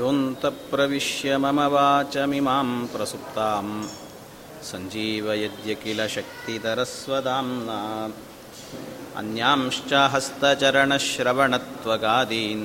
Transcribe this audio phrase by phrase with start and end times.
[0.00, 3.66] योऽन्तप्रविश्य मम वाचमिमां प्रसुप्तां
[4.68, 7.78] सञ्जीवयद्य किल शक्तिधरस्वदाम्ना
[9.20, 12.64] अन्यांश्च हस्तचरणश्रवणत्वगादीन्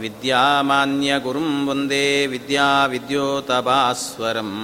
[0.00, 4.56] विद्यामान्यगुरुं वन्दे विद्याविद्योतपास्वरम्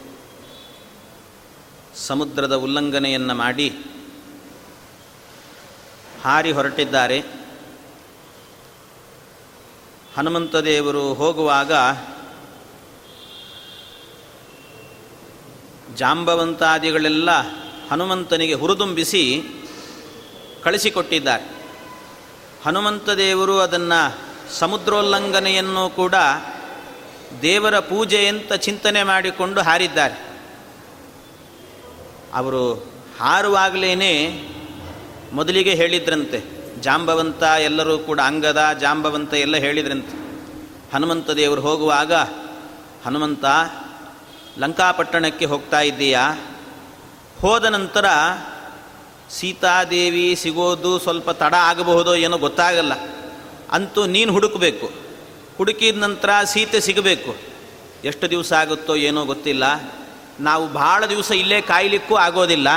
[1.95, 3.75] ಸಮುದ್ರದ ಉಲ್ಲಂಘನೆಯನ್ನು ಮಾಡಿ
[6.23, 7.23] ಹಾರಿ ಹೊರಟಿದ್ದಾರೆ.
[10.17, 11.71] ಹನುಮಂತ ದೇವರು ಹೋಗುವಾಗ
[15.95, 17.29] ಜಾಂಬವಂತಾದಿಗಳೆಲ್ಲ
[17.91, 19.43] ಹನುಮಂತನಿಗೆ ಹುರಿದುಂಬಿಸಿ
[20.63, 21.65] ಕಳಿಸಿಕೊಟ್ಟಿದ್ದಾರೆ.
[22.65, 24.17] ಹನುಮಂತ ದೇವರು ಅದನ್ನು
[24.53, 26.15] ಸಮುದ್ರೋಲ್ಲಂಘನೆಯನ್ನು ಕೂಡ
[27.41, 30.41] ದೇವರ ಪೂಜೆ ಅಂತ ಚಿಂತನೆ ಮಾಡಿಕೊಂಡು ಹಾರಿದ್ದಾರೆ.
[32.33, 32.73] ಅವರು
[33.19, 34.27] ಹಾರುವಾಗಲೇ
[35.33, 36.43] ಮೊದಲಿಗೆ ಹೇಳಿದ್ರಂತೆ,
[36.81, 40.21] ಜಾಂಬವಂತ ಎಲ್ಲರೂ ಕೂಡ ಅಂಗದ ಜಾಂಬವಂತ ಎಲ್ಲ ಹೇಳಿದ್ರಂತೆ.
[40.93, 42.13] ಹನುಮಂತ ದೇವರು ಹೋಗುವಾಗ,
[43.05, 43.45] ಹನುಮಂತ
[44.57, 46.47] ಲಂಕಾಪಟ್ಟಣಕ್ಕೆ ಹೋಗ್ತಾ ಇದ್ದೀಯಾ?
[47.39, 48.05] ಹೋದ ನಂತರ
[49.29, 52.93] ಸೀತಾದೇವಿ ಸಿಗೋದು ಸ್ವಲ್ಪ ತಡ ಆಗಬಹುದೋ ಏನೋ ಗೊತ್ತಾಗಲ್ಲ.
[53.71, 54.91] ಅಂತೂ ನೀನು ಹುಡುಕಬೇಕು.
[55.57, 57.35] ಹುಡುಕಿದ ನಂತರ ಸೀತೆ ಸಿಗಬೇಕು.
[58.03, 59.63] ಎಷ್ಟು ದಿವಸ ಆಗುತ್ತೋ ಏನೋ ಗೊತ್ತಿಲ್ಲ.
[60.39, 62.67] ನಾವು ಭಾಳ ದಿವಸ ಇಲ್ಲೇ ಕಾಯಲಿಕ್ಕೂ ಆಗೋದಿಲ್ಲ.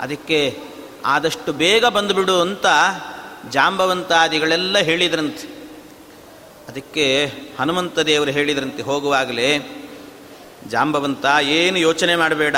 [0.00, 0.60] ಅದಕ್ಕೆ
[1.04, 2.66] ಆದಷ್ಟು ಬೇಗ ಬಂದುಬಿಡು ಅಂತ
[3.50, 5.68] ಜಾಂಬವಂತಾದಿಗಳೆಲ್ಲ ಹೇಳಿದ್ರಂತೆ.
[6.68, 9.58] ಅದಕ್ಕೆ ಹನುಮಂತ ದೇವರು ಹೇಳಿದ್ರಂತೆ, ಹೋಗುವಾಗಲೇ
[10.68, 12.56] ಜಾಂಬವಂತ, ಏನು ಯೋಚನೆ ಮಾಡಬೇಡ.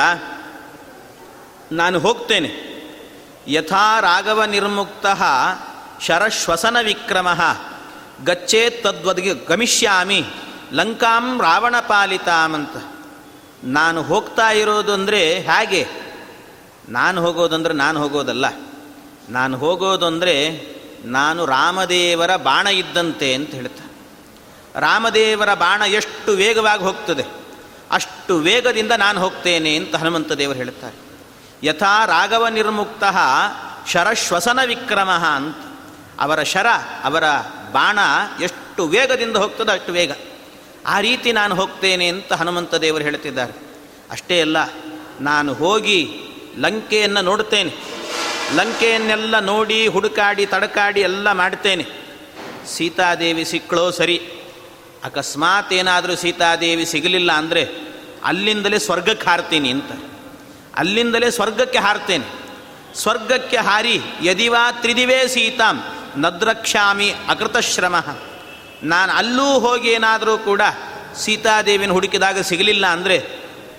[1.73, 2.69] ನಾನು ಹೋಗ್ತೇನೆ.
[3.49, 5.07] ಯಥಾ ರಾಘವ ನಿರ್ಮುಕ್ತ
[6.01, 7.29] ಶರಶ್ವಸನ ವಿಕ್ರಮ.
[8.25, 10.25] ಗಚ್ಚೇ ತದ್ವದ್ಗೆ ಗಮಿಷ್ಯಾಮಿ,
[10.73, 12.77] ಲಂಕಾಂ ರಾವಣ ಪಾಲಿತಾಮಂತ
[13.65, 15.89] ನಾನು ಹೋಗ್ತಾ ಇರೋದು ಅಂದರೆ ಹೇಗೆ?
[16.89, 18.45] ನಾನು ಹೋಗೋದಂದ್ರೆ ನಾನು ಹೋಗೋದಲ್ಲ.
[19.29, 20.67] ನಾನು ಹೋಗೋದು ಅಂದರೆ
[21.05, 23.85] ನಾನು ರಾಮದೇವರ ಬಾಣ ಇದ್ದಂತೆ ಅಂತ ಹೇಳ್ತಾ.
[24.81, 27.38] ರಾಮದೇವರ ಬಾಣ ಎಷ್ಟು ವೇಗವಾಗಿ ಹೋಗ್ತದೆ.
[27.91, 30.97] ಅಷ್ಟು ವೇಗದಿಂದ ನಾನು ಹೋಗ್ತೇನೆ ಅಂತ ಹನುಮಂತ ದೇವರು ಹೇಳ್ತಾರೆ
[31.67, 33.05] ಯಥಾ ರಾಘವ ನಿರ್ಮುಕ್ತ
[33.93, 35.57] ಶರಶ್ವಸನ ವಿಕ್ರಮ ಅಂತ.
[36.21, 36.67] ಅವರ ಶರ,
[37.05, 37.25] ಅವರ
[37.73, 37.99] ಬಾಣ
[38.43, 40.13] ಎಷ್ಟು ವೇಗದಿಂದ ಹೋಗ್ತದೋ ಅಷ್ಟು ವೇಗ.
[40.87, 43.55] ಆ ರೀತಿ ನಾನು ಹೋಗ್ತೇನೆ ಅಂತ ಹನುಮಂತ ದೇವರು ಹೇಳ್ತಿದ್ದಾರೆ
[44.11, 44.57] ಅಷ್ಟೇ ಅಲ್ಲ,
[45.21, 46.01] ನಾನು ಹೋಗಿ
[46.59, 47.73] ಲಂಕೆಯನ್ನು ನೋಡ್ತೇನೆ
[48.55, 51.85] ಲಂಕೆಯನ್ನೆಲ್ಲ ನೋಡಿ ಹುಡುಕಾಡಿ ತಡಕಾಡಿ ಎಲ್ಲ ಮಾಡ್ತೇನೆ.
[52.67, 54.17] ಸೀತಾದೇವಿ ಸಿಕ್ಕಳೋ ಸರಿ.
[55.07, 57.63] ಅಕಸ್ಮಾತ್ ಏನಾದರೂ ಸೀತಾದೇವಿ ಸಿಗಲಿಲ್ಲ ಅಂದರೆ
[58.29, 59.91] ಅಲ್ಲಿಂದಲೇ ಸ್ವರ್ಗಕ್ಕೆ ಹಾರ್ತೀನಿ ಅಂತ.
[60.81, 62.27] ಅಲ್ಲಿಂದಲೇ ಸ್ವರ್ಗಕ್ಕೆ ಹಾರ್ತೇನೆ.
[63.03, 63.97] ಸ್ವರ್ಗಕ್ಕೆ ಹಾರಿ
[64.29, 65.77] ಯದಿವಾ ತ್ರಿದಿವೇ ಸೀತಾಂ
[66.23, 67.97] ನದ್ರಕ್ಷಾಮಿ ಅಕೃತಶ್ರಮ.
[68.83, 70.63] ನಾನು ಅಲ್ಲೂ ಹೋಗಿ ಏನಾದರೂ ಕೂಡ
[71.23, 73.17] ಸೀತಾದೇವಿನ ಹುಡುಕಿದಾಗ ಸಿಗಲಿಲ್ಲ ಅಂದರೆ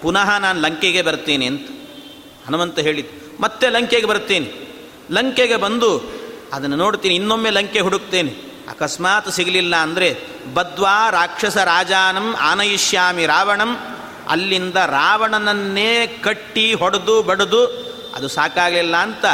[0.02, 1.68] ಪುನಃ ನಾನು ಲಂಕೆಗೆ ಬರ್ತೀನಿ ಅಂತ.
[2.48, 3.14] ಹನುಮಂತ ಹೇಳಿದ್ದು
[3.44, 4.48] ಮತ್ತೆ ಲಂಕೆಗೆ ಬರ್ತೀನಿ.
[5.18, 5.90] ಲಂಕೆಗೆ ಬಂದು
[6.54, 8.32] ಅದನ್ನು ನೋಡ್ತೀನಿ, ಇನ್ನೊಮ್ಮೆ ಲಂಕೆ ಹುಡುಕ್ತೇನೆ.
[8.70, 10.10] ಅಕಸ್ಮಾತ್ ಸಿಗಲಿಲ್ಲ ಅಂದರೆ
[10.56, 13.72] ಬದ್ವಾ ರಾಕ್ಷಸ ರಾಜಾನಂ ಆನಯಿಷ್ಯಾಮಿ ರಾವಣಂ.
[14.34, 15.92] ಅಲ್ಲಿಂದ ರಾವಣನನ್ನೇ
[16.26, 17.62] ಕಟ್ಟಿ ಹೊಡೆದು ಬಡಿದು,
[18.16, 19.26] ಅದು ಸಾಕಾಗಲಿಲ್ಲ ಅಂತ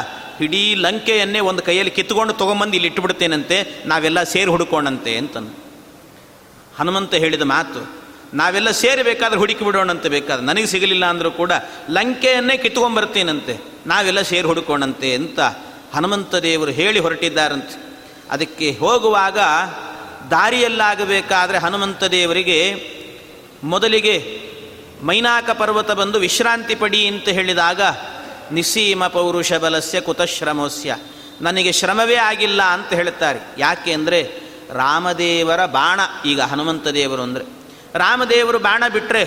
[0.45, 5.53] ಇಡೀ ಲಂಕೆಯನ್ನೇ ಒಂದು ಕೈಯಲ್ಲಿ ಕಿತ್ಕೊಂಡು ತೊಗೊಂಬಂದು ಇಲ್ಲಿ ಇಟ್ಟುಬಿಡ್ತೇನಂತೆ ನಾವೆಲ್ಲ ಸೇರಿ ಹುಡುಕೋಣಂತೆ ಅಂತಂದು
[6.79, 7.81] ಹನುಮಂತ ಹೇಳಿದ ಮಾತು,
[8.33, 11.51] ನಾವೆಲ್ಲ ಸೇರಿ ಬೇಕಾದ್ರೆ ಹುಡುಕಿ ಬಿಡೋಣಂತೆ ಬೇಕಾದ್ರೆ ನನಗೆ ಸಿಗಲಿಲ್ಲ ಅಂದರೂ ಕೂಡ
[11.97, 13.53] ಲಂಕೆಯನ್ನೇ ಕಿತ್ಕೊಂಡ್ಬರ್ತೇನಂತೆ
[13.91, 15.39] ನಾವೆಲ್ಲ ಸೇರಿ ಹುಡುಕೋಣಂತೆ ಅಂತ
[15.95, 17.77] ಹನುಮಂತ ದೇವರು ಹೇಳಿ ಹೊರಟಿದ್ದಾರಂತೆ.
[18.31, 19.39] ಅದಕ್ಕೆ ಹೋಗುವಾಗ
[20.31, 22.60] ದಾರಿಯಲ್ಲಾಗಬೇಕಾದ್ರೆ ಹನುಮಂತ ದೇವರಿಗೆ
[23.63, 24.16] ಮೊದಲಿಗೆ
[25.04, 27.81] ಮೈನಾಕ ಪರ್ವತ ಬಂದು ವಿಶ್ರಾಂತಿ ಪಡಿ ಅಂತ ಹೇಳಿದಾಗ,
[28.51, 30.95] ನಿಸೀಮ ಪೌರುಷ ಬಲಸ್ಯ ಕುತಶ್ರಮೋಸ್ಯ,
[31.42, 34.19] ನನಗೆ ಶ್ರಮವೇ ಆಗಿಲ್ಲ ಅಂತ ಹೇಳುತ್ತಾರೆ ಯಾಕೆ ಅಂದರೆ,
[34.72, 37.45] ರಾಮದೇವರ ಬಾಣ, ಈಗ ಹನುಮಂತ ದೇವರು ಅಂದರೆ.
[37.95, 39.24] ರಾಮದೇವರು ಬಾಣ ಬಿಟ್ಟರೆ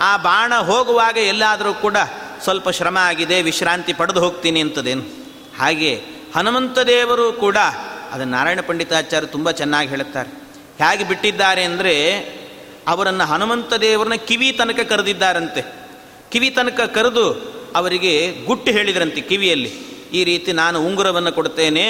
[0.00, 1.96] ಆ ಬಾಣ ಹೋಗುವಾಗ ಎಲ್ಲಾದರೂ ಕೂಡ
[2.44, 5.04] ಸ್ವಲ್ಪ ಶ್ರಮ ಆಗಿದೆ, ವಿಶ್ರಾಂತಿ ಪಡೆದು ಹೋಗ್ತೀನಿ ಅಂತದೇನು.
[5.58, 5.92] ಹಾಗೆ
[6.36, 7.56] ಹನುಮಂತ ದೇವರು ಕೂಡ
[8.12, 10.30] ಅದನ್ನು ನಾರಾಯಣ ಪಂಡಿತಾಚಾರ್ಯ ತುಂಬ ಚೆನ್ನಾಗಿ ಹೇಳುತ್ತಾರೆ.
[10.78, 11.94] ಹೇಗೆ ಬಿಟ್ಟಿದ್ದಾರೆ ಅಂದರೆ
[12.88, 15.62] ಅವರನ್ನು ಹನುಮಂತ ದೇವರನ್ನ ಕಿವಿ ತನಕ ಕರೆದಿದ್ದಾರಂತೆ.
[16.30, 17.26] ಕಿವಿ ತನಕ ಕರೆದು
[17.76, 19.70] ಅವರಿಗೆ ಗುಟ್ಟು ಹೇಳಿದ್ರಂತೆ ಕಿವಿಯಲ್ಲಿ.
[20.12, 21.84] ಈ ರೀತಿ ನಾನು ಉಂಗುರವನ್ನು ಕೊಡ್ತೇನೆ,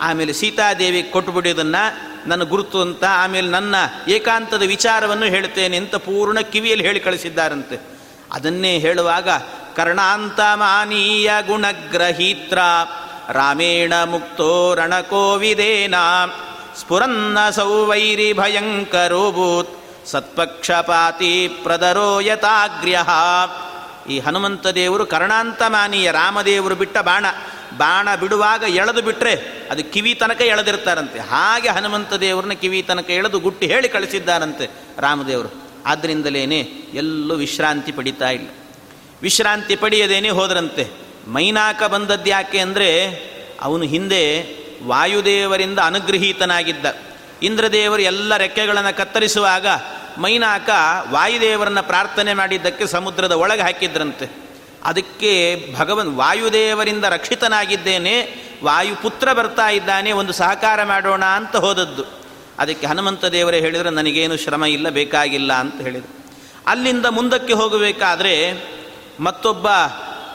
[0.00, 1.82] ಆಮೇಲೆ ಸೀತಾದೇವಿ ಕೊಟ್ಟುಬಿಡೋದನ್ನು
[2.28, 3.74] ನನ್ನ ಗುರುತು ಅಂತ, ಆಮೇಲೆ ನನ್ನ
[4.08, 7.76] ಏಕಾಂತದ ವಿಚಾರವನ್ನು ಹೇಳ್ತೇನೆ ಅಂತ ಪೂರ್ಣ ಕಿವಿಯಲ್ಲಿ ಹೇಳಿ ಕಳಿಸಿದ್ದಾರಂತೆ.
[8.32, 9.28] ಅದನ್ನೇ ಹೇಳುವಾಗ,
[9.76, 12.58] ಕರ್ಣಾಂತ ಮಾನೀಯ ಗುಣಗ್ರಹೀತ್ರ
[13.30, 15.94] ರಾಮೇಣ ಮುಕ್ತೋ ರಣಕೋವಿದೇನ
[16.76, 23.00] ಸ್ಫುರನ್ನ ಸೌವೈರಿ ಭಯಂಕರೋಭೂತ್ ಸತ್ಪಕ್ಷಪಾತಿ ಪ್ರದರೋ ಯಥಾಗ್ರ್ಯ
[24.10, 27.26] ಈ ಹನುಮಂತ ದೇವರು ಕರ್ಣಾಂತಮಾನೀಯ ರಾಮದೇವರು ಬಿಟ್ಟ ಬಾಣ.
[27.76, 29.34] ಬಾಣ ಬಿಡುವಾಗ ಎಳೆದು ಬಿಟ್ಟರೆ
[29.70, 31.18] ಅದು ಕಿವಿ ತನಕ ಎಳೆದಿರ್ತಾರಂತೆ.
[31.18, 35.68] ಹಾಗೆ ಹನುಮಂತ ದೇವರನ್ನ ಕಿವಿ ತನಕ ಎಳೆದು ಗುಟ್ಟಿ ಹೇಳಿ ಕಳಿಸಿದ್ದಾರಂತೆ ರಾಮದೇವರು.
[35.86, 36.58] ಆದ್ದರಿಂದಲೇನೆ
[36.94, 38.48] ಎಲ್ಲೂ ವಿಶ್ರಾಂತಿ ಪಡಿತಾ ಇಲ್ಲ.
[39.22, 41.03] ವಿಶ್ರಾಂತಿ ಪಡೆಯದೇನೆ ಹೋದ್ರಂತೆ.
[41.28, 43.08] ಮೈನಾಕ ಬಂದದ್ದು ಯಾಕೆ ಅಂದರೆ
[43.62, 44.46] ಅವನು ಹಿಂದೆ
[44.86, 46.86] ವಾಯುದೇವರಿಂದ ಅನುಗ್ರಹೀತನಾಗಿದ್ದ.
[47.42, 49.66] ಇಂದ್ರದೇವರು ಎಲ್ಲ ರೆಕ್ಕೆಗಳನ್ನು ಕತ್ತರಿಸುವಾಗ
[50.18, 50.70] ಮೈನಾಕ
[51.10, 54.44] ವಾಯುದೇವರನ್ನು ಪ್ರಾರ್ಥನೆ ಮಾಡಿದ್ದಕ್ಕೆ ಸಮುದ್ರದ ಒಳಗೆ ಹಾಕಿದ್ರಂತೆ.
[54.84, 62.04] ಅದಕ್ಕೆ ಭಗವನ್ ವಾಯುದೇವರಿಂದ ರಕ್ಷಿತನಾಗಿದ್ದೇನೆ, ವಾಯುಪುತ್ರ ಬರ್ತಾ ಇದ್ದಾನೆ, ಒಂದು ಸಹಕಾರ ಮಾಡೋಣ ಅಂತ ಹೋದದ್ದು.
[62.58, 66.24] ಅದಕ್ಕೆ ಹನುಮಂತ ದೇವರೇ ಹೇಳಿದರೆ ನನಗೇನು ಶ್ರಮ ಇಲ್ಲ, ಬೇಕಾಗಿಲ್ಲ ಅಂತ ಹೇಳಿದರು.
[66.66, 68.52] ಅಲ್ಲಿಂದ ಮುಂದಕ್ಕೆ ಹೋಗಬೇಕಾದ್ರೆ
[69.20, 69.68] ಮತ್ತೊಬ್ಬ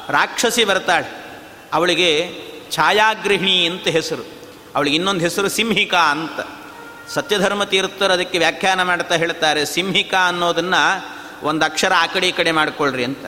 [0.10, 1.08] ರಾಕ್ಷಸಿ ಬರ್ತಾಳೆ
[1.74, 2.32] ಅವಳಿಗೆ
[2.72, 4.24] ಛಾಯಾಗೃಹಿಣಿ ಅಂತ ಹೆಸರು.
[4.76, 6.40] ಅವಳಿಗೆ ಇನ್ನೊಂದು ಹೆಸರು ಸಿಂಹಿಕಾ ಅಂತ.
[7.10, 10.82] ಸತ್ಯಧರ್ಮ ತೀರ್ಥರು ಅದಕ್ಕೆ ವ್ಯಾಖ್ಯಾನ ಮಾಡ್ತಾ ಹೇಳ್ತಾರೆ, ಸಿಂಹಿಕಾ ಅನ್ನೋದನ್ನು
[11.44, 13.26] ಒಂದು ಅಕ್ಷರ ಆ ಕಡೆ ಈ ಕಡೆ ಮಾಡ್ಕೊಳ್ರಿ ಅಂತ.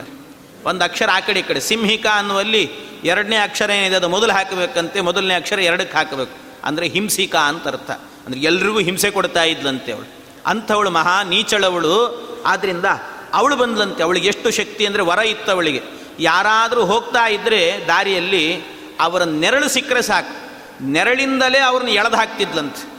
[0.64, 2.70] ಒಂದು ಅಕ್ಷರ ಆ ಕಡೆ ಈ ಕಡೆ, ಸಿಂಹಿಕಾ ಅನ್ನುವಲ್ಲಿ
[3.04, 6.64] ಎರಡನೇ ಅಕ್ಷರ ಏನಿದೆ ಅದು ಮೊದಲು ಹಾಕಬೇಕಂತೆ, ಮೊದಲನೇ ಅಕ್ಷರ ಎರಡಕ್ಕೆ ಹಾಕಬೇಕು.
[6.64, 7.90] ಅಂದರೆ ಹಿಂಸಿಕಾ ಅಂತ ಅರ್ಥ.
[7.90, 10.08] ಅಂದರೆ ಎಲ್ರಿಗೂ ಹಿಂಸೆ ಕೊಡ್ತಾ ಇದ್ಲಂತೆ ಅವಳು.
[10.46, 11.94] ಅಂಥವಳು ಮಹಾ ನೀಚಳವಳು.
[12.46, 12.84] ಆದ್ದರಿಂದ
[13.32, 14.02] ಅವಳು ಬಂದ್ಲಂತೆ.
[14.02, 16.01] ಅವಳಿಗೆ ಎಷ್ಟು ಶಕ್ತಿ ಅಂದರೆ ವರ ಇತ್ತು ಅವಳಿಗೆ.
[16.18, 18.62] ಯಾರಾದರೂ ಹೋಗ್ತಾ ಇದ್ದರೆ ದಾರಿಯಲ್ಲಿ
[19.00, 20.42] ಅವರ ನೆರಳು ಸಿಕ್ಕರೆ ಸಾಕು.
[20.84, 22.92] ನೆರಳಿಂದಲೇ ಅವ್ರನ್ನ ಎಳೆದು ಹಾಕ್ತಿದ್ಲಂತೆ.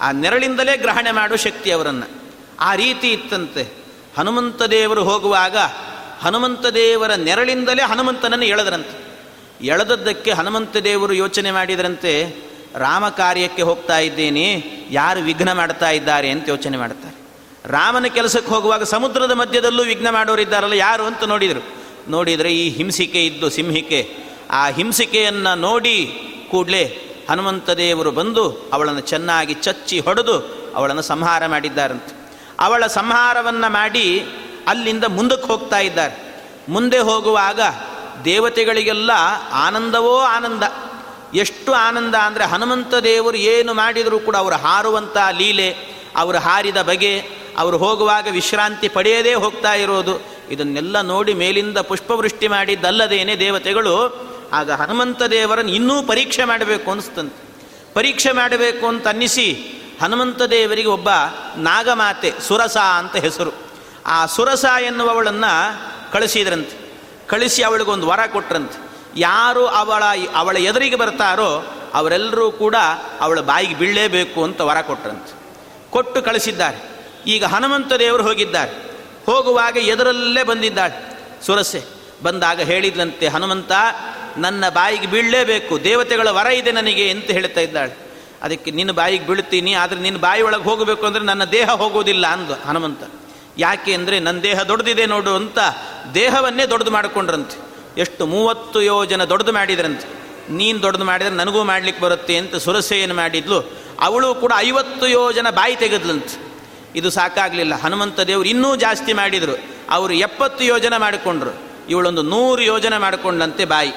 [0.00, 2.32] ಆ ನೆರಳಿಂದಲೇ ಗ್ರಹಣೆ ಮಾಡೋ ಶಕ್ತಿ ಅವರನ್ನು.
[2.60, 3.86] ಆ ರೀತಿ ಇತ್ತಂತೆ.
[4.18, 5.56] ಹನುಮಂತ ದೇವರು ಹೋಗುವಾಗ
[6.20, 9.06] ಹನುಮಂತ ದೇವರ ನೆರಳಿಂದಲೇ ಹನುಮಂತನನ್ನು ಎಳೆದ್ರಂತೆ.
[9.66, 12.36] ಎಳೆದದ್ದಕ್ಕೆ ಹನುಮಂತ ದೇವರು ಯೋಚನೆ ಮಾಡಿದ್ರಂತೆ,
[12.74, 16.30] ರಾಮ ಕಾರ್ಯಕ್ಕೆ ಹೋಗ್ತಾ ಇದ್ದೀನಿ, ಯಾರು ವಿಘ್ನ ಮಾಡ್ತಾ ಇದ್ದಾರೆ?
[16.30, 17.16] ಅಂತ ಯೋಚನೆ ಮಾಡ್ತಾರೆ.
[17.64, 21.85] ರಾಮನ ಕೆಲಸಕ್ಕೆ ಹೋಗುವಾಗ ಸಮುದ್ರದ ಮಧ್ಯದಲ್ಲೂ ವಿಘ್ನ ಮಾಡೋರಿದ್ದಾರಲ್ಲ, ಯಾರು ಅಂತ ನೋಡಿದರು.
[22.08, 24.16] ನೋಡಿದರೆ ಈ ಹಿಂಸಿಕೆ ಇದ್ದು ಸಿಂಹಿಕೆ.
[24.50, 26.12] ಆ ಹಿಂಸಿಕೆಯನ್ನು ನೋಡಿ
[26.50, 32.30] ಕೂಡಲೇ ಹನುಮಂತ ದೇವರು ಬಂದು ಅವಳನ್ನು ಚೆನ್ನಾಗಿ ಚಚ್ಚಿ ಹೊಡೆದು ಅವಳನ್ನು ಸಂಹಾರ ಮಾಡಿದ್ದಾರಂತೆ.
[32.60, 34.26] ಅವಳ ಸಂಹಾರವನ್ನು ಮಾಡಿ
[34.66, 36.26] ಅಲ್ಲಿಂದ ಮುಂದಕ್ಕೆ ಹೋಗ್ತಾ ಇದ್ದಾರೆ.
[36.68, 37.60] ಮುಂದೆ ಹೋಗುವಾಗ
[38.24, 39.10] ದೇವತೆಗಳಿಗೆಲ್ಲ
[39.52, 40.62] ಆನಂದವೋ ಆನಂದ.
[41.34, 45.70] ಎಷ್ಟು ಆನಂದ ಅಂದರೆ ಹನುಮಂತ ದೇವರು ಏನು ಮಾಡಿದರೂ ಕೂಡ ಅವರು ಹಾರುವಂಥ ಲೀಲೆ,
[46.16, 47.22] ಅವರು ಹಾರಿದ ಬಗೆ,
[47.58, 50.35] ಅವರು ಹೋಗುವಾಗ ವಿಶ್ರಾಂತಿ ಪಡೆಯದೇ ಹೋಗ್ತಾ ಇರೋದು.
[50.50, 57.46] ಇದನ್ನೆಲ್ಲ ನೋಡಿ ಮೇಲಿಂದ ಪುಷ್ಪವೃಷ್ಟಿ ಮಾಡಿದ್ದಲ್ಲದೇನೆ ದೇವತೆಗಳು, ಆಗ ಹನುಮಂತ ದೇವರನ್ನು ಇನ್ನೂ ಪರೀಕ್ಷೆ ಮಾಡಬೇಕು ಅನಿಸ್ತಂತೆ.
[57.94, 59.72] ಪರೀಕ್ಷೆ ಮಾಡಬೇಕು ಅಂತ ಅನ್ನಿಸಿ
[60.02, 61.08] ಹನುಮಂತ ದೇವರಿಗೆ ಒಬ್ಬ
[61.56, 63.50] ನಾಗಮಾತೆ ಸುರಸ ಅಂತ ಹೆಸರು.
[64.06, 66.86] ಆ ಸುರಸ ಎನ್ನುವವಳನ್ನು ಕಳಿಸಿದ್ರಂತೆ.
[67.26, 68.90] ಕಳಿಸಿ ಅವಳಿಗೊಂದು ವರ ಕೊಟ್ರಂತೆ.
[69.16, 70.02] ಯಾರು ಅವಳ
[70.34, 72.74] ಅವಳ ಎದುರಿಗೆ ಬರ್ತಾರೋ ಅವರೆಲ್ಲರೂ ಕೂಡ
[73.20, 75.32] ಅವಳ ಬಾಯಿಗೆ ಬೀಳಲೇಬೇಕು ಅಂತ ವರ ಕೊಟ್ರಂತೆ.
[75.90, 77.04] ಕೊಟ್ಟು ಕಳಿಸಿದ್ದಾರೆ.
[77.26, 78.95] ಈಗ ಹನುಮಂತ ದೇವರು ಹೋಗಿದ್ದಾರೆ.
[79.26, 81.16] ಹೋಗುವಾಗ ಎದುರಲ್ಲೇ ಬಂದಿದ್ದಾಳೆ.
[81.46, 81.82] ಸುರಸೆ,
[82.22, 83.72] ಬಂದಾಗ ಹೇಳಿದ್ಲಂತೆ ಹನುಮಂತ,
[84.36, 87.96] ನನ್ನ ಬಾಯಿಗೆ ಬೀಳಲೇಬೇಕು, ದೇವತೆಗಳ ವರ ಇದೆ ನನಗೆ ಅಂತ ಹೇಳ್ತಾ ಇದ್ದಾಳೆ.
[88.42, 93.02] ಅದಕ್ಕೆ, ನಿನ್ನ ಬಾಯಿಗೆ ಬೀಳ್ತೀನಿ ಆದರೆ ನಿನ್ನ ಬಾಯಿ ಒಳಗೆ ಹೋಗಬೇಕು ಅಂದರೆ ನನ್ನ ದೇಹ ಹೋಗೋದಿಲ್ಲ ಅಂದು ಹನುಮಂತ.
[93.58, 95.58] ಯಾಕೆ ಅಂದರೆ ನನ್ನ ದೇಹ ದೊಡ್ಡದಿದೆ ನೋಡು ಅಂತ
[96.14, 97.56] ದೇಹವನ್ನೇ ದೊಡ್ಡದು ಮಾಡಿಕೊಂಡ್ರಂತೆ.
[98.00, 100.08] ಎಷ್ಟು ಮೂವತ್ತು ಯೋಜನ ದೊಡ್ಡದು ಮಾಡಿದ್ರಂತೆ.
[100.52, 103.70] ನೀನು ದೊಡ್ಡದು ಮಾಡಿದರೆ ನನಗೂ ಮಾಡ್ಲಿಕ್ಕೆ ಬರುತ್ತೆ ಅಂತ ಸುರಸೆಯನ್ನು ಮಾಡಿದ್ಲು.
[104.00, 106.45] ಅವಳು ಕೂಡ ಐವತ್ತು ಯೋಜನ ಬಾಯಿ ತೆಗೆದ್ಲಂತೆ.
[106.96, 107.74] ಇದು ಸಾಕಾಗಲಿಲ್ಲ.
[107.74, 109.58] ಹನುಮಂತ ದೇವರು ಇನ್ನೂ ಜಾಸ್ತಿ ಮಾಡಿದರು.
[109.90, 111.62] ಅವರು ಎಪ್ಪತ್ತು ಯೋಜನೆ ಮಾಡಿಕೊಂಡ್ರು.
[111.88, 113.92] ಇವಳೊಂದು ನೂರು ಯೋಜನೆ ಮಾಡಿಕೊಂಡಂತೆ ಬಾಯಿ.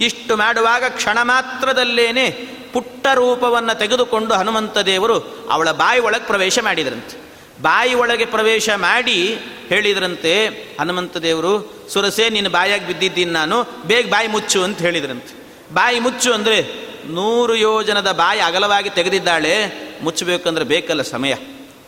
[0.00, 2.30] ಇಷ್ಟು ಮಾಡುವಾಗ ಕ್ಷಣ ಮಾತ್ರದಲ್ಲೇನೆ
[2.72, 7.22] ಪುಟ್ಟ ರೂಪವನ್ನು ತೆಗೆದುಕೊಂಡು ಹನುಮಂತ ದೇವರು ಅವಳ ಬಾಯಿ ಒಳಗೆ ಪ್ರವೇಶ ಮಾಡಿದ್ರಂತೆ.
[7.62, 10.46] ಬಾಯಿ ಒಳಗೆ ಪ್ರವೇಶ ಮಾಡಿ ಹೇಳಿದ್ರಂತೆ,
[10.80, 15.42] ಹನುಮಂತ ದೇವರು, ಸುರಸೆ ನಿನ್ನ ಬಾಯಾಗಿ ಬಿದ್ದಿದ್ದೀನಿ ನಾನು, ಬೇಗ ಬಾಯಿ ಮುಚ್ಚು ಅಂತ ಹೇಳಿದ್ರಂತೆ.
[15.74, 16.66] ಬಾಯಿ ಮುಚ್ಚು ಅಂದರೆ
[17.06, 19.66] ನೂರು ಯೋಜನದ ಬಾಯಿ ಅಗಲವಾಗಿ ತೆಗೆದಿದ್ದಾಳೆ.
[20.02, 21.34] ಮುಚ್ಚಬೇಕಂದ್ರೆ ಬೇಕಲ್ಲ ಸಮಯ.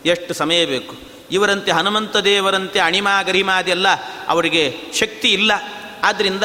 [0.05, 0.95] ಎಷ್ಟು ಸಮಯ ಬೇಕು?
[1.31, 3.87] ಇವರಂತೆ ಹನುಮಂತ ದೇವರಂತೆ ಅಣಿಮ ಗರಿಮಾದೆಲ್ಲ
[4.27, 5.51] ಅವರಿಗೆ ಶಕ್ತಿ ಇಲ್ಲ.
[6.03, 6.43] ಆದ್ದರಿಂದ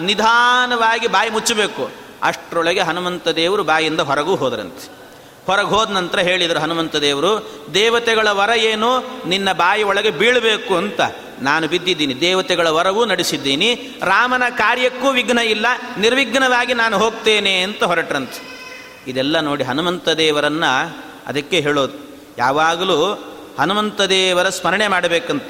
[0.00, 1.90] ನಿಧಾನವಾಗಿ ಬಾಯಿ ಮುಚ್ಚಬೇಕು.
[2.22, 5.02] ಅಷ್ಟರೊಳಗೆ ಹನುಮಂತ ದೇವರು ಬಾಯಿಂದ ಹೊರಗೂ ಹೋದರಂತೆ.
[5.46, 9.20] ಹೊರಗೆ ಹೋದ ನಂತರ ಹೇಳಿದರು, ಹನುಮಂತ ದೇವರು, ದೇವತೆಗಳ ವರ ಏನು?
[9.28, 11.00] ನಿನ್ನ ಬಾಯಿ ಒಳಗೆ ಬೀಳಬೇಕು ಅಂತ.
[11.40, 13.74] ನಾನು ಬಿದ್ದಿದ್ದೀನಿ, ದೇವತೆಗಳ ವರವೂ ನಡೆಸಿದ್ದೀನಿ.
[14.02, 15.66] ರಾಮನ ಕಾರ್ಯಕ್ಕೂ ವಿಘ್ನ ಇಲ್ಲ.
[15.98, 18.60] ನಿರ್ವಿಘ್ನವಾಗಿ ನಾನು ಹೋಗ್ತೇನೆ ಅಂತ ಹೊರಟ್ರಂತೆ.
[19.06, 22.11] ಇದೆಲ್ಲ ನೋಡಿ ಹನುಮಂತ ದೇವರನ್ನು ಅದಕ್ಕೆ ಹೇಳೋದು.
[22.38, 25.42] ಯಾವಾಗಲೂ ಹನುಮಂತ ದೇವರ ಸ್ಮರಣೆ ಮಾಡಬೇಕಂತ.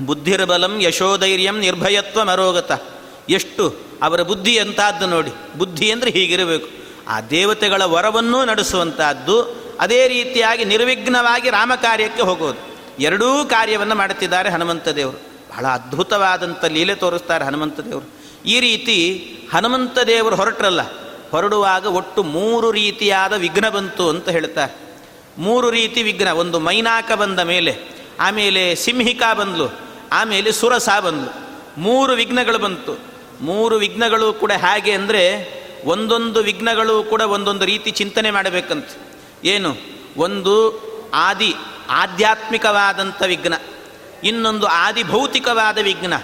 [0.00, 2.82] ಬುದ್ಧಿರ್ಬಲಂ ಯಶೋಧೈರ್ಯಂ ನಿರ್ಭಯತ್ವ ಮರೋಗತ
[3.28, 3.76] ಎಷ್ಟು?
[4.02, 5.58] ಅವರ ಬುದ್ಧಿ ಅಂತಾದ್ದು ನೋಡಿ.
[5.58, 6.68] ಬುದ್ಧಿ ಅಂದರೆ ಹೀಗಿರಬೇಕು.
[7.08, 12.74] ಆ ದೇವತೆಗಳ ವರವನ್ನೂ ನಡೆಸುವಂತಹದ್ದು ಅದೇ ರೀತಿಯಾಗಿ ನಿರ್ವಿಘ್ನವಾಗಿ ರಾಮ ಕಾರ್ಯಕ್ಕೆ ಹೋಗೋದು.
[13.02, 15.16] ಎರಡೂ ಕಾರ್ಯವನ್ನು ಮಾಡುತ್ತಿದ್ದಾರೆ ಹನುಮಂತ ದೇವರು
[15.50, 18.10] ಬಹಳ ಅದ್ಭುತವಾದಂಥ ಲೀಲೆ ತೋರಿಸ್ತಾರೆ ಹನುಮಂತ ದೇವರು
[18.48, 18.96] ಈ ರೀತಿ
[19.54, 20.80] ಹನುಮಂತ ದೇವರು ಹೊರಟ್ರಲ್ಲ.
[21.34, 24.74] ಹೊರಡುವಾಗ ಒಟ್ಟು ಮೂರು ರೀತಿಯಾದ ವಿಘ್ನ ಬಂತು ಅಂತ ಹೇಳ್ತಾರೆ.
[25.38, 27.72] ಮೂರು ರೀತಿ ವಿಘ್ನ, ಒಂದು ಮೈನಾಕ ಬಂದ ಮೇಲೆ,
[28.20, 29.66] ಆಮೇಲೆ ಸಿಂಹಿಕಾ ಬಂದ್ಲು,
[30.12, 31.30] ಆಮೇಲೆ ಸುರಸ ಬಂದ್ಲು.
[31.80, 32.92] ಮೂರು ವಿಘ್ನಗಳು ಬಂತು.
[33.40, 35.22] ಮೂರು ವಿಘ್ನಗಳು ಕೂಡ ಹೇಗೆ ಅಂದರೆ,
[35.84, 38.88] ಒಂದೊಂದು ವಿಘ್ನಗಳು ಕೂಡ ಒಂದೊಂದು ರೀತಿ ಚಿಂತನೆ ಮಾಡಬೇಕಂತ.
[39.44, 39.76] ಏನು?
[40.16, 40.54] ಒಂದು
[41.14, 41.54] ಆದಿ,
[41.90, 43.54] ಆಧ್ಯಾತ್ಮಿಕವಾದಂಥ ವಿಘ್ನ,
[44.24, 46.14] ಇನ್ನೊಂದು ಆದಿ ಭೌತಿಕವಾದ ವಿಘ್ನ,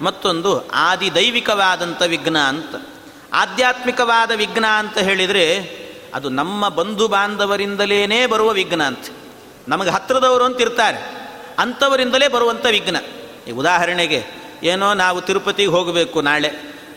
[0.00, 2.74] ಮತ್ತೊಂದು ಆದಿ ದೈವಿಕವಾದಂಥ ವಿಘ್ನ ಅಂತ.
[3.32, 5.78] ಆಧ್ಯಾತ್ಮಿಕವಾದ ವಿಘ್ನ ಅಂತ ಹೇಳಿದರೆ
[6.14, 8.98] ಅದು ನಮ್ಮ ಬಂಧು ಬಾಂಧವರಿಂದಲೇ ಬರುವ ವಿಘ್ನ ಅಂತ.
[9.68, 11.28] ನಮಗೆ ಹತ್ತಿರದವರು ಅಂತ ಇರ್ತಾರೆ.
[11.58, 12.96] ಅಂಥವರಿಂದಲೇ ಬರುವಂಥ ವಿಘ್ನ.
[13.48, 14.24] ಈ ಉದಾಹರಣೆಗೆ,
[14.62, 16.50] ಏನೋ ನಾವು ತಿರುಪತಿಗೆ ಹೋಗಬೇಕು ನಾಳೆ.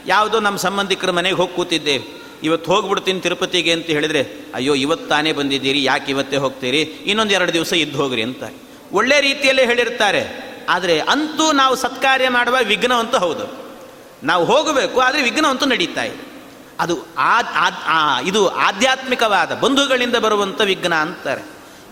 [0.08, 2.22] ಯಾವುದೋ ನಮ್ಮ ಸಂಬಂಧಿಕರ ಮನೆಗೆ ಹೋಗಿ ಕೂತಿದ್ದೇವೆ.
[2.44, 6.82] ಇವತ್ತು ಹೋಗ್ಬಿಡ್ತೀನಿ ತಿರುಪತಿಗೆ ಅಂತ ಹೇಳಿದರೆ, ಅಯ್ಯೋ, ಇವತ್ತು ತಾನೇ ಬಂದಿದ್ದೀರಿ, ಯಾಕೆ ಇವತ್ತೇ ಹೋಗ್ತೀರಿ?
[6.82, 8.44] ಇನ್ನೊಂದು ಎರಡು ದಿವಸ ಇದ್ದು ಹೋಗ್ರಿ ಅಂತ.
[8.92, 10.52] ಒಳ್ಳೆ ರೀತಿಯಲ್ಲೇ ಹೇಳಿರ್ತಾರೆ.
[10.70, 13.61] ಆದರೆ ಅಂತೂ ನಾವು ಸತ್ಕಾರ್ಯ ಮಾಡುವ ವಿಘ್ನ ಅಂತೂ ಹೌದು.
[14.24, 16.24] ನಾವು ಹೋಗಬೇಕು, ಆದರೆ ವಿಘ್ನ ಅಂತೂ ನಡೀತಾ ಇದೆ
[16.80, 16.96] ಅದು
[18.30, 21.44] ಇದು ಆಧ್ಯಾತ್ಮಿಕವಾದ ಬಂಧುಗಳಿಂದ ಬರುವಂಥ ವಿಘ್ನ ಅಂತಾರೆ.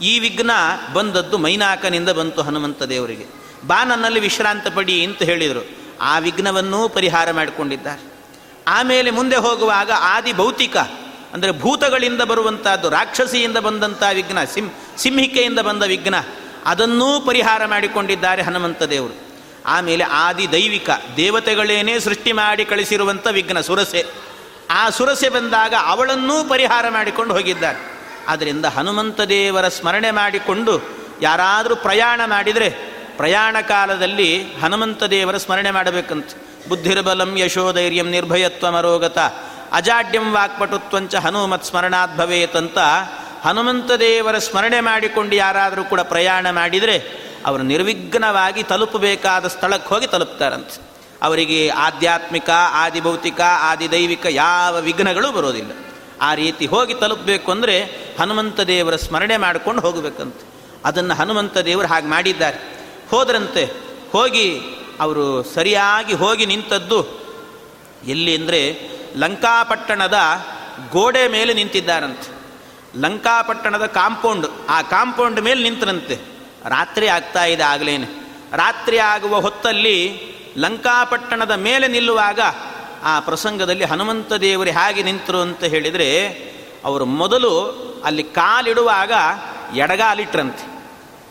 [0.02, 0.52] ಈ ವಿಘ್ನ
[0.94, 3.26] ಬಂದದ್ದು ಮೈನಾಕನಿಂದ ಬಂತು ಹನುಮಂತ ದೇವರಿಗೆ.
[3.68, 5.64] ಬಾ ನನ್ನಲ್ಲಿ ವಿಶ್ರಾಂತ ಪಡಿ ಅಂತ ಹೇಳಿದರು.
[6.02, 8.02] ಆ ವಿಘ್ನವನ್ನೂ ಪರಿಹಾರ ಮಾಡಿಕೊಂಡಿದ್ದಾರೆ.
[8.68, 10.78] ಆಮೇಲೆ ಮುಂದೆ ಹೋಗುವಾಗ ಆದಿ ಭೌತಿಕ,
[11.34, 14.68] ಅಂದರೆ ಭೂತಗಳಿಂದ ಬರುವಂಥದ್ದು ರಾಕ್ಷಸಿಯಿಂದ ಬಂದಂಥ ವಿಘ್ನ, ಸಿಂ,
[14.98, 16.16] ಸಿಂಹಿಕೆಯಿಂದ ಬಂದ ವಿಘ್ನ,
[16.66, 19.16] ಅದನ್ನೂ ಪರಿಹಾರ ಮಾಡಿಕೊಂಡಿದ್ದಾರೆ ಹನುಮಂತ ದೇವರು.
[19.66, 24.06] ಆಮೇಲೆ ಆದಿ ದೈವಿಕ ದೇವತೆಗಳೇನೇ ಸೃಷ್ಟಿ ಮಾಡಿ ಕಳಿಸಿರುವಂಥ ವಿಘ್ನ ಸುರಸೆ.
[24.70, 30.82] ಆ ಸುರಸೆ ಬಂದಾಗ ಅವಳನ್ನೂ ಪರಿಹಾರ ಮಾಡಿಕೊಂಡು ಹೋಗಿದ್ದಾರೆ ಆದ್ದರಿಂದ ಹನುಮಂತ ದೇವರ ಸ್ಮರಣೆ ಮಾಡಿಕೊಂಡು
[31.22, 32.70] ಯಾರಾದರೂ ಪ್ರಯಾಣ ಮಾಡಿದರೆ
[33.18, 36.28] ಪ್ರಯಾಣ ಕಾಲದಲ್ಲಿ ಹನುಮಂತ ದೇವರ ಸ್ಮರಣೆ ಮಾಡಬೇಕಂತ.
[36.70, 39.18] ಬುದ್ಧಿರ್ಬಲಂ ಯಶೋಧೈರ್ಯಂ ನಿರ್ಭಯತ್ವ ಮರೋಗತ
[39.72, 42.78] ಅಜಾಡ್ಯಂ ವಾಕ್ಪಟುತ್ವಂಚ ಹನುಮತ್ ಸ್ಮರಣಾತ್ ಭವೇತಂತ
[43.42, 50.78] ಹನುಮಂತ ದೇವರ ಸ್ಮರಣೆ ಮಾಡಿಕೊಂಡು ಯಾರಾದರೂ ಕೂಡ ಪ್ರಯಾಣ ಮಾಡಿದರೆ ಅವರು ನಿರ್ವಿಘ್ನವಾಗಿ ತಲುಪಬೇಕಾದ ಸ್ಥಳಕ್ಕೆ ಹೋಗಿ ತಲುಪ್ತಾರಂತೆ.
[51.22, 55.72] ಅವರಿಗೆ ಆಧ್ಯಾತ್ಮಿಕ, ಆದಿಭೌತಿಕ, ಆದಿದೈವಿಕ ಯಾವ ವಿಘ್ನಗಳು ಬರೋದಿಲ್ಲ.
[56.22, 57.76] ಆ ರೀತಿ ಹೋಗಿ ತಲುಪಬೇಕು ಅಂದರೆ
[58.20, 60.44] ಹನುಮಂತ ದೇವರ ಸ್ಮರಣೆ ಮಾಡಿಕೊಂಡು ಹೋಗಬೇಕಂತೆ.
[60.86, 62.60] ಅದನ್ನು ಹನುಮಂತ ದೇವರು ಹಾಗೆ ಮಾಡಿದ್ದಾರೆ.
[63.12, 63.64] ಹೋದ್ರಂತೆ
[64.12, 64.48] ಹೋಗಿ
[65.00, 67.00] ಅವರು ಸರಿಯಾಗಿ ಹೋಗಿ ನಿಂತದ್ದು
[68.08, 68.62] ಎಲ್ಲಿ ಅಂದರೆ
[69.18, 70.18] ಲಂಕಾಪಟ್ಟಣದ
[70.92, 72.30] ಗೋಡೆ ಮೇಲೆ ನಿಂತಿದ್ದಾರಂತೆ.
[73.00, 76.39] ಲಂಕಾಪಟ್ಟಣದ ಕಾಂಪೌಂಡ್, ಆ ಕಾಂಪೌಂಡ್ ಮೇಲೆ ನಿಂತರಂತೆ.
[76.66, 78.06] ರಾತ್ರಿ ಆಗ್ತಾ ಇದೆ ಆಗಲೇನೆ.
[78.54, 80.22] ರಾತ್ರಿ ಆಗುವ ಹೊತ್ತಲ್ಲಿ
[80.58, 82.40] ಲಂಕಾಪಟ್ಟಣದ ಮೇಲೆ ನಿಲ್ಲುವಾಗ
[83.04, 86.28] ಆ ಪ್ರಸಂಗದಲ್ಲಿ ಹನುಮಂತ ದೇವರು ಹೇಗೆ ನಿಂತರು ಅಂತ ಹೇಳಿದರೆ,
[86.86, 87.70] ಅವರು ಮೊದಲು
[88.06, 89.12] ಅಲ್ಲಿ ಕಾಲಿಡುವಾಗ
[89.76, 90.80] ಎಡಗಾಲಿಟ್ರಂತೆ.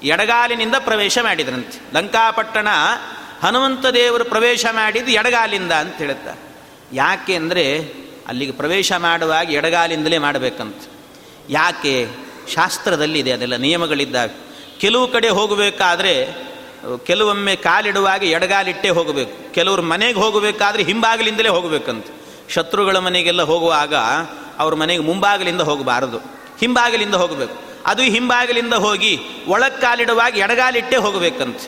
[0.06, 1.94] ಎಡಗಾಲಿನಿಂದ ಪ್ರವೇಶ ಮಾಡಿದ್ರಂತೆ.
[1.94, 2.68] ಲಂಕಾಪಟ್ಟಣ
[3.42, 6.40] ಹನುಮಂತ ದೇವರು ಪ್ರವೇಶ ಮಾಡಿದ್ದು ಎಡಗಾಲಿಂದ ಅಂತ ಹೇಳುತ್ತಾರೆ
[6.92, 7.94] ಯಾಕೆ ಅಂದರೆ
[8.28, 10.76] ಅಲ್ಲಿಗೆ ಪ್ರವೇಶ ಮಾಡುವಾಗ ಎಡಗಾಲಿಂದಲೇ ಮಾಡಬೇಕಂತ.
[11.48, 12.08] ಯಾಕೆ?
[12.54, 14.47] ಶಾಸ್ತ್ರದಲ್ಲಿ ಇದೆ ಅದೆಲ್ಲ ನಿಯಮಗಳಿದ್ದಾವೆ.
[14.78, 16.48] ಕೆಲವು ಕಡೆ ಹೋಗಬೇಕಾದ್ರೆ,
[17.06, 19.54] ಕೆಲವೊಮ್ಮೆ ಕಾಲಿಡುವಾಗ ಎಡಗಾಲಿಟ್ಟೇ ಹೋಗಬೇಕು.
[19.54, 22.06] ಕೆಲವರು ಮನೆಗೆ ಹೋಗಬೇಕಾದ್ರೆ ಹಿಂಬಾಗಿಲಿಂದಲೇ ಹೋಗಬೇಕಂತ.
[22.48, 23.94] ಶತ್ರುಗಳ ಮನೆಗೆಲ್ಲ ಹೋಗುವಾಗ
[24.58, 26.18] ಅವ್ರ ಮನೆಗೆ ಮುಂಬಾಗಿಲಿಂದ ಹೋಗಬಾರದು.
[26.60, 27.56] ಹಿಂಬಾಗಿಲಿಂದ ಹೋಗಬೇಕು.
[27.86, 29.18] ಅದು ಹಿಂಬಾಗಿಲಿಂದ ಹೋಗಿ
[29.48, 31.60] ಒಳಕ್ಕಾಲಿಡುವಾಗ ಎಡಗಾಲಿಟ್ಟೇ ಹೋಗಬೇಕಂತ.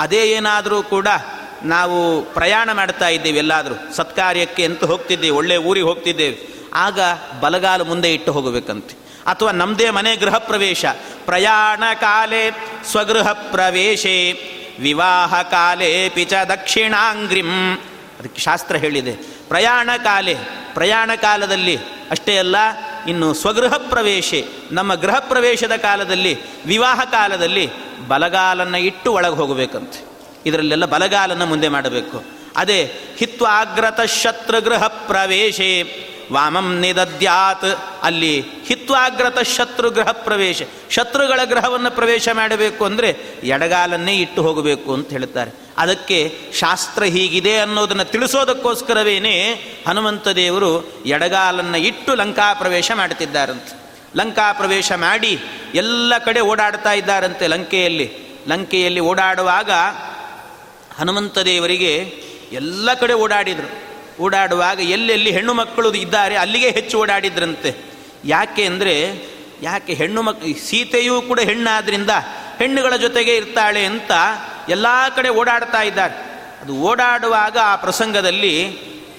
[0.00, 1.08] ಅದೇ ಏನಾದರೂ ಕೂಡ
[1.62, 3.94] ನಾವು ಪ್ರಯಾಣ ಮಾಡ್ತಾ ಇದ್ದೇವೆ ಎಲ್ಲಾದರೂ.
[3.94, 6.48] ಸತ್ಕಾರ್ಯಕ್ಕೆ ಅಂತ ಹೋಗ್ತಿದ್ದೇವೆ, ಒಳ್ಳೆ ಊರಿಗೆ ಹೋಗ್ತಿದ್ದೇವೆ.
[6.74, 7.00] ಆಗ
[7.40, 9.03] ಬಲಗಾಲು ಮುಂದೆ ಇಟ್ಟು ಹೋಗಬೇಕಂತೆ.
[9.26, 10.84] ಅಥವಾ ನಮ್ಮದೇ ಮನೆ ಗೃಹ ಪ್ರವೇಶ
[11.24, 12.50] ಪ್ರಯಾಣ ಕಾಲೇ
[12.90, 14.50] ಸ್ವಗೃಹ ಪ್ರವೇಶೇ,
[14.80, 17.74] ವಿವಾಹ ಕಾಲೇ ಪಿಚ ದಕ್ಷಿಣಾಂಗ್ರಿಂ.
[18.20, 19.12] ಅದಕ್ಕೆ ಶಾಸ್ತ್ರ ಹೇಳಿದೆ.
[19.48, 20.36] ಪ್ರಯಾಣ ಕಾಲೇ,
[20.74, 21.78] ಪ್ರಯಾಣ ಕಾಲದಲ್ಲಿ
[22.10, 22.56] ಅಷ್ಟೇ ಅಲ್ಲ,
[23.08, 24.34] ಇನ್ನು ಸ್ವಗೃಹ ಪ್ರವೇಶ,
[24.72, 27.70] ನಮ್ಮ ಗೃಹ ಪ್ರವೇಶದ ಕಾಲದಲ್ಲಿ, ವಿವಾಹ ಕಾಲದಲ್ಲಿ
[28.08, 30.14] ಬಲಗಾಲನ್ನು ಇಟ್ಟು ಒಳಗೆ ಹೋಗಬೇಕಂತೆ.
[30.46, 32.24] ಇದರಲ್ಲೆಲ್ಲ ಬಲಗಾಲನ್ನು ಮುಂದೆ ಮಾಡಬೇಕು.
[32.56, 35.82] ಅದೇ ಹಿತ್ವಾಗ್ರತ ಶತ್ರುಗೃಹ ಪ್ರವೇಶೇ.
[36.32, 38.00] ವಾಮಂ ನಿದದ್ಯಾತ್.
[38.02, 45.50] ಅಲ್ಲಿ ಹಿತ್ವಾಗ್ರತ ಶತ್ರು ಗ್ರಹ ಪ್ರವೇಶ, ಶತ್ರುಗಳ ಗ್ರಹವನ್ನು ಪ್ರವೇಶ ಮಾಡಬೇಕು ಅಂದರೆ ಎಡಗಾಲನ್ನೇ ಇಟ್ಟು ಹೋಗಬೇಕು ಅಂತ ಹೇಳ್ತಾರೆ.
[45.78, 49.52] ಅದಕ್ಕೆ ಶಾಸ್ತ್ರ ಹೀಗಿದೆ ಅನ್ನೋದನ್ನು ತಿಳಿಸೋದಕ್ಕೋಸ್ಕರವೇನೆ
[49.88, 53.84] ಹನುಮಂತ ದೇವರು ಎಡಗಾಲನ್ನು ಇಟ್ಟು ಲಂಕಾ ಪ್ರವೇಶ ಮಾಡ್ತಿದ್ದಾರಂತೆ.
[54.16, 55.38] ಲಂಕಾ ಪ್ರವೇಶ ಮಾಡಿ
[55.74, 58.12] ಎಲ್ಲ ಕಡೆ ಓಡಾಡ್ತಾ ಇದ್ದಾರಂತೆ ಲಂಕೆಯಲ್ಲಿ.
[58.48, 59.70] ಲಂಕೆಯಲ್ಲಿ ಓಡಾಡುವಾಗ
[60.98, 61.96] ಹನುಮಂತ ದೇವರಿಗೆ
[62.52, 63.83] ಎಲ್ಲ ಕಡೆ ಓಡಾಡಿದರು.
[64.20, 67.74] ಓಡಾಡುವಾಗ ಎಲ್ಲೆಲ್ಲಿ ಹೆಣ್ಣು ಮಕ್ಕಳು ಇದ್ದಾರೆ ಅಲ್ಲಿಗೆ ಹೆಚ್ಚು ಓಡಾಡಿದ್ರಂತೆ.
[68.24, 69.24] ಯಾಕೆ ಅಂದರೆ,
[69.62, 72.10] ಯಾಕೆ ಹೆಣ್ಣು ಮಕ್, ಸೀತೆಯೂ ಕೂಡ ಹೆಣ್ಣಾದ್ರಿಂದ
[72.58, 74.10] ಹೆಣ್ಣುಗಳ ಜೊತೆಗೆ ಇರ್ತಾಳೆ ಅಂತ
[74.68, 76.14] ಎಲ್ಲ ಕಡೆ ಓಡಾಡ್ತಾ ಇದ್ದಾರೆ.
[76.62, 78.54] ಅದು ಓಡಾಡುವಾಗ ಆ ಪ್ರಸಂಗದಲ್ಲಿ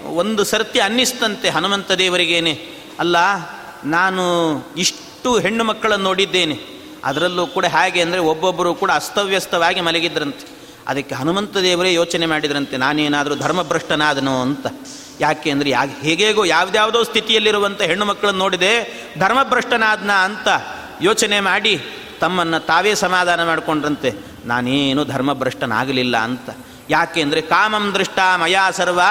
[0.06, 2.54] ಒಂದು ಸರ್ತಿ ಅನ್ನಿಸ್ತಂತೆ, ಹನುಮಂತ ದೇವರಿಗೇನೆ.
[3.00, 3.18] ಅಲ್ಲ,
[3.86, 4.24] ನಾನು
[4.78, 6.56] ಇಷ್ಟು ಹೆಣ್ಣು ಮಕ್ಕಳನ್ನು ನೋಡಿದ್ದೇನೆ.
[7.04, 10.65] ಅದರಲ್ಲೂ ಕೂಡ ಹೇಗೆ ಅಂದರೆ ಒಬ್ಬೊಬ್ಬರು ಕೂಡ ಅಸ್ತವ್ಯಸ್ತವಾಗಿ ಮಲಗಿದ್ರಂತೆ.
[10.90, 14.66] ಅದಕ್ಕೆ ಹನುಮಂತ ದೇವರೇ ಯೋಚನೆ ಮಾಡಿದ್ರಂತೆ, ನಾನೇನಾದರೂ ಧರ್ಮಭ್ರಷ್ಟನಾದನೋ ಅಂತ.
[15.22, 18.72] ಯಾಕೆ ಅಂದರೆ ಯಾ ಹೇಗೇಗೋ ಯಾವುದ್ಯಾವುದೋ ಸ್ಥಿತಿಯಲ್ಲಿರುವಂಥ ಹೆಣ್ಣು ಮಕ್ಕಳನ್ನು ನೋಡಿದೆ,
[19.20, 20.48] ಧರ್ಮಭ್ರಷ್ಟನಾದ್ನ ಅಂತ
[21.02, 21.74] ಯೋಚನೆ ಮಾಡಿ
[22.22, 24.10] ತಮ್ಮನ್ನು ತಾವೇ ಸಮಾಧಾನ ಮಾಡಿಕೊಂಡ್ರಂತೆ,
[24.52, 26.50] ನಾನೇನು ಧರ್ಮಭ್ರಷ್ಟನಾಗಲಿಲ್ಲ ಅಂತ.
[26.90, 29.02] ಯಾಕೆ ಅಂದರೆ, ಕಾಮಂ ದೃಷ್ಟ ಮಯಾ ಸರ್ವ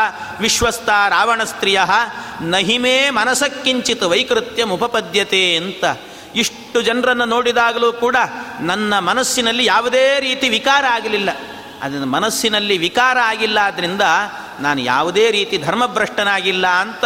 [0.41, 1.81] ವಿಶ್ವಸ್ಥ ರಾವಣ ಸ್ತ್ರೀಯ
[2.55, 5.85] ನಹಿಮೇ ಮನಸಕ್ಕಿಂಚಿತ್ ವೈಕೃತ್ಯ ಉಪಪದ್ಯತೆ ಅಂತ.
[6.43, 8.17] ಇಷ್ಟು ಜನರನ್ನು ನೋಡಿದಾಗಲೂ ಕೂಡ
[8.61, 11.31] ನನ್ನ ಮನಸ್ಸಿನಲ್ಲಿ ಯಾವುದೇ ರೀತಿ ವಿಕಾರ ಆಗಲಿಲ್ಲ.
[11.85, 14.03] ಅದನ್ನು ಮನಸ್ಸಿನಲ್ಲಿ ವಿಕಾರ ಆಗಿಲ್ಲ ಆದ್ದರಿಂದ
[14.61, 17.05] ನಾನು ಯಾವುದೇ ರೀತಿ ಧರ್ಮಭ್ರಷ್ಟನಾಗಿಲ್ಲ ಅಂತ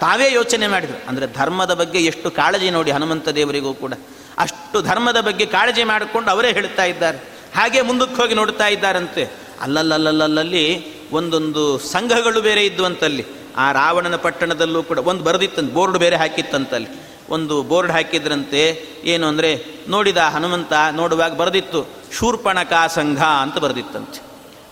[0.00, 1.08] ತಾವೇ ಯೋಚನೆ ಮಾಡಿದರು.
[1.08, 3.92] ಅಂದರೆ ಧರ್ಮದ ಬಗ್ಗೆ ಎಷ್ಟು ಕಾಳಜಿ ನೋಡಿ ಹನುಮಂತ ದೇವರಿಗೂ ಕೂಡ.
[4.38, 7.18] ಅಷ್ಟು ಧರ್ಮದ ಬಗ್ಗೆ ಕಾಳಜಿ ಮಾಡಿಕೊಂಡು ಅವರೇ ಹೇಳ್ತಾ ಇದ್ದಾರೆ.
[7.56, 9.22] ಹಾಗೆ ಮುಂದಕ್ಕೆ ಹೋಗಿ ನೋಡ್ತಾ ಇದ್ದಾರಂತೆ.
[9.60, 10.64] ಅಲ್ಲಲ್ಲಲ್ಲಲ್ಲಲ್ಲಿ
[11.12, 13.24] ಒಂದೊಂದು ಸಂಘಗಳು ಬೇರೆ ಇದ್ದುವಂತಲ್ಲಿ
[13.56, 17.07] ಆ ರಾವಣನ ಪಟ್ಟಣದಲ್ಲೂ ಕೂಡ ಒಂದು ಬರೆದಿತ್ತಂತೆ, ಬೋರ್ಡ್ ಬೇರೆ ಹಾಕಿತ್ತಂತಲ್ಲಿ.
[17.28, 24.20] ಒಂದು ಬೋರ್ಡ್ ಹಾಕಿದ್ರಂತೆ, ಏನು ಅಂದರೆ, ನೋಡಿದ ಹನುಮಂತ ನೋಡುವಾಗ ಬರೆದಿತ್ತು, ಶೂರ್ಪಣಕಾ ಸಂಘ ಅಂತ ಬರೆದಿತ್ತಂತೆ.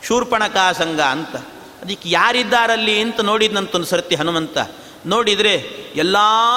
[0.07, 1.37] ಶೂರ್ಪಣಕಾ ಸಂಘ ಅಂತ.
[1.83, 4.59] ಅದಕ್ಕೆ ಯಾರಿದ್ದಾರಲ್ಲಿ ಅಂತ ನೋಡಿದ್ನಂತೊಂದು ಸರ್ತಿ ಹನುಮಂತ.
[5.07, 5.53] ನೋಡಿದರೆ
[5.95, 6.17] ಎಲ್ಲ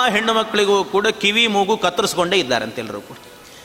[0.10, 3.18] ಹೆಣ್ಣು ಮಕ್ಕಳಿಗೂ ಕೂಡ ಕಿವಿ, ಮೂಗು ಕತ್ತರಿಸ್ಕೊಂಡೇ ಇದ್ದಾರಂತೆ ಎಲ್ಲರೂ ಕೂಡ.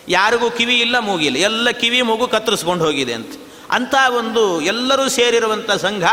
[0.09, 3.33] ಯಾರಿಗೂ ಕಿವಿ ಇಲ್ಲ ಮೂಗಿಲ್ಲ ಎಲ್ಲ ಕಿವಿ, ಮೂಗು ಕತ್ತರಿಸ್ಕೊಂಡು ಹೋಗಿದೆ ಅಂತ.
[3.71, 6.05] ಅಂಥ ಒಂದು ಎಲ್ಲರೂ ಸೇರಿರುವಂಥ ಸಂಘ,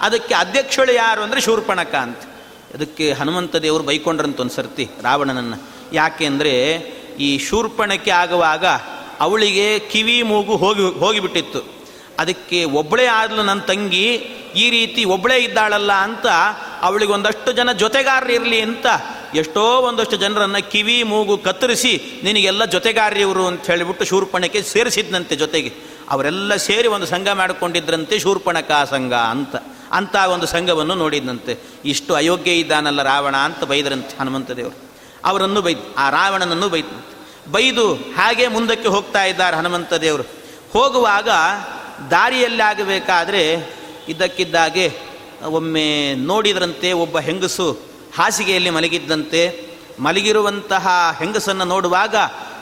[0.00, 2.18] ಅದಕ್ಕೆ ಅಧ್ಯಕ್ಷಳು ಯಾರು ಅಂದರೆ ಶೂರ್ಪಣಕ ಅಂತ.
[2.74, 5.58] ಅದಕ್ಕೆ ಹನುಮಂತ ದೇವರು ಬೈಕೊಂಡ್ರಂತ ಒಂದು ಸರ್ತಿ ರಾವಣನನ್ನು.
[5.92, 6.54] ಯಾಕೆ ಅಂದರೆ
[7.18, 8.64] ಈ ಶೂರ್ಪಣಕ್ಕೆ ಆಗುವಾಗ
[9.20, 11.60] ಅವಳಿಗೆ ಕಿವಿ ಮೂಗು ಹೋಗಿ ಹೋಗಿಬಿಟ್ಟಿತ್ತು.
[12.18, 14.06] ಅದಕ್ಕೆ ಒಬ್ಬಳೇ ಆದಲು ನನ್ನ ತಂಗಿ,
[14.56, 16.26] ಈ ರೀತಿ ಒಬ್ಬಳೇ ಇದ್ದಾಳಲ್ಲ ಅಂತ
[16.80, 17.68] ಅವಳಿಗೆ ಒಂದಷ್ಟು ಜನ
[18.30, 18.86] ಇರಲಿ ಅಂತ
[19.34, 25.72] ಎಷ್ಟೋ ಒಂದಷ್ಟು ಜನರನ್ನು ಕಿವಿ ಮೂಗು ಕತ್ತರಿಸಿ ನಿನಗೆಲ್ಲ ಜೊತೆಗಾರಿಯವರು ಅಂತ ಹೇಳಿಬಿಟ್ಟು ಶೂರ್ಪಣಕ್ಕೆ ಸೇರಿಸಿದ್ನಂತೆ ಜೊತೆಗೆ.
[26.10, 29.56] ಅವರೆಲ್ಲ ಸೇರಿ ಒಂದು ಸಂಘ ಮಾಡಿಕೊಂಡಿದ್ರಂತೆ ಶೂರ್ಪಣಕ ಸಂಘ ಅಂತ.
[29.92, 34.76] ಅಂಥ ಒಂದು ಸಂಘವನ್ನು ನೋಡಿದಂತೆ ಇಷ್ಟು ಅಯೋಗ್ಯ ಇದ್ದಾನಲ್ಲ ರಾವಣ ಅಂತ ಬೈದರಂತೆ ಹನುಮಂತ ದೇವರು.
[35.24, 37.18] ಅವರನ್ನು ಬೈದ್, ಆ ರಾವಣನನ್ನು ಬೈದಂತೆ
[37.52, 40.22] ಬೈದು ಹಾಗೆ ಮುಂದಕ್ಕೆ ಹೋಗ್ತಾ ಇದ್ದಾರೆ ಹನುಮಂತ ದೇವರು.
[40.72, 41.28] ಹೋಗುವಾಗ
[42.10, 43.72] ದಾರಿಯಲ್ಲಿ ಆಗಬೇಕಾದ್ರೆ
[44.08, 44.98] ಇದ್ದಕ್ಕಿದ್ದಾಗೆ
[45.44, 47.78] ಒಮ್ಮೆ ನೋಡಿದ್ರಂತೆ ಒಬ್ಬ ಹೆಂಗಸು
[48.16, 49.68] ಹಾಸಿಗೆಯಲ್ಲಿ ಮಲಗಿದ್ದಂತೆ.
[50.00, 52.14] ಮಲಗಿರುವಂತಹ ಹೆಂಗಸನ್ನು ನೋಡುವಾಗ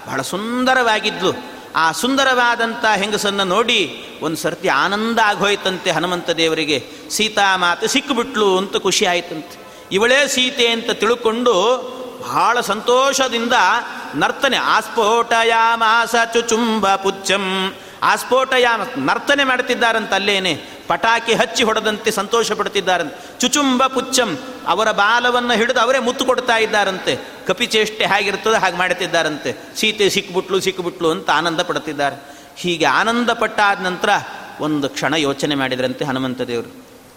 [0.06, 1.55] ಬಹಳ ಸುಂದರವಾಗಿದ್ಲು.
[1.76, 6.84] ಆ ಸುಂದರವಾದಂಥ ಹೆಂಗಸನ್ನು ನೋಡಿ ಒಂದು ಸರ್ತಿ ಆನಂದ ಆಗೋಯ್ತಂತೆ ಹನುಮಂತ ದೇವರಿಗೆ.
[7.10, 9.66] ಸೀತಾ ಮಾತೆ ಸಿಕ್ಕಿಬಿಟ್ಲು ಅಂತ ಖುಷಿ ಆಯ್ತಂತೆ.
[9.92, 11.52] ಇವಳೇ ಸೀತೆ ಅಂತ ತಿಳ್ಕೊಂಡು
[12.22, 13.52] ಬಹಳ ಸಂತೋಷದಿಂದ
[14.14, 17.74] ನರ್ತನೆ, ಆಸ್ಫೋಟಯಾಮಾಸ ಚುಚುಂಬ ಪುಚ್ಚಂ.
[18.02, 20.75] ಆಸ್ಫೋಟಯಾಮ ನರ್ತನೆ ಮಾಡ್ತಿದ್ದಾರಂತ ಅಲ್ಲೇನೆ.
[20.88, 24.30] ಪಟಾಕಿ ಹಚ್ಚಿ ಹೊಡೆದಂತೆ ಸಂತೋಷ ಪಡ್ತಿದ್ದಾರಂತೆ ಚುಚುಂಬ ಪುಚ್ಚಂ,
[24.66, 27.14] ಅವರ ಬಾಲವನ್ನು ಹಿಡಿದು ಅವರೇ ಮುತ್ತು ಕೊಡ್ತಾ ಇದ್ದಾರಂತೆ.
[27.46, 32.16] ಕಪಿಚೇಷ್ಟೆ ಹೇಗಿರ್ತದೆ ಹಾಗೆ ಮಾಡ್ತಿದ್ದಾರಂತೆ ಸೀತೆ ಸಿಕ್ಬಿಟ್ಲು ಸಿಕ್ಬಿಟ್ಲು ಅಂತ ಆನಂದ ಪಡ್ತಿದ್ದಾರೆ
[32.56, 34.10] ಹೀಗೆ ಆನಂದ ಪಟ್ಟಾದ ನಂತರ
[34.60, 36.70] ಒಂದು ಕ್ಷಣ ಯೋಚನೆ ಮಾಡಿದ್ರಂತೆ ಹನುಮಂತ ದೇವರು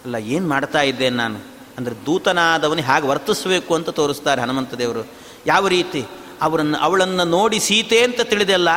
[0.06, 1.40] ಅಲ್ಲ, ಏನು ಮಾಡ್ತಾ ಇದ್ದೇನೆ ನಾನು?
[1.78, 5.04] ಅಂದರೆ ದೂತನಾದವನಿಗೆ ಹಾಗೆ ವರ್ತಿಸಬೇಕು ಅಂತ ತೋರಿಸ್ತಾರೆ ಹನುಮಂತ ದೇವರು
[5.48, 6.02] ಯಾವ ರೀತಿ?
[6.42, 8.70] ಅವರನ್ನು, ಅವಳನ್ನು ನೋಡಿ ಸೀತೆ ಅಂತ ತಿಳಿದೆಲ್ಲ,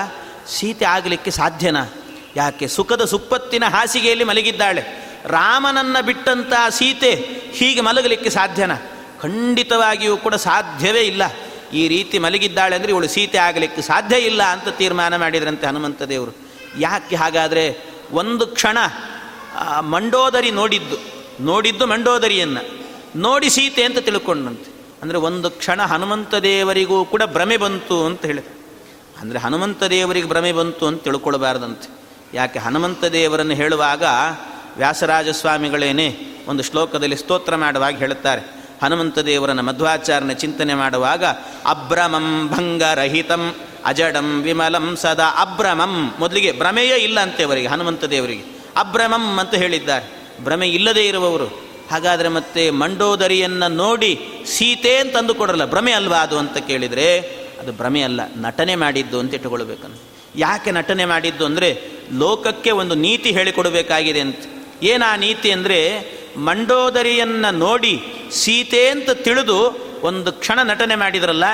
[0.48, 1.82] ಸೀತೆ ಆಗಲಿಕ್ಕೆ ಸಾಧ್ಯನಾ?
[2.36, 4.82] ಯಾಕೆ ಸುಖದ ಸುಪ್ಪತ್ತಿನ ಹಾಸಿಗೆಯಲ್ಲಿ ಮಲಗಿದ್ದಾಳೆ.
[5.26, 7.12] ರಾಮನನ್ನು ಬಿಟ್ಟಂಥ ಸೀತೆ
[7.58, 8.76] ಹೀಗೆ ಮಲಗಲಿಕ್ಕೆ ಸಾಧ್ಯನಾ?
[9.22, 11.22] ಖಂಡಿತವಾಗಿಯೂ ಕೂಡ ಸಾಧ್ಯವೇ ಇಲ್ಲ.
[11.72, 16.32] ಈ ರೀತಿ ಮಲಗಿದ್ದಾಳೆ ಅಂದರೆ ಇವಳು ಸೀತೆ ಆಗಲಿಕ್ಕೆ ಸಾಧ್ಯ ಇಲ್ಲ ಅಂತ ತೀರ್ಮಾನ ಮಾಡಿದ್ರಂತೆ ಹನುಮಂತ ದೇವರು
[16.78, 17.64] ಯಾಕೆ ಹಾಗಾದರೆ
[18.12, 18.78] ಒಂದು ಕ್ಷಣ
[19.80, 20.96] ಮಂಡೋದರಿ ನೋಡಿದ್ದು
[21.40, 22.62] ನೋಡಿದ್ದು ಮಂಡೋದರಿಯನ್ನು.
[23.16, 24.70] ನೋಡಿ ಸೀತೆ ಅಂತ ತಿಳ್ಕೊಂಡಂತೆ.
[25.02, 28.52] ಅಂದರೆ ಒಂದು ಕ್ಷಣ ಹನುಮಂತ ದೇವರಿಗೂ ಕೂಡ ಭ್ರಮೆ ಬಂತು ಅಂತ ಹೇಳಿದೆ
[29.20, 32.01] ಅಂದರೆ ಹನುಮಂತ ದೇವರಿಗೆ ಭ್ರಮೆ ಬಂತು ಅಂತ ತಿಳ್ಕೊಳ್ಬಾರ್ದಂತೆ.
[32.34, 34.04] ಯಾಕೆ ಹನುಮಂತ ದೇವರನ್ನು ಹೇಳುವಾಗ
[34.76, 36.06] ವ್ಯಾಸರಾಜ ಸ್ವಾಮಿಗಳೇನೆ
[36.48, 38.42] ಒಂದು ಶ್ಲೋಕದಲ್ಲಿ ಸ್ತೋತ್ರ ಮಾಡುವಾಗ ಹೇಳುತ್ತಾರೆ.
[38.82, 41.24] ಹನುಮಂತ ದೇವರನ್ನ ಮಧ್ವಾಚಾರ್ಯನ ಚಿಂತನೆ ಮಾಡುವಾಗ
[41.66, 48.44] ಅಭ್ರಮಂ ಭಂಗರಹಿತಂ ಅಜಡಂ ವಿಮಲಂ ಸದಾ ಅಭ್ರಮಂ ಮೊದಲಿಗೆ ಭ್ರಮೆಯೇ ಇಲ್ಲ ಅಂತೆ ಅವರಿಗೆ ಹನುಮಂತ ದೇವರಿಗೆ.
[48.76, 50.06] ಅಭ್ರಮಂ ಅಂತ ಹೇಳಿದ್ದಾರೆ.
[50.44, 51.48] ಭ್ರಮೆ ಇಲ್ಲದೇ ಇರುವವರು.
[51.90, 54.12] ಹಾಗಾದರೆ ಮತ್ತೆ ಮಂಡೋದರಿಯನ್ನು ನೋಡಿ
[54.46, 57.08] ಸೀತೆ ಅಂತಂದು ಕೊಡಲ್ಲ ಭ್ರಮೆ ಅಲ್ವಾ ಅದು ಅಂತ ಕೇಳಿದರೆ
[57.62, 60.00] ಅದು ಭ್ರಮೆ ಅಲ್ಲ, ನಟನೆ ಮಾಡಿದ್ದು ಅಂತ ಇಟ್ಟುಕೊಳ್ಬೇಕಂತ
[60.36, 61.68] ಯಾಕೆ ನಟನೆ ಮಾಡಿದ್ದು ಅಂದರೆ
[62.22, 64.42] ಲೋಕಕ್ಕೆ ಒಂದು ನೀತಿ ಹೇಳಿಕೊಡಬೇಕಾಗಿದೆ ಅಂತ.
[64.90, 65.78] ಏನು ಆ ನೀತಿ ಅಂದರೆ
[66.46, 67.94] ಮಂಡೋದರಿಯನ್ನು ನೋಡಿ
[68.40, 69.58] ಸೀತೆ ಅಂತ ತಿಳಿದು
[70.08, 71.44] ಒಂದು ಕ್ಷಣ ನಟನೆ ಮಾಡಿದ್ರಲ್ಲ,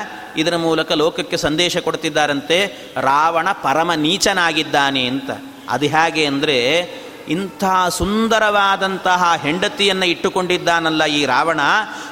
[0.41, 2.59] ಇದರ ಮೂಲಕ ಲೋಕಕ್ಕೆ ಸಂದೇಶ ಕೊಡ್ತಿದ್ದಾರಂತೆ,
[3.11, 5.31] ರಾವಣ ಪರಮ ನೀಚನಾಗಿದ್ದಾನೆ ಅಂತ.
[5.75, 6.57] ಅದು ಹೇಗೆ ಅಂದರೆ
[7.29, 11.61] ಇಂಥ ಸುಂದರವಾದಂತಹ ಹೆಂಡತಿಯನ್ನು ಇಟ್ಟುಕೊಂಡಿದ್ದಾನಲ್ಲ ಈ ರಾವಣ,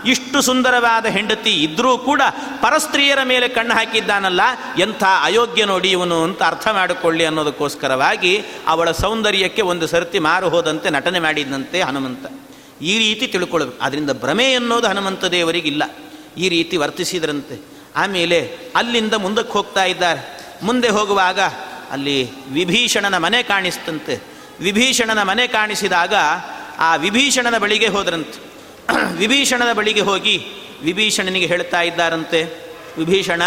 [0.07, 2.23] ಇಷ್ಟು ಸುಂದರವಾದ ಹೆಂಡತಿ ಇದ್ದರೂ ಕೂಡ
[2.63, 4.41] ಪರಸ್ತ್ರೀಯರ ಮೇಲೆ ಕಣ್ಣು ಹಾಕಿದ್ದಾನಲ್ಲ,
[4.79, 11.21] ಎಂಥ ಅಯೋಗ್ಯ ನೋಡಿ ಇವನು ಅಂತ ಅರ್ಥ ಮಾಡಿಕೊಳ್ಳಿ ಅನ್ನೋದಕ್ಕೋಸ್ಕರವಾಗಿ ಅವಳ ಸೌಂದರ್ಯಕ್ಕೆ ಒಂದು ಸರ್ತಿ ಮಾರು ಹೋದಂತೆ ನಟನೆ
[11.21, 12.27] ಮಾಡಿದಂತೆ ಹನುಮಂತ.
[12.83, 13.83] ಈ ರೀತಿ ತಿಳ್ಕೊಳ್ಬೇಕು.
[13.83, 15.83] ಅದರಿಂದ ಭ್ರಮೆ ಅನ್ನೋದು ಹನುಮಂತ ದೇವರಿಗಿಲ್ಲ.
[16.37, 17.67] ಈ ರೀತಿ ವರ್ತಿಸಿದ್ರಂತೆ.
[17.97, 20.39] ಆಮೇಲೆ ಅಲ್ಲಿಂದ ಮುಂದಕ್ಕೆ ಹೋಗ್ತಾ ಇದ್ದಾರೆ.
[20.63, 21.41] ಮುಂದೆ ಹೋಗುವಾಗ
[21.91, 24.36] ಅಲ್ಲಿ ವಿಭೀಷಣನ ಮನೆ ಕಾಣಿಸ್ತಂತೆ.
[24.61, 26.15] ವಿಭೀಷಣನ ಮನೆ ಕಾಣಿಸಿದಾಗ
[26.79, 28.47] ಆ ವಿಭೀಷಣನ ಬಳಿಗೆ ಹೋದ್ರಂತೆ.
[29.17, 30.47] ವಿಭೀಷಣನ ಬಳಿಗೆ ಹೋಗಿ
[30.83, 32.45] ವಿಭೀಷಣನಿಗೆ ಹೇಳ್ತಾ ಇದ್ದಾರಂತೆ,
[32.99, 33.43] ವಿಭೀಷಣ,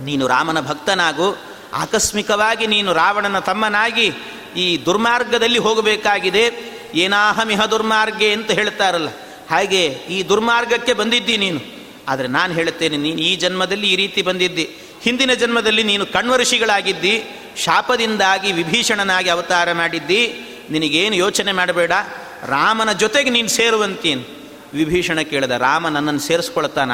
[0.00, 1.38] ನೀನು ರಾಮನ ಭಕ್ತನಾಗು,
[1.72, 4.12] ಆಕಸ್ಮಿಕವಾಗಿ ನೀನು ರಾವಣನ ತಮ್ಮನಾಗಿ
[4.56, 6.78] ಈ ದುರ್ಮಾರ್ಗದಲ್ಲಿ ಹೋಗಬೇಕಾಗಿದೆ.
[6.94, 9.08] ಏನಾಹಮಿಹ ದುರ್ಮಾರ್ಗೆ ಅಂತ ಹೇಳ್ತಾರಲ್ಲ.
[9.50, 11.60] ಹಾಗೆ ಈ ದುರ್ಮಾರ್ಗಕ್ಕೆ ಬಂದಿದ್ದಿ ನೀನು.
[12.08, 14.76] ಆದರೆ ನಾನು ಹೇಳುತ್ತೇನೆ ನೀನು ಈ ಜನ್ಮದಲ್ಲಿ ಈ ರೀತಿ ಬಂದಿದ್ದಿ.
[15.02, 17.24] ಹಿಂದಿನ ಜನ್ಮದಲ್ಲಿ ನೀನು ಕಣ್ವರ್ಷಿಗಳಾಗಿದ್ದಿ,
[17.56, 20.22] ಶಾಪದಿಂದಾಗಿ ವಿಭೀಷಣನಾಗಿ ಅವತಾರ ಮಾಡಿದ್ದಿ.
[20.70, 21.92] ನಿನಗೇನು ಯೋಚನೆ ಮಾಡಬೇಡ.
[22.46, 24.24] ರಾಮನ ಜೊತೆಗೆ ನೀನು ಸೇರುವಂತೀನಿ.
[24.74, 26.90] ವಿಭೀಷಣ ಕೇಳಿದ, ರಾಮ ನನ್ನನ್ನು ಸೇರಿಸ್ಕೊಳ್ತಾನ?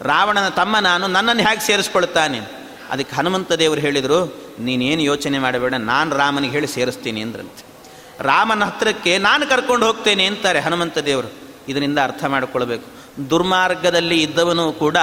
[0.00, 2.40] ರಾವಣನ ತಮ್ಮ ನಾನು ನನ್ನನ್ನು ಹೇಗೆ ಸೇರಿಸ್ಕೊಳ್ತಾನೆ?
[2.90, 7.72] ಅದಕ್ಕೆ ಹನುಮಂತ ದೇವರು ಹೇಳಿದರು, ನೀನೇನು ಯೋಚನೆ ಮಾಡಬೇಡ, ನಾನು ರಾಮನಿಗೆ ಹೇಳಿ ಸೇರಿಸ್ತೀನಿ ಅಂದ್ರಂತೆ.
[8.20, 11.32] ರಾಮನ ಹತ್ತಿರಕ್ಕೆ ನಾನು ಕರ್ಕೊಂಡು ಹೋಗ್ತೇನೆ ಅಂತಾರೆ ಹನುಮಂತ ದೇವರು.
[11.68, 13.01] ಇದರಿಂದ ಅರ್ಥ ಮಾಡಿಕೊಳ್ಬೇಕು.
[13.30, 14.98] ದುರ್ಮಾರ್ಗದಲ್ಲಿ ಇದ್ದವನು ಕೂಡ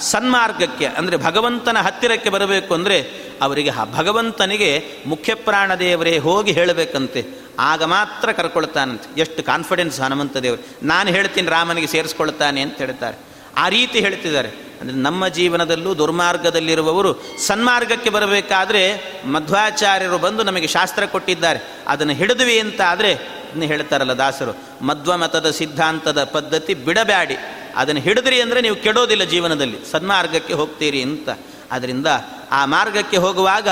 [0.00, 2.96] ಸನ್ಮಾರ್ಗಕ್ಕೆ, ಅಂದರೆ ಭಗವಂತನ ಹತ್ತಿರಕ್ಕೆ ಬರಬೇಕು ಅಂದರೆ
[3.42, 4.70] ಅವರಿಗೆ ಭಗವಂತನಿಗೆ
[5.06, 7.22] ಮುಖ್ಯ ಪ್ರಾಣದೇವರೇ ಹೋಗಿ ಹೇಳಬೇಕಂತೆ.
[7.58, 9.20] ಆಗ ಮಾತ್ರ ಕರ್ಕೊಳ್ತಾನಂತೆ.
[9.20, 10.62] ಎಷ್ಟು ಕಾನ್ಫಿಡೆನ್ಸ್ ಹನುಮಂತ ದೇವರು.
[10.82, 13.16] ನಾನು ಹೇಳ್ತೀನಿ ರಾಮನಿಗೆ ಸೇರಿಸ್ಕೊಳ್ತಾನೆ ಅಂತ ಹೇಳ್ತಾರೆ.
[13.56, 14.48] ಆ ರೀತಿ ಹೇಳ್ತಿದ್ದಾರೆ.
[14.80, 17.10] ಅಂದರೆ ನಮ್ಮ ಜೀವನದಲ್ಲೂ ದುರ್ಮಾರ್ಗದಲ್ಲಿರುವವರು
[17.46, 18.82] ಸನ್ಮಾರ್ಗಕ್ಕೆ ಬರಬೇಕಾದ್ರೆ
[19.26, 21.60] ಮಧ್ವಾಚಾರ್ಯರು ಬಂದು ನಮಗೆ ಶಾಸ್ತ್ರ ಕೊಟ್ಟಿದ್ದಾರೆ.
[21.88, 23.12] ಅದನ್ನು ಹಿಡಿದ್ವಿ ಅಂತ ಆದರೆ
[23.54, 27.36] ಇನ್ನು ಹೇಳ್ತಾರಲ್ಲ ದಾಸರು, ಮಧ್ವಮತದ ಸಿದ್ಧಾಂತದ ಪದ್ಧತಿ ಬಿಡಬೇಡಿ
[27.76, 29.90] ಅದನ್ನು ಹಿಡಿದ್ರಿ ಅಂದರೆ ನೀವು ಕೆಡೋದಿಲ್ಲ ಜೀವನದಲ್ಲಿ.
[29.90, 31.28] ಸನ್ಮಾರ್ಗಕ್ಕೆ ಹೋಗ್ತೀರಿ ಅಂತ.
[31.70, 32.06] ಅದರಿಂದ
[32.50, 33.68] ಆ ಮಾರ್ಗಕ್ಕೆ ಹೋಗುವಾಗ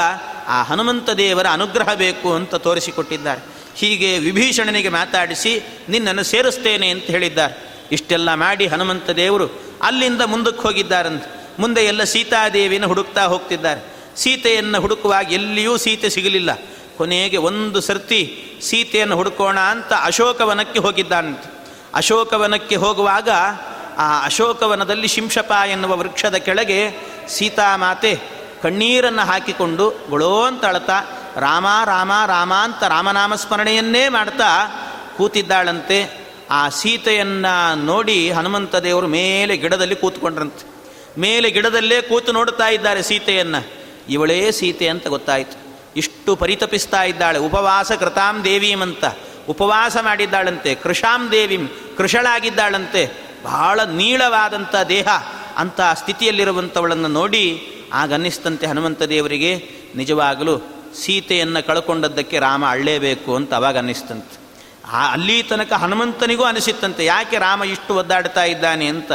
[0.47, 3.41] ಆ ಹನುಮಂತ ದೇವರ ಅನುಗ್ರಹ ಬೇಕು ಅಂತ ತೋರಿಸಿಕೊಟ್ಟಿದ್ದಾರೆ.
[3.75, 7.55] ಹೀಗೆ ವಿಭೀಷಣನಿಗೆ ಮಾತಾಡಿಸಿ, ನಿನ್ನನ್ನು ಸೇರಿಸ್ತೇನೆ ಅಂತ ಹೇಳಿದ್ದಾರೆ.
[7.93, 9.47] ಇಷ್ಟೆಲ್ಲ ಮಾಡಿ ಹನುಮಂತ ದೇವರು
[9.83, 11.55] ಅಲ್ಲಿಂದ ಮುಂದಕ್ಕೆ ಹೋಗಿದ್ದಾರಂತೆ.
[11.59, 13.93] ಮುಂದೆ ಎಲ್ಲ ಸೀತಾದೇವಿಯನ್ನು ಹುಡುಕ್ತಾ ಹೋಗ್ತಿದ್ದಾರೆ.
[14.17, 16.51] ಸೀತೆಯನ್ನು ಹುಡುಕುವಾಗ ಎಲ್ಲಿಯೂ ಸೀತೆ ಸಿಗಲಿಲ್ಲ.
[17.03, 18.21] ಕೊನೆಗೆ ಒಂದು ಸರ್ತಿ
[18.63, 23.29] ಸೀತೆಯನ್ನು ಹುಡುಕೋಣ ಅಂತ ಅಶೋಕವನಕ್ಕೆ ಹೋಗಿದ್ದಾನಂತೆ ಅಶೋಕವನಕ್ಕೆ ಹೋಗುವಾಗ
[23.99, 26.91] ಆ ಅಶೋಕವನದಲ್ಲಿ ಶಿಂಶಪ ಎನ್ನುವ ವೃಕ್ಷದ ಕೆಳಗೆ
[27.29, 28.21] ಸೀತಾಮಾತೆ
[28.63, 31.01] ಕಣ್ಣೀರನ್ನು ಹಾಕಿಕೊಂಡು ಗೊಳೋ ಅಂತ ಅಳತಾ,
[31.37, 34.51] ರಾಮ ರಾಮ ರಾಮ ಅಂತ ರಾಮನಾಮ ಸ್ಮರಣೆಯನ್ನೇ ಮಾಡ್ತಾ
[35.17, 36.29] ಕೂತಿದ್ದಾಳಂತೆ.
[36.51, 40.65] ಆ ಸೀತೆಯನ್ನು ನೋಡಿ ಹನುಮಂತ ದೇವರು ಮೇಲೆ ಗಿಡದಲ್ಲಿ ಕೂತ್ಕೊಂಡ್ರಂತೆ.
[41.21, 43.71] ಮೇಲೆ ಗಿಡದಲ್ಲೇ ಕೂತು ನೋಡ್ತಾ ಇದ್ದಾರೆ ಸೀತೆಯನ್ನು.
[44.09, 45.62] ಇವಳೇ ಸೀತೆ ಅಂತ ಗೊತ್ತಾಯಿತು.
[45.97, 47.39] ಇಷ್ಟು ಪರಿತಪಿಸ್ತಾ ಇದ್ದಾಳೆ.
[47.39, 49.05] ಉಪವಾಸ ಕೃತಾಂ ದೇವೀಮಂತ
[49.49, 50.75] ಉಪವಾಸ ಮಾಡಿದ್ದಾಳಂತೆ.
[50.75, 53.33] ಕೃಷಾಂ ದೇವಿಂ, ಕೃಷಳಾಗಿದ್ದಾಳಂತೆ.
[53.45, 55.09] ಬಹಳ ನೀಳವಾದಂಥ ದೇಹ
[55.57, 60.59] ಅಂಥ ಸ್ಥಿತಿಯಲ್ಲಿರುವಂಥವಳನ್ನು ನೋಡಿ ಆಗ ಅನ್ನಿಸ್ತಂತೆ ಹನುಮಂತ ದೇವರಿಗೆ, ನಿಜವಾಗಲೂ
[60.95, 64.37] ಸೀತೆಯನ್ನು ಕಳ್ಕೊಂಡದ್ದಕ್ಕೆ ರಾಮ ಅಳ್ಳೇಬೇಕು ಅಂತ ಅವಾಗ ಅನ್ನಿಸ್ತಂತೆ.
[64.93, 69.13] ಆ ಅಲ್ಲಿ ತನಕ ಹನುಮಂತನಿಗೂ ಅನಿಸಿತ್ತಂತೆ, ಯಾಕೆ ರಾಮ ಇಷ್ಟು ಒದ್ದಾಡ್ತಾ ಇದ್ದಾನೆ ಅಂತ.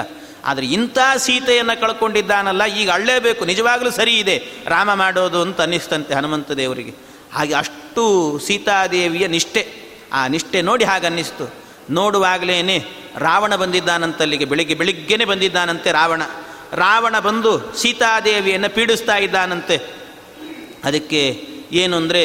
[0.49, 4.35] ಆದರೆ ಇಂಥ ಸೀತೆಯನ್ನು ಕಳ್ಕೊಂಡಿದ್ದಾನಲ್ಲ, ಈಗ ಅಳ್ಳೇಬೇಕು, ನಿಜವಾಗಲೂ ಸರಿ ಇದೆ,
[4.75, 6.93] ರಾಮ ಮಾಡೋದು ಅಂತ ಅನ್ನಿಸ್ತಂತೆ ಹನುಮಂತ ದೇವರಿಗೆ.
[7.33, 8.03] ಹಾಗೆ ಅಷ್ಟು
[8.47, 9.63] ಸೀತಾದೇವಿಯ ನಿಷ್ಠೆ,
[10.13, 11.47] ಆ ನಿಷ್ಠೆ ನೋಡಿ ಹಾಗೆ ಅನ್ನಿಸ್ತು.
[11.99, 12.77] ನೋಡುವಾಗಲೇ
[13.27, 16.21] ರಾವಣ ಬಂದಿದ್ದಾನಂತಲ್ಲಿಗೆ, ಬೆಳಿಗ್ಗೆ ಬೆಳಿಗ್ಗೆನೆ ಬಂದಿದ್ದಾನಂತೆ ರಾವಣ.
[16.83, 19.77] ರಾವಣ ಬಂದು ಸೀತಾದೇವಿಯನ್ನು ಪೀಡಿಸ್ತಾ ಇದ್ದಾನಂತೆ.
[20.83, 21.21] ಅದಕ್ಕೆ
[21.73, 22.23] ಏನು ಅಂದರೆ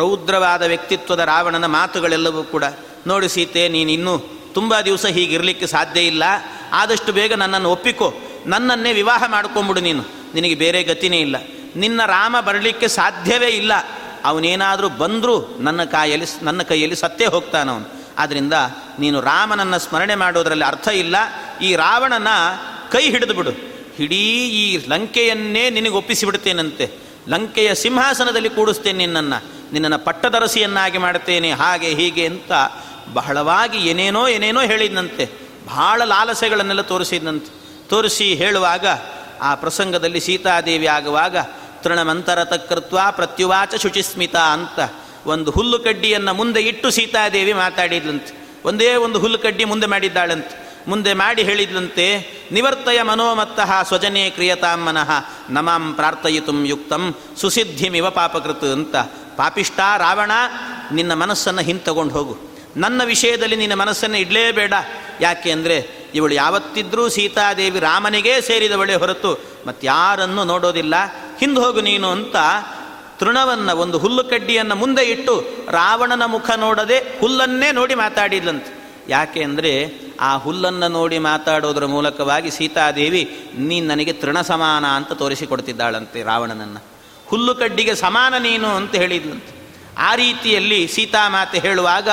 [0.00, 2.64] ರೌದ್ರವಾದ ವ್ಯಕ್ತಿತ್ವದ ರಾವಣನ ಮಾತುಗಳೆಲ್ಲವೂ ಕೂಡ,
[3.06, 4.14] ನೋಡಿ ಸೀತೆ ನೀನು ಇನ್ನೂ
[4.54, 6.24] ತುಂಬ ದಿವಸ ಹೀಗಿರಲಿಕ್ಕೆ ಸಾಧ್ಯ ಇಲ್ಲ.
[6.72, 8.14] ಆದಷ್ಟು ಬೇಗ ನನ್ನನ್ನು ಒಪ್ಪಿಕೋ.
[8.46, 10.04] ನನ್ನನ್ನೇ ವಿವಾಹ ಮಾಡ್ಕೊಂಬಿಡು ನೀನು.
[10.34, 11.36] ನಿನಗೆ ಬೇರೆ ಗತಿನೇ ಇಲ್ಲ.
[11.76, 13.72] ನಿನ್ನ ರಾಮ ಬರಲಿಕ್ಕೆ ಸಾಧ್ಯವೇ ಇಲ್ಲ.
[14.24, 18.52] ಅವನೇನಾದರೂ ಬಂದರೂ ನನ್ನ ಕಾಯಲ್ಲಿ ನನ್ನ ಕೈಯಲ್ಲಿ ಸತ್ತೇ ಹೋಗ್ತಾನವನು ಆದ್ದರಿಂದ
[18.98, 21.16] ನೀನು ರಾಮನನ್ನು ಸ್ಮರಣೆ ಮಾಡೋದರಲ್ಲಿ ಅರ್ಥ ಇಲ್ಲ.
[21.62, 22.28] ಈ ರಾವಣನ
[22.90, 23.50] ಕೈ ಹಿಡಿದು ಬಿಡು.
[23.98, 26.90] ಇಡೀ ಈ ಲಂಕೆಯನ್ನೇ ನಿನಗೆ ಒಪ್ಪಿಸಿಬಿಡ್ತೇನಂತೆ.
[27.28, 29.44] ಲಂಕೆಯ ಸಿಂಹಾಸನದಲ್ಲಿ ಕೂಡಿಸ್ತೇನೆ ನಿನ್ನನ್ನು.
[29.72, 31.52] ನಿನ್ನನ್ನು ಪಟ್ಟದರಸಿಯನ್ನಾಗಿ ಮಾಡುತ್ತೇನೆ.
[31.52, 32.52] ಹಾಗೆ ಹೀಗೆ ಅಂತ
[33.14, 35.30] ಬಹಳವಾಗಿ ಏನೇನೋ ಏನೇನೋ ಹೇಳಿದ್ನಂತೆ.
[35.66, 37.64] ಬಹಳ ಲಾಲಸೆಗಳನ್ನೆಲ್ಲ ತೋರಿಸಿದ್ನಂತೆ.
[37.88, 38.86] ತೋರಿಸಿ ಹೇಳುವಾಗ
[39.42, 41.36] ಆ ಪ್ರಸಂಗದಲ್ಲಿ ಸೀತಾದೇವಿ ಆಗುವಾಗ,
[41.82, 44.92] ತೃಣಮಂತರ ತಕ್ಕೃತ್ವ ಪ್ರತ್ಯುವಾಚ ಶುಚಿಸ್ಮಿತ ಅಂತ
[45.26, 48.48] ಒಂದು ಹುಲ್ಲು ಕಡ್ಡಿಯನ್ನು ಮುಂದೆ ಇಟ್ಟು ಸೀತಾದೇವಿ ಮಾತಾಡಿದ್ಲಂತೆ.
[48.64, 50.64] ಒಂದೇ ಒಂದು ಹುಲ್ಲು ಕಡ್ಡಿ ಮುಂದೆ ಮಾಡಿದ್ದಾಳಂತೆ.
[50.88, 55.10] ಮುಂದೆ ಮಾಡಿ ಹೇಳಿದ್ಲಂತೆ, ನಿವರ್ತಯ ಮನೋಮತ್ತಃ ಸ್ವಜನೇ ಕ್ರಿಯತಾಂ ಮನಃ,
[55.50, 58.96] ನಮಾಂ ಪ್ರಾರ್ಥಯಿತು ಯುಕ್ತಂ ಸುಸಿದ್ಧಿಮಿವ ಪಾಪಕೃತ ಅಂತ.
[59.36, 60.30] ಪಾಪಿಷ್ಟ ರಾವಣ,
[60.92, 62.53] ನಿನ್ನ ಮನಸ್ಸನ್ನು ಹಿಂತಗೊಂಡು ಹೋಗು.
[62.76, 64.74] ನನ್ನ ವಿಷಯದಲ್ಲಿ ನಿನ್ನ ಮನಸ್ಸನ್ನು ಇಡಲೇಬೇಡ.
[65.20, 65.76] ಯಾಕೆ ಅಂದರೆ
[66.14, 69.30] ಇವಳು ಯಾವತ್ತಿದ್ರೂ ಸೀತಾದೇವಿ ರಾಮನಿಗೇ ಸೇರಿದವಳೆ ಹೊರತು
[69.66, 70.94] ಮತ್ತಾರನ್ನು ನೋಡೋದಿಲ್ಲ.
[71.40, 72.36] ಹಿಂದೆ ಹೋಗು ನೀನು ಅಂತ
[73.18, 75.34] ತೃಣವನ್ನು ಒಂದು ಹುಲ್ಲು ಕಡ್ಡಿಯನ್ನು ಮುಂದೆ ಇಟ್ಟು
[75.70, 78.70] ರಾವಣನ ಮುಖ ನೋಡದೆ ಹುಲ್ಲನ್ನೇ ನೋಡಿ ಮಾತಾಡಿದ್ಲಂತೆ.
[79.08, 79.72] ಯಾಕೆ ಅಂದರೆ
[80.20, 86.80] ಆ ಹುಲ್ಲನ್ನು ನೋಡಿ ಮಾತಾಡೋದ್ರ ಮೂಲಕವಾಗಿ ಸೀತಾದೇವಿ ನೀನು ನನಗೆ ತೃಣ ಸಮಾನ ಅಂತ ತೋರಿಸಿಕೊಡ್ತಿದ್ದಾಳಂತೆ ರಾವಣನನ್ನು.
[87.26, 89.52] ಹುಲ್ಲು ಕಡ್ಡಿಗೆ ಸಮಾನ ನೀನು ಅಂತ ಹೇಳಿದ್ಲಂತೆ.
[89.98, 92.08] ಆ ರೀತಿಯಲ್ಲಿ ಸೀತಾಮಾತೆ ಹೇಳುವಾಗ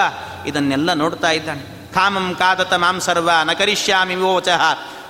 [0.47, 1.93] ಇದನ್ನೆಲ್ಲ ನೋಡ್ತಾ ಇದ್ದಾನೆ.
[1.93, 4.62] ಕಾಮಂ ಕಾದತ ಮಾಂ ಸರ್ವ ನಕರಿಷ್ಯಾಮಿ ವಿವೋಚಃ.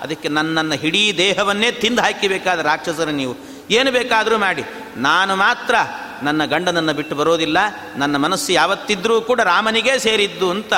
[0.01, 3.35] ಅದಕ್ಕೆ ನನ್ನನ್ನು ಹಿಡೀ ದೇಹವನ್ನೇ ತಿಂದು ಹಾಕಿಬೇಕಾದ ರಾಕ್ಷಸರ ನೀವು.
[3.69, 4.63] ಏನು ಬೇಕಾದರೂ ಮಾಡಿ.
[4.97, 5.75] ನಾನು ಮಾತ್ರ
[6.23, 7.57] ನನ್ನ ಗಂಡನನ್ನು ಬಿಟ್ಟು ಬರೋದಿಲ್ಲ.
[7.95, 10.73] ನನ್ನ ಮನಸ್ಸು ಯಾವತ್ತಿದ್ರೂ ಕೂಡ ರಾಮನಿಗೇ ಸೇರಿದ್ದು ಅಂತ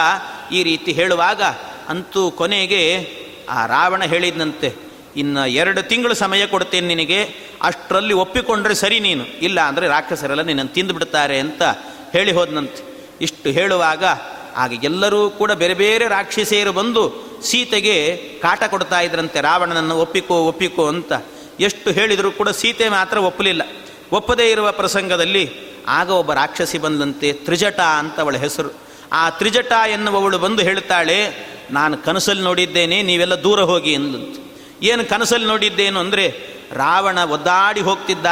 [0.52, 1.44] ಈ ರೀತಿ ಹೇಳುವಾಗ
[1.90, 3.10] ಅಂತೂ ಕೊನೆಗೆ
[3.50, 4.76] ಆ ರಾವಣ ಹೇಳಿದಂತೆ
[5.16, 7.24] ಇನ್ನು ಎರಡು ತಿಂಗಳು ಸಮಯ ಕೊಡ್ತೇನೆ ನಿನಗೆ.
[7.62, 9.26] ಅಷ್ಟರಲ್ಲಿ ಒಪ್ಪಿಕೊಂಡ್ರೆ ಸರಿ ನೀನು.
[9.26, 11.64] ಇಲ್ಲ ಅಂದರೆ ರಾಕ್ಷಸರೆಲ್ಲ ನಿನ್ನನ್ನು ತಿಂದು ಬಿಡ್ತಾರೆ ಅಂತ
[12.12, 13.10] ಹೇಳಿ ಹೋದನಂತೆ.
[13.22, 14.04] ಇಷ್ಟು ಹೇಳುವಾಗ
[14.62, 17.04] ಆಗ ಎಲ್ಲರೂ ಕೂಡ ಬೇರೆ ಬೇರೆ ರಾಕ್ಷಸಿಯರು ಬಂದು
[17.50, 17.96] ಸೀತೆಗೆ
[18.42, 21.14] ಕಾಟ ಕೊಡ್ತಾ ಇದ್ರಂತೆ, ರಾವಣನನ್ನು ಒಪ್ಪಿಕೋ ಒಪ್ಪಿಕೋ ಅಂತ.
[21.60, 23.62] ಎಷ್ಟು ಹೇಳಿದರೂ ಕೂಡ ಸೀತೆ ಮಾತ್ರ ಒಪ್ಪಲಿಲ್ಲ.
[24.12, 25.46] ಒಪ್ಪದೇ ಇರುವ ಪ್ರಸಂಗದಲ್ಲಿ
[25.88, 28.70] ಆಗ ಒಬ್ಬ ರಾಕ್ಷಸಿ ಬಂದಂತೆ ತ್ರಿಜಟ ಅಂತ ಅವಳ ಹೆಸರು.
[29.12, 31.18] ಆ ತ್ರಿಜಟ ಎನ್ನುವವಳು ಬಂದು ಹೇಳ್ತಾಳೆ,
[31.72, 34.40] ನಾನು ಕನಸಲ್ಲಿ ನೋಡಿದ್ದೇನೆ, ನೀವೆಲ್ಲ ದೂರ ಹೋಗಿ ಎಂದಂತೆ.
[34.86, 36.26] ಏನು ಕನಸಲ್ಲಿ ನೋಡಿದ್ದೇನು ಅಂದರೆ,
[36.74, 38.26] ರಾವಣ ಒದ್ದಾಡಿ ಹೋಗ್ತಿದ್ದ,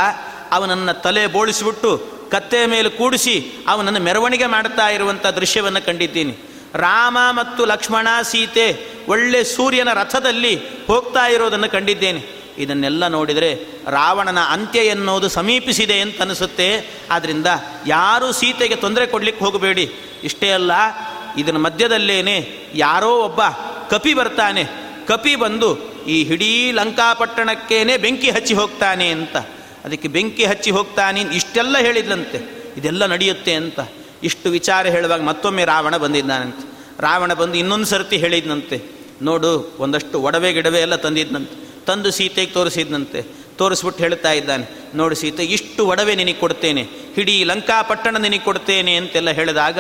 [0.52, 3.36] ಅವನನ್ನು ತಲೆ ಬೋಳಿಸಿಬಿಟ್ಟು ಕತ್ತೆ ಮೇಲೆ ಕೂಡಿಸಿ
[3.68, 6.34] ಅವನನ್ನು ಮೆರವಣಿಗೆ ಮಾಡ್ತಾ ಇರುವಂಥ ದೃಶ್ಯವನ್ನು ಕಂಡಿದ್ದೀನಿ.
[6.76, 8.68] ರಾಮ ಮತ್ತು ಲಕ್ಷ್ಮಣ ಸೀತೆ
[9.08, 10.56] ಒಳ್ಳೆ ಸೂರ್ಯನ ರಥದಲ್ಲಿ
[10.88, 12.42] ಹೋಗ್ತಾ ಇರೋದನ್ನು ಕಂಡಿದ್ದೇನೆ.
[12.58, 13.54] ಇದನ್ನೆಲ್ಲ ನೋಡಿದರೆ
[13.92, 16.68] ರಾವಣನ ಅಂತ್ಯ ಎನ್ನುವುದು ಸಮೀಪಿಸಿದೆ ಅಂತ ಅನಿಸುತ್ತೆ.
[17.12, 17.46] ಆದ್ದರಿಂದ
[17.88, 19.92] ಯಾರೂ ಸೀತೆಗೆ ತೊಂದರೆ ಕೊಡಲಿಕ್ಕೆ ಹೋಗಬೇಡಿ.
[20.24, 20.72] ಇಷ್ಟೇ ಅಲ್ಲ,
[21.38, 22.38] ಇದರ ಮಧ್ಯದಲ್ಲೇನೆ
[22.76, 23.42] ಯಾರೋ ಒಬ್ಬ
[23.90, 24.64] ಕಪಿ ಬರ್ತಾನೆ.
[25.08, 25.70] ಕಪಿ ಬಂದು
[26.06, 29.36] ಈ ಹಿಡೀ ಲಂಕಾಪಟ್ಟಣಕ್ಕೇನೆ ಬೆಂಕಿ ಹಚ್ಚಿ ಹೋಗ್ತಾನೆ ಅಂತ.
[29.86, 32.64] ಅದಕ್ಕೆ ಬೆಂಕಿ ಹಚ್ಚಿ ಹೋಗ್ತಾನೆ ಇಷ್ಟೆಲ್ಲ ಹೇಳಿದ್ಲಂತೆ.
[32.78, 33.80] ಇದೆಲ್ಲ ನಡೆಯುತ್ತೆ ಅಂತ.
[34.24, 36.72] ಇಷ್ಟು ವಿಚಾರ ಹೇಳುವಾಗ ಮತ್ತೊಮ್ಮೆ ರಾವಣ ಬಂದಿದ್ದಾನಂತೆ.
[37.00, 38.82] ರಾವಣ ಬಂದು ಇನ್ನೊಂದು ಸರ್ತಿ ಹೇಳಿದ್ನಂತೆ.
[39.22, 41.86] ನೋಡು, ಒಂದಷ್ಟು ಒಡವೆ ಗಿಡವೆ ಎಲ್ಲ ತಂದಿದ್ನಂತೆ.
[41.86, 43.22] ತಂದು ಸೀತೆಗೆ ತೋರಿಸಿದ್ನಂತೆ.
[43.58, 44.88] ತೋರಿಸ್ಬಿಟ್ಟು ಹೇಳ್ತಾ ಇದ್ದಾನೆ.
[44.96, 46.82] ನೋಡಿ ಸೀತೆ, ಇಷ್ಟು ಒಡವೆ ನಿನಗೆ ಕೊಡ್ತೇನೆ.
[47.16, 49.80] ಹಿಡೀ ಲಂಕಾ ಪಟ್ಟಣ ನಿನಗೆ ಕೊಡ್ತೇನೆ ಅಂತೆಲ್ಲ ಹೇಳಿದಾಗ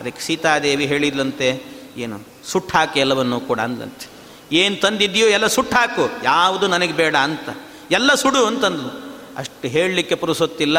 [0.00, 1.62] ಅದಕ್ಕೆ ಸೀತಾದೇವಿ ಹೇಳಿದ್ಲಂತೆ,
[1.96, 4.16] ಏನು, ಸುಟ್ಟು ಹಾಕಿ ಎಲ್ಲವನ್ನು ಕೂಡ ಅಂದಂತೆ
[4.52, 7.58] ಏನು ತಂದಿದ್ಯೋ ಎಲ್ಲ ಸುಟ್ಟು ಸುಟ್ಟಾಕು ಯಾವುದು ನನಗೆ ಬೇಡ ಅಂತ.
[7.90, 9.05] ಎಲ್ಲ ಸುಡು ಅಂತಂದು
[9.36, 10.78] ಅಷ್ಟು ಹೇಳಲಿಕ್ಕೆ ಪುರುಸೊತ್ತಿಲ್ಲ.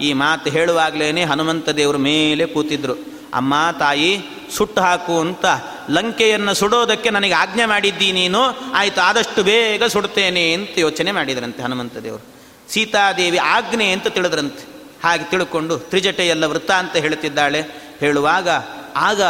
[0.00, 2.94] ಈ ಮಾತು ಹೇಳುವಾಗಲೇ ಹನುಮಂತ ದೇವರ ಮೇಲೆ ಕೂತಿದ್ರು.
[3.34, 4.20] ಅಮ್ಮ, ತಾಯಿ,
[4.56, 5.46] ಸುಟ್ಟು ಹಾಕು ಅಂತ
[5.90, 8.42] ಲಂಕೆಯನ್ನು ಸುಡೋದಕ್ಕೆ ನನಗೆ ಆಜ್ಞೆ ಮಾಡಿದ್ದೀ ನೀನು?
[8.74, 12.24] ಆಯಿತು, ಆದಷ್ಟು ಬೇಗ ಸುಡ್ತೇನೆ ಅಂತ ಯೋಚನೆ ಮಾಡಿದ್ರಂತೆ ಹನುಮಂತ ದೇವರು.
[12.72, 14.64] ಸೀತಾದೇವಿ ಆಜ್ಞೆ ಅಂತ ತಿಳಿದ್ರಂತೆ.
[15.04, 17.60] ಹಾಗೆ ತಿಳ್ಕೊಂಡು ತ್ರಿಜಟೆಯೆಲ್ಲ ವೃತ್ತ ಅಂತ ಹೇಳ್ತಿದ್ದಾಳೆ
[18.00, 18.48] ಹೇಳುವಾಗ,
[18.96, 19.22] ಆಗ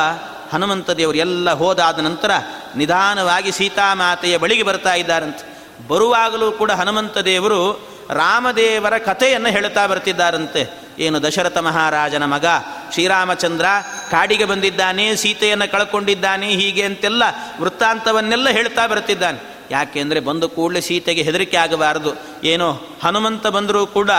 [0.52, 2.30] ಹನುಮಂತ ದೇವರು ಎಲ್ಲ ಹೋದಾದ ನಂತರ
[2.76, 5.50] ನಿಧಾನವಾಗಿ ಸೀತಾಮಾತೆಯ ಬಳಿಗೆ ಬರ್ತಾ ಇದ್ದಾರಂತೆ.
[5.88, 10.80] ಬರುವಾಗಲೂ ಕೂಡ ಹನುಮಂತ ದೇವರು ರಾಮದೇವರ ಕಥೆಯನ್ನು ಹೇಳುತ್ತಾ ಬರ್ತಿದ್ದಾರಂತೆ.
[10.98, 12.46] ಏನು ದಶರಥ ಮಹಾರಾಜನ ಮಗ,
[12.92, 13.64] ಶ್ರೀರಾಮಚಂದ್ರ
[14.10, 17.22] ಕಾಡಿಗೆ ಬಂದಿದ್ದಾನೆ, ಸೀತೆಯನ್ನು ಕಳ್ಕೊಂಡಿದ್ದಾನೆ, ಹೀಗೆ ಅಂತೆಲ್ಲ
[17.60, 19.50] ವೃತ್ತಾಂತವನ್ನೆಲ್ಲ ಹೇಳ್ತಾ ಬರ್ತಿದ್ದಾನೆ.
[19.70, 22.12] ಯಾಕೆಂದರೆ ಬಂದು ಕೂಡಲೇ ಸೀತೆಗೆ ಹೆದರಿಕೆ ಆಗಬಾರದು.
[22.44, 24.10] ಏನೋ ಹನುಮಂತ ಬಂದರೂ ಕೂಡ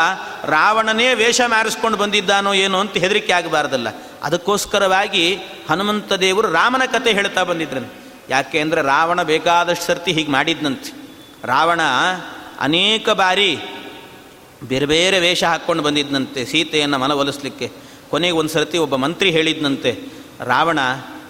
[0.46, 3.88] ರಾವಣನೇ ವೇಷ ಮಾರಿಸ್ಕೊಂಡು ಬಂದಿದ್ದಾನೋ ಏನೋ ಅಂತ ಹೆದರಿಕೆ ಆಗಬಾರ್ದಲ್ಲ.
[4.24, 5.38] ಅದಕ್ಕೋಸ್ಕರವಾಗಿ
[5.70, 8.02] ಹನುಮಂತ ದೇವರು ರಾಮನ ಕತೆ ಹೇಳ್ತಾ ಬಂದಿದ್ರಂತೆ.
[8.30, 10.94] ಯಾಕೆ ಅಂದರೆ ರಾವಣ ಬೇಕಾದಷ್ಟು ಸರ್ತಿ ಹೀಗೆ ಮಾಡಿದ್ನಂತೆ.
[11.44, 11.82] ರಾವಣ
[12.62, 13.58] ಅನೇಕ ಬಾರಿ
[14.64, 17.72] ಬೇರೆ ಬೇರೆ ವೇಷ ಹಾಕ್ಕೊಂಡು ಬಂದಿದ್ದಂತೆ ಸೀತೆಯನ್ನು ಮನವೊಲಿಸ್ಲಿಕ್ಕೆ.
[18.10, 20.00] ಕೊನೆಗೆ ಒಂದು ಸರ್ತಿ ಒಬ್ಬ ಮಂತ್ರಿ ಹೇಳಿದ್ನಂತೆ,
[20.44, 20.80] ರಾವಣ,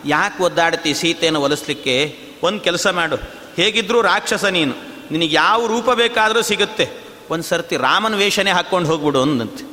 [0.05, 2.19] ಯಾಕೆ ಒದ್ದಾಡ್ತಿ ಸೀತೆಯನ್ನು ಒಲಿಸ್ಲಿಕ್ಕೆ?
[2.43, 3.15] ಒಂದು ಕೆಲಸ ಮಾಡು.
[3.55, 4.73] ಹೇಗಿದ್ದರೂ ರಾಕ್ಷಸ ನೀನು.
[5.11, 6.89] ನಿನಗೆ ಯಾವ ರೂಪ ಬೇಕಾದರೂ ಸಿಗುತ್ತೆ.
[7.29, 9.63] ಒಂದು ಸರ್ತಿ ರಾಮನ ವೇಷನೇ ಹಾಕ್ಕೊಂಡು ಹೋಗ್ಬಿಡು, ಅಂದಂತೆ.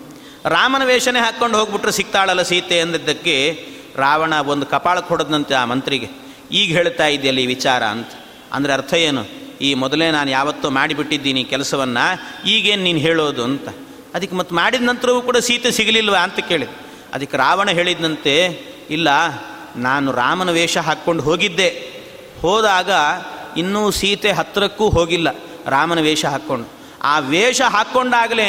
[0.45, 3.67] ರಾಮನ ವೇಷನೇ ಹಾಕ್ಕೊಂಡು ಹೋಗ್ಬಿಟ್ರೆ ಸಿಗ್ತಾಳಲ್ಲ ಸೀತೆ ಅಂದಿದ್ದಕ್ಕೆ
[3.97, 6.09] ರಾವಣ ಒಂದು ಕಪಾಳಕ್ಕೆ ಹೊಡೆದಂತೆ ಆ ಮಂತ್ರಿಗೆ.
[6.53, 8.09] ಈಗ ಹೇಳ್ತಾ ಇದೆಯಲ್ಲ ಈ ವಿಚಾರ, ಅಂತ.
[8.53, 9.48] ಅಂದರೆ ಅರ್ಥ ಏನು?
[9.67, 12.05] ಈ ಮೊದಲೇ ನಾನು ಯಾವತ್ತೂ ಮಾಡಿಬಿಟ್ಟಿದ್ದೀನಿ ಕೆಲಸವನ್ನು,
[12.55, 13.69] ಈಗೇನು ನೀನು ಹೇಳೋದು ಅಂತ.
[14.15, 16.73] ಅದಕ್ಕೆ ಮತ್ತು ಮಾಡಿದ ನಂತರವೂ ಕೂಡ ಸೀತೆ ಸಿಗಲಿಲ್ವ ಅಂತ ಕೇಳಿದ
[17.15, 18.35] ಅದಕ್ಕೆ ರಾವಣ ಹೇಳಿದಂತೆ
[18.97, 19.09] ಇಲ್ಲ,
[19.89, 21.69] ನಾನು ರಾಮನ ವೇಷ ಹಾಕ್ಕೊಂಡು ಹೋಗಿದ್ದೆ.
[22.43, 22.91] ಹೋದಾಗ
[23.63, 25.29] ಇನ್ನೂ ಸೀತೆ ಹತ್ತಿರಕ್ಕೂ ಹೋಗಿಲ್ಲ,
[25.75, 26.67] ರಾಮನ ವೇಷ ಹಾಕ್ಕೊಂಡು.
[27.11, 28.47] ಆ ವೇಷ ಹಾಕ್ಕೊಂಡಾಗಲೇ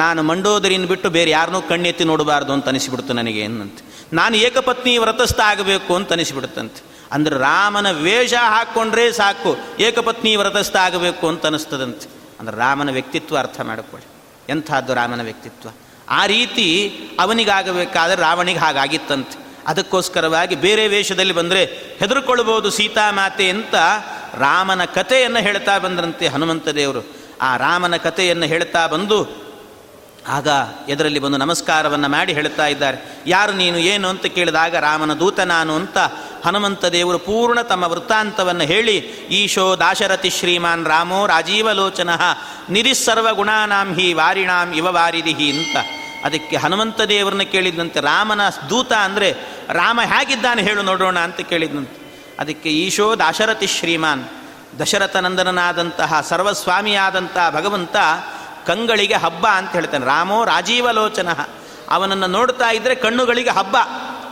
[0.00, 3.82] ನಾನು ಮಂಡೋದರಿನ ಬಿಟ್ಟು ಬೇರೆ ಯಾರನ್ನೂ ಕಣ್ಣೆತ್ತಿ ನೋಡಬಾರ್ದು ಅಂತ ಅನಿಸಿಬಿಡ್ತು ನನಗೆ ಏನಂತೆ
[4.18, 6.80] ನಾನು ಏಕಪತ್ನಿ ವ್ರತಸ್ಥ ಆಗಬೇಕು ಅಂತ ಅನಿಸಿಬಿಡುತ್ತಂತೆ.
[7.12, 12.08] ಅಂದ್ರೆ ರಾಮನ ವೇಷ ಹಾಕ್ಕೊಂಡ್ರೆ ಸಾಕು, ಏಕಪತ್ನಿ ವ್ರತಸ್ಥ ಆಗಬೇಕು ಅಂತ ಅನಿಸ್ತದಂತೆ.
[12.40, 14.06] ಅಂದ್ರೆ ರಾಮನ ವ್ಯಕ್ತಿತ್ವ ಅರ್ಥ ಮಾಡಿಕೊಳ್ಳಿ.
[14.48, 15.68] ಎಂಥದ್ದು ರಾಮನ ವ್ಯಕ್ತಿತ್ವ?
[16.08, 19.46] ಆ ರೀತಿ ಅವನಿಗಾಗಬೇಕಾದ್ರೆ ರಾವಣಿಗೆ ಹಾಗಾಗಿತ್ತಂತೆ.
[19.66, 21.64] ಅದಕ್ಕೋಸ್ಕರವಾಗಿ ಬೇರೆ ವೇಷದಲ್ಲಿ ಬಂದರೆ
[21.98, 23.74] ಹೆದರ್ಕೊಳ್ಬೋದು ಸೀತಾಮಾತೆ ಅಂತ
[24.34, 27.16] ರಾಮನ ಕಥೆಯನ್ನು ಹೇಳ್ತಾ ಬಂದ್ರಂತೆ ಹನುಮಂತ ದೇವರು.
[27.42, 29.45] ಆ ರಾಮನ ಕಥೆಯನ್ನು ಹೇಳ್ತಾ ಬಂದು
[30.28, 30.48] ಆಗ
[30.88, 32.98] ಎದರಲ್ಲಿ ಬಂದು ನಮಸ್ಕಾರವನ್ನು ಮಾಡಿ ಹೇಳ್ತಾ ಇದ್ದಾರೆ.
[33.26, 35.98] ಯಾರು ನೀನು ಏನು ಅಂತ ಕೇಳಿದಾಗ ರಾಮನ ದೂತ ನಾನು ಅಂತ
[36.46, 38.96] ಹನುಮಂತ ದೇವರು ಪೂರ್ಣ ತಮ್ಮ ವೃತ್ತಾಂತವನ್ನು ಹೇಳಿ,
[39.30, 42.10] ಈಶೋ ದಾಶರಥಿ ಶ್ರೀಮಾನ್ ರಾಮೋ ರಾಜೀವಲೋಚನ
[42.70, 45.76] ನಿರಿಸ್ಸರ್ವ ಗುಣಾನಾಂ ಹಿ ವಾರಿಣಾಂ ಇವ ವಾರಿದಿಹಿ ಅಂತ.
[46.24, 49.32] ಅದಕ್ಕೆ ಹನುಮಂತ ದೇವರನ್ನ ಕೇಳಿದಂತೆ ರಾಮನ ದೂತ ಅಂದರೆ
[49.72, 51.96] ರಾಮ ಹೇಗಿದ್ದಾನೆ ಹೇಳು ನೋಡೋಣ ಅಂತ ಕೇಳಿದಂತೆ.
[52.38, 54.24] ಅದಕ್ಕೆ ಈಶೋ ದಾಶರಥಿ ಶ್ರೀಮಾನ್
[54.80, 57.96] ದಶರಥನಂದನನಾದಂತಹ ಸರ್ವಸ್ವಾಮಿಯಾದಂತಹ ಭಗವಂತ
[58.66, 60.06] ಕಂಗಳಿಗೆ ಹಬ್ಬ ಅಂತ ಹೇಳ್ತಾನೆ.
[60.06, 61.28] ರಾಮೋ ರಾಜೀವಲೋಚನ.
[61.90, 63.76] ಅವನನ್ನು ನೋಡ್ತಾ ಇದ್ದರೆ ಕಣ್ಣುಗಳಿಗೆ ಹಬ್ಬ.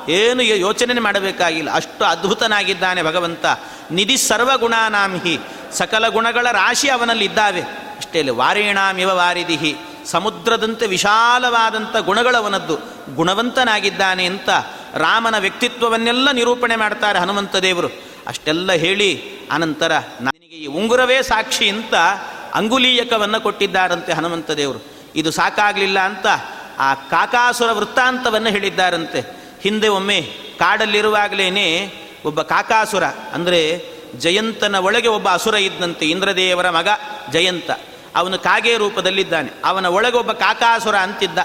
[0.09, 1.71] ಏನು ಯೋಚನೆ ಮಾಡಬೇಕಾಗಿಲ್ಲ.
[1.75, 3.47] ಅಷ್ಟು ಅದ್ಭುತನಾಗಿದ್ದಾನೆ ಭಗವಂತ.
[3.91, 5.39] ನಿಧಿ ಸರ್ವಗುಣಾನಾಂಹಿ
[5.73, 7.63] ಸಕಲ ಗುಣಗಳ ರಾಶಿ ಅವನಲ್ಲಿ ಇದ್ದಾವೆ
[7.97, 12.79] ಅಷ್ಟೇ ಇಲ್ಲಿ ವಾರೇಣಾಮಿವ ವಾರಿದಿಹಿ ಸಮುದ್ರದಂತೆ ವಿಶಾಲವಾದಂಥ ಗುಣಗಳವನದ್ದು
[13.15, 14.51] ಗುಣವಂತನಾಗಿದ್ದಾನೆ ಅಂತ
[14.95, 17.89] ರಾಮನ ವ್ಯಕ್ತಿತ್ವವನ್ನೆಲ್ಲ ನಿರೂಪಣೆ ಮಾಡ್ತಾರೆ ಹನುಮಂತ ದೇವರು.
[18.27, 21.95] ಅಷ್ಟೆಲ್ಲ ಹೇಳಿ ಅನಂತರ ನನಗೆ ಈ ಉಂಗುರವೇ ಸಾಕ್ಷಿ ಅಂತ
[22.55, 24.81] ಅಂಗುಲೀಯಕವನ್ನು ಕೊಟ್ಟಿದ್ದಾರಂತೆ ಹನುಮಂತ ದೇವರು
[25.17, 26.27] ಇದು ಸಾಕಾಗಲಿಲ್ಲ ಅಂತ
[26.79, 29.21] ಆ ಕಾಕಾಸುರ ವೃತ್ತಾಂತವನ್ನು ಹೇಳಿದ್ದಾರಂತೆ.
[29.63, 30.23] ಹಿಂದೆ ಒಮ್ಮೆ
[30.59, 31.67] ಕಾಡಲ್ಲಿರುವಾಗಲೇ
[32.25, 33.85] ಒಬ್ಬ ಕಾಕಾಸುರ, ಅಂದರೆ
[34.19, 36.89] ಜಯಂತನ ಒಳಗೆ ಒಬ್ಬ ಅಸುರ ಇದ್ದಂತೆ ಇಂದ್ರದೇವರ ಮಗ
[37.33, 37.71] ಜಯಂತ.
[38.17, 39.51] ಅವನು ಕಾಗೆ ರೂಪದಲ್ಲಿದ್ದಾನೆ.
[39.65, 41.39] ಅವನ ಒಳಗೆ ಒಬ್ಬ ಕಾಕಾಸುರ ಅಂತಿದ್ದ.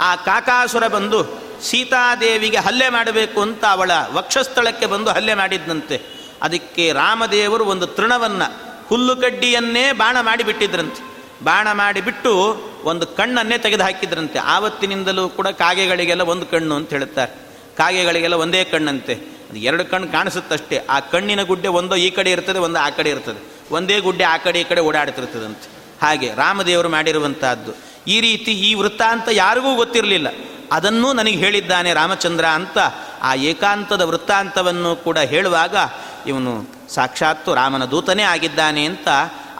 [0.00, 6.02] ಆ ಕಾಕಾಸುರ ಬಂದು ಸೀತಾದೇವಿಗೆ ಹಲ್ಲೆ ಮಾಡಬೇಕು ಅಂತ ಅವಳ ವಕ್ಷಸ್ಥಳಕ್ಕೆ ಬಂದು ಹಲ್ಲೆ ಮಾಡಿದ್ದಂತೆ
[6.42, 11.14] ಅದಕ್ಕೆ ರಾಮದೇವರು ಒಂದು ತೃಣವನ್ನು ಹುಲ್ಲುಕಡ್ಡಿಯನ್ನೇ ಬಾಣ ಮಾಡಿಬಿಟ್ಟಿದ್ರಂತೆ.
[11.44, 17.32] ಬಾಣ ಮಾಡಿಬಿಟ್ಟು ಒಂದು ಕಣ್ಣನ್ನೇ ತೆಗೆದು ಹಾಕಿದ್ರಂತೆ ಆವತ್ತಿನಿಂದಲೂ ಕೂಡ ಕಾಗೆಗಳಿಗೆಲ್ಲ ಒಂದು ಕಣ್ಣು ಅಂತ ಹೇಳುತ್ತಾರೆ.
[17.76, 19.14] ಕಾಗೆಗಳಿಗೆಲ್ಲ ಒಂದೇ ಕಣ್ಣಂತೆ.
[19.14, 20.86] ಅದು ಎರಡು ಕಣ್ಣು ಕಾಣಿಸುತ್ತಷ್ಟೇ.
[20.90, 23.54] ಆ ಕಣ್ಣಿನ ಗುಡ್ಡೆ ಒಂದೋ ಈ ಕಡೆ ಇರ್ತದೆ, ಒಂದು ಆ ಕಡೆ ಇರ್ತದೆ.
[23.70, 25.68] ಒಂದೇ ಗುಡ್ಡೆ ಆ ಕಡೆ ಈ ಕಡೆ ಓಡಾಡ್ತಿರ್ತದಂತೆ.
[26.02, 27.72] ಹಾಗೆ ರಾಮದೇವರು ಮಾಡಿರುವಂತಹದ್ದು.
[28.06, 30.26] ಈ ರೀತಿ ಈ ವೃತ್ತಾಂತ ಯಾರಿಗೂ ಗೊತ್ತಿರಲಿಲ್ಲ.
[30.72, 32.78] ಅದನ್ನೂ ನನಗೆ ಹೇಳಿದ್ದಾನೆ ರಾಮಚಂದ್ರ ಅಂತ.
[33.22, 35.76] ಆ ಏಕಾಂತದ ವೃತ್ತಾಂತವನ್ನು ಕೂಡ ಹೇಳುವಾಗ
[36.26, 36.52] ಇವನು
[36.94, 39.08] ಸಾಕ್ಷಾತ್ತು ರಾಮನ ದೂತನೇ ಆಗಿದ್ದಾನೆ ಅಂತ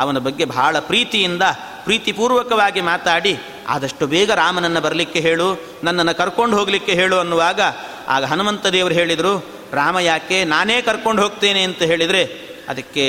[0.03, 1.44] ಅವನ ಬಗ್ಗೆ ಬಹಳ ಪ್ರೀತಿಯಿಂದ,
[1.85, 3.33] ಪ್ರೀತಿಪೂರ್ವಕವಾಗಿ ಮಾತಾಡಿ,
[3.68, 5.48] ಆದಷ್ಟು ಬೇಗ ರಾಮನನ್ನು ಬರಲಿಕ್ಕೆ ಹೇಳು,
[5.85, 7.61] ನನ್ನನ್ನು ಕರ್ಕೊಂಡು ಹೋಗಲಿಕ್ಕೆ ಹೇಳು ಅನ್ನುವಾಗ,
[8.09, 9.35] ಆಗ ಹನುಮಂತ ದೇವರು ಹೇಳಿದರು,
[9.72, 12.22] ರಾಮ ಯಾಕೆ ನಾನೇ ಕರ್ಕೊಂಡು ಹೋಗ್ತೇನೆ ಅಂತ ಹೇಳಿದರೆ,
[12.68, 13.05] ಅದಕ್ಕೆ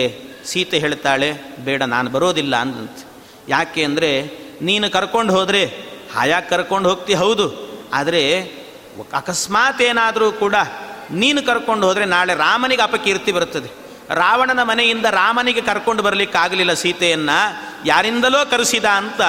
[0.46, 3.04] ಸೀತೆ ಹೇಳ್ತಾಳೆ, ಬೇಡ ನಾನು ಬರೋದಿಲ್ಲ ಅಂದಂತೆ.
[3.50, 4.12] ಯಾಕೆ ಅಂದರೆ,
[4.62, 5.64] ನೀನು ಕರ್ಕೊಂಡು ಹೋದರೆ,
[6.16, 7.48] ಹಾಯಾಗಿ ಕರ್ಕೊಂಡು ಹೋಗ್ತಿ ಹೌದು,
[7.94, 8.24] ಆದರೆ
[9.14, 10.56] ಅಕಸ್ಮಾತ್ ಏನಾದರೂ ಕೂಡ
[11.12, 13.86] ನೀನು ಕರ್ಕೊಂಡು ಹೋದರೆ ನಾಳೆ ರಾಮನಿಗೆ ಅಪಕೀರ್ತಿ ಬರುತ್ತದೆ.
[14.10, 17.38] ರಾವಣನ ಮನೆಯಿಂದ ರಾಮನಿಗೆ ಕರ್ಕೊಂಡು ಬರಲಿಕ್ಕಾಗಲಿಲ್ಲ ಸೀತೆಯನ್ನು.
[17.86, 19.22] ಯಾರಿಂದಲೋ ಕರೆಸಿದ ಅಂತ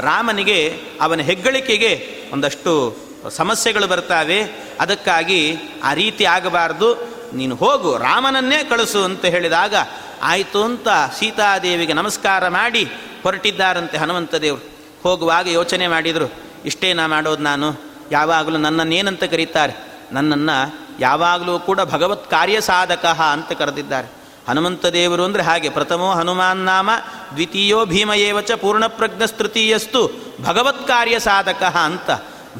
[0.00, 2.96] ರಾಮನಿಗೆ ಅವನ ಹೆಗ್ಗಳಿಕೆಗೆ ಒಂದಷ್ಟು
[3.30, 4.42] ಸಮಸ್ಯೆಗಳು ಬರ್ತಾವೆ.
[4.80, 7.14] ಅದಕ್ಕಾಗಿ ಆ ರೀತಿ ಆಗಬಾರ್ದು.
[7.34, 9.74] ನೀನು ಹೋಗು, ರಾಮನನ್ನೇ ಕಳಿಸು ಅಂತ ಹೇಳಿದಾಗ,
[10.22, 12.84] ಆಯಿತು ಅಂತ ಸೀತಾದೇವಿಗೆ ನಮಸ್ಕಾರ ಮಾಡಿ
[13.22, 14.64] ಹೊರಟಿದ್ದಾರಂತೆ ಹನುಮಂತ ದೇವರು
[15.02, 16.32] ಹೋಗುವಾಗ ಯೋಚನೆ ಮಾಡಿದರು,
[16.64, 17.80] ಇಷ್ಟೇನಾ ಮಾಡೋದು ನಾನು?
[18.12, 19.93] ಯಾವಾಗಲೂ ನನ್ನನ್ನೇನಂತ ಕರೀತಾರೆ?
[20.14, 24.12] ನನ್ನನ್ನು ಯಾವಾಗಲೂ ಕೂಡ ಭಗವತ್ ಕಾರ್ಯ ಸಾಧಕ ಅಂತ ಕರೆದಿದ್ದಾರೆ.
[24.48, 26.90] ಹನುಮಂತ ದೇವರು ಅಂದರೆ ಹಾಗೆ, ಪ್ರಥಮೋ ಹನುಮಾನ್ ನಾಮ,
[27.34, 30.10] ದ್ವಿತೀಯೋ ಭೀಮಯೇವಚ ಪೂರ್ಣಪ್ರಜ್ಞಸ್ತೃತೀಯಸ್ತು
[30.42, 32.10] ಭಗವತ್ ಕಾರ್ಯ ಸಾಧಕ ಅಂತ.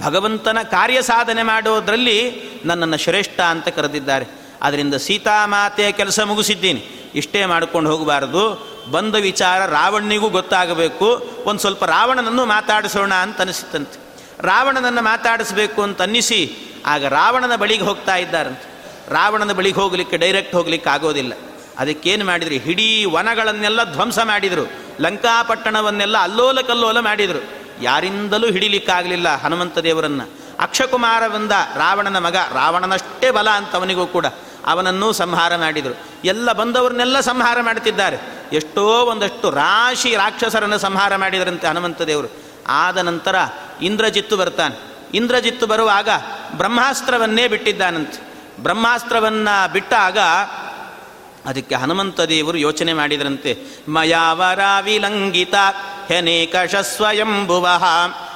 [0.03, 4.27] ಭಗವಂತನ ಕಾರ್ಯ ಸಾಧನೆ ಮಾಡೋದ್ರಲ್ಲಿ ನನ್ನನ್ನು ಶ್ರೇಷ್ಠ ಅಂತ ಕರೆದಿದ್ದಾರೆ.
[4.63, 7.13] ಅದರಿಂದ ಸೀತಾಮಾತೆಯ ಕೆಲಸ ಮುಗಿಸಿದ್ದೀನಿ.
[7.15, 8.75] ಇಷ್ಟೇ ಮಾಡ್ಕೊಂಡು ಹೋಗಬಾರ್ದು.
[8.91, 11.31] ಬಂದ ವಿಚಾರ ರಾವಣನಿಗೂ ಗೊತ್ತಾಗಬೇಕು.
[11.45, 14.04] ಒಂದು ಸ್ವಲ್ಪ ರಾವಣನನ್ನು ಮಾತಾಡಿಸೋಣ ಅಂತ ಅನಿಸಿತಂತೆ
[14.41, 18.75] ರಾವಣನನ್ನು ಮಾತಾಡಿಸಬೇಕು ಅಂತ ಅನ್ನಿಸಿ ಆಗ ರಾವಣನ ಬಳಿಗೆ ಹೋಗ್ತಾ ಇದ್ದಾರಂತೆ.
[19.15, 21.33] ರಾವಣನ ಬಳಿಗೆ ಹೋಗಲಿಕ್ಕೆ ಡೈರೆಕ್ಟ್ ಹೋಗ್ಲಿಕ್ಕೆ ಆಗೋದಿಲ್ಲ.
[21.79, 22.57] ಅದಕ್ಕೇನು ಮಾಡಿದ್ರಿ?
[22.57, 24.71] ಇಡೀ ವನಗಳನ್ನೆಲ್ಲ ಧ್ವಂಸ ಮಾಡಿದರು.
[25.01, 27.65] ಲಂಕಾಪಟ್ಟಣವನ್ನೆಲ್ಲ ಅಲ್ಲೋಲ ಕಲ್ಲೋಲ ಮಾಡಿದರು.
[27.83, 34.27] ಯಾರಿಂದಲೂ ಹಿಡಿಲಿಕ್ಕಾಗಲಿಲ್ಲ ಹನುಮಂತ ದೇವರನ್ನು ಅಕ್ಷಕುಮಾರವೆಂದ ರಾವಣನ ಮಗ, ರಾವಣನಷ್ಟೇ ಬಲ ಅಂತ ಅವನಿಗೂ ಕೂಡ
[34.67, 35.99] ಅವನನ್ನೂ ಸಂಹಾರ ಮಾಡಿದರು.
[36.25, 38.19] ಎಲ್ಲ ಬಂದವರನ್ನೆಲ್ಲ ಸಂಹಾರ ಮಾಡ್ತಿದ್ದಾರೆ.
[38.53, 42.29] ಎಷ್ಟೋ ಒಂದಷ್ಟು ರಾಶಿ ರಾಕ್ಷಸರನ್ನು ಸಂಹಾರ ಮಾಡಿದರಂತೆ ಹನುಮಂತ ದೇವರು
[42.69, 43.35] ಆದ ನಂತರ
[43.83, 44.95] ಇಂದ್ರಜಿತ್ತು ಬರ್ತಾನೆ.
[45.15, 46.09] ಇಂದ್ರಜಿತ್ತು ಬರುವಾಗ
[46.57, 48.35] ಬ್ರಹ್ಮಾಸ್ತ್ರವನ್ನೇ ಬಿಟ್ಟಿದ್ದಾನಂತೆ.
[48.63, 50.19] ಬ್ರಹ್ಮಾಸ್ತ್ರವನ್ನು ಬಿಟ್ಟಾಗ
[51.47, 53.59] ಅದಕ್ಕೆ ಹನುಮಂತ ದೇವರು ಯೋಚನೆ ಮಾಡಿದರಂತೆ.
[53.89, 55.55] ಮಯಾವರ ವಿಲಂಗಿತ
[56.09, 57.69] ಹೆನೇಕಷ ಸ್ವಯಂಭುವ.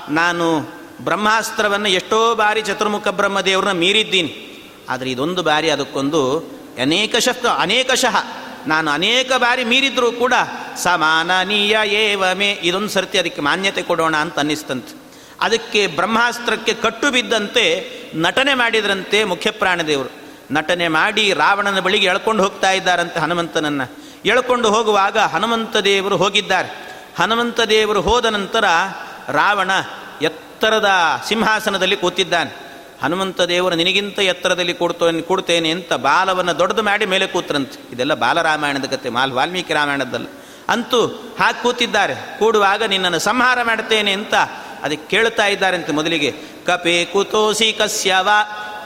[0.08, 0.60] ನಾನು
[1.00, 4.44] ಬ್ರಹ್ಮಾಸ್ತ್ರವನ್ನು ಎಷ್ಟೋ ಬಾರಿ ಚತುರ್ಮುಖ ಬ್ರಹ್ಮದೇವ್ರನ್ನ ಮೀರಿದ್ದೀನಿ.
[4.88, 6.38] ಆದರೆ ಇದೊಂದು ಬಾರಿ ಅದಕ್ಕೊಂದು
[6.82, 8.24] ಅನೇಕಶ ಅನೇಕಶಃ
[8.66, 10.32] ನಾನು ಅನೇಕ ಬಾರಿ ಮೀರಿದ್ರೂ ಕೂಡ
[10.76, 12.60] ಸಮಾನನೀಯ ಏವಮೇ.
[12.62, 15.07] ಇದೊಂದು ಸರ್ತಿ ಅದಕ್ಕೆ ಮಾನ್ಯತೆ ಕೊಡೋಣ ಅಂತ ಅನ್ನಿಸ್ತಂತೆ.
[15.40, 24.08] ಅದಕ್ಕೆ ಬ್ರಹ್ಮಾಸ್ತ್ರಕ್ಕೆ ಕಟ್ಟು ಬಿದ್ದಂತೆ ನಟನೆ ಮಾಡಿದ್ರಂತೆ ಮುಖ್ಯಪ್ರಾಣದೇವರು ನಟನೆ ಮಾಡಿ ರಾವಣನ ಬಳಿಗೆ ಎಳ್ಕೊಂಡು ಹೋಗ್ತಾ ಇದ್ದಾರಂತೆ ಹನುಮಂತನನ್ನು.
[24.24, 26.98] ಎಳ್ಕೊಂಡು ಹೋಗುವಾಗ ಹನುಮಂತ ದೇವರು ಹೋಗಿದ್ದಾರೆ.
[27.18, 28.64] ಹನುಮಂತ ದೇವರು ಹೋದ ನಂತರ
[29.28, 29.70] ರಾವಣ
[30.22, 30.90] ಎತ್ತರದ
[31.28, 32.68] ಸಿಂಹಾಸನದಲ್ಲಿ ಕೂತಿದ್ದಾನೆ.
[33.02, 37.94] ಹನುಮಂತ ದೇವರು ನಿನಗಿಂತ ಎತ್ತರದಲ್ಲಿ ಕೂಡ್ತೇನೆ ಕೊಡ್ತೇನೆ ಅಂತ ಬಾಲವನ್ನು ದೊಡ್ಡದು ಮಾಡಿ ಮೇಲೆ ಕೂತ್ರಂತೆ.
[37.94, 40.26] ಇದೆಲ್ಲ ಬಾಲರಾಮಾಯಣದ ಕತೆ, ಮಾಲ್ ವಾಲ್ಮೀಕಿ ರಾಮಾಯಣದಲ್ಲ.
[40.68, 41.06] ಅಂತೂ
[41.40, 42.38] ಹಾಕಿ ಕೂತಿದ್ದಾರೆ.
[42.38, 44.34] ಕೂಡುವಾಗ ನಿನ್ನನ್ನು ಸಂಹಾರ ಮಾಡ್ತೇನೆ ಅಂತ
[44.82, 46.30] ಅದಕ್ಕೆ ಕೇಳ್ತಾ ಇದ್ದಾರಂತೆ ಮೊದಲಿಗೆ.
[46.66, 48.28] ಕಪಿ ಕುತೋಸಿ ಕಸ್ಯವ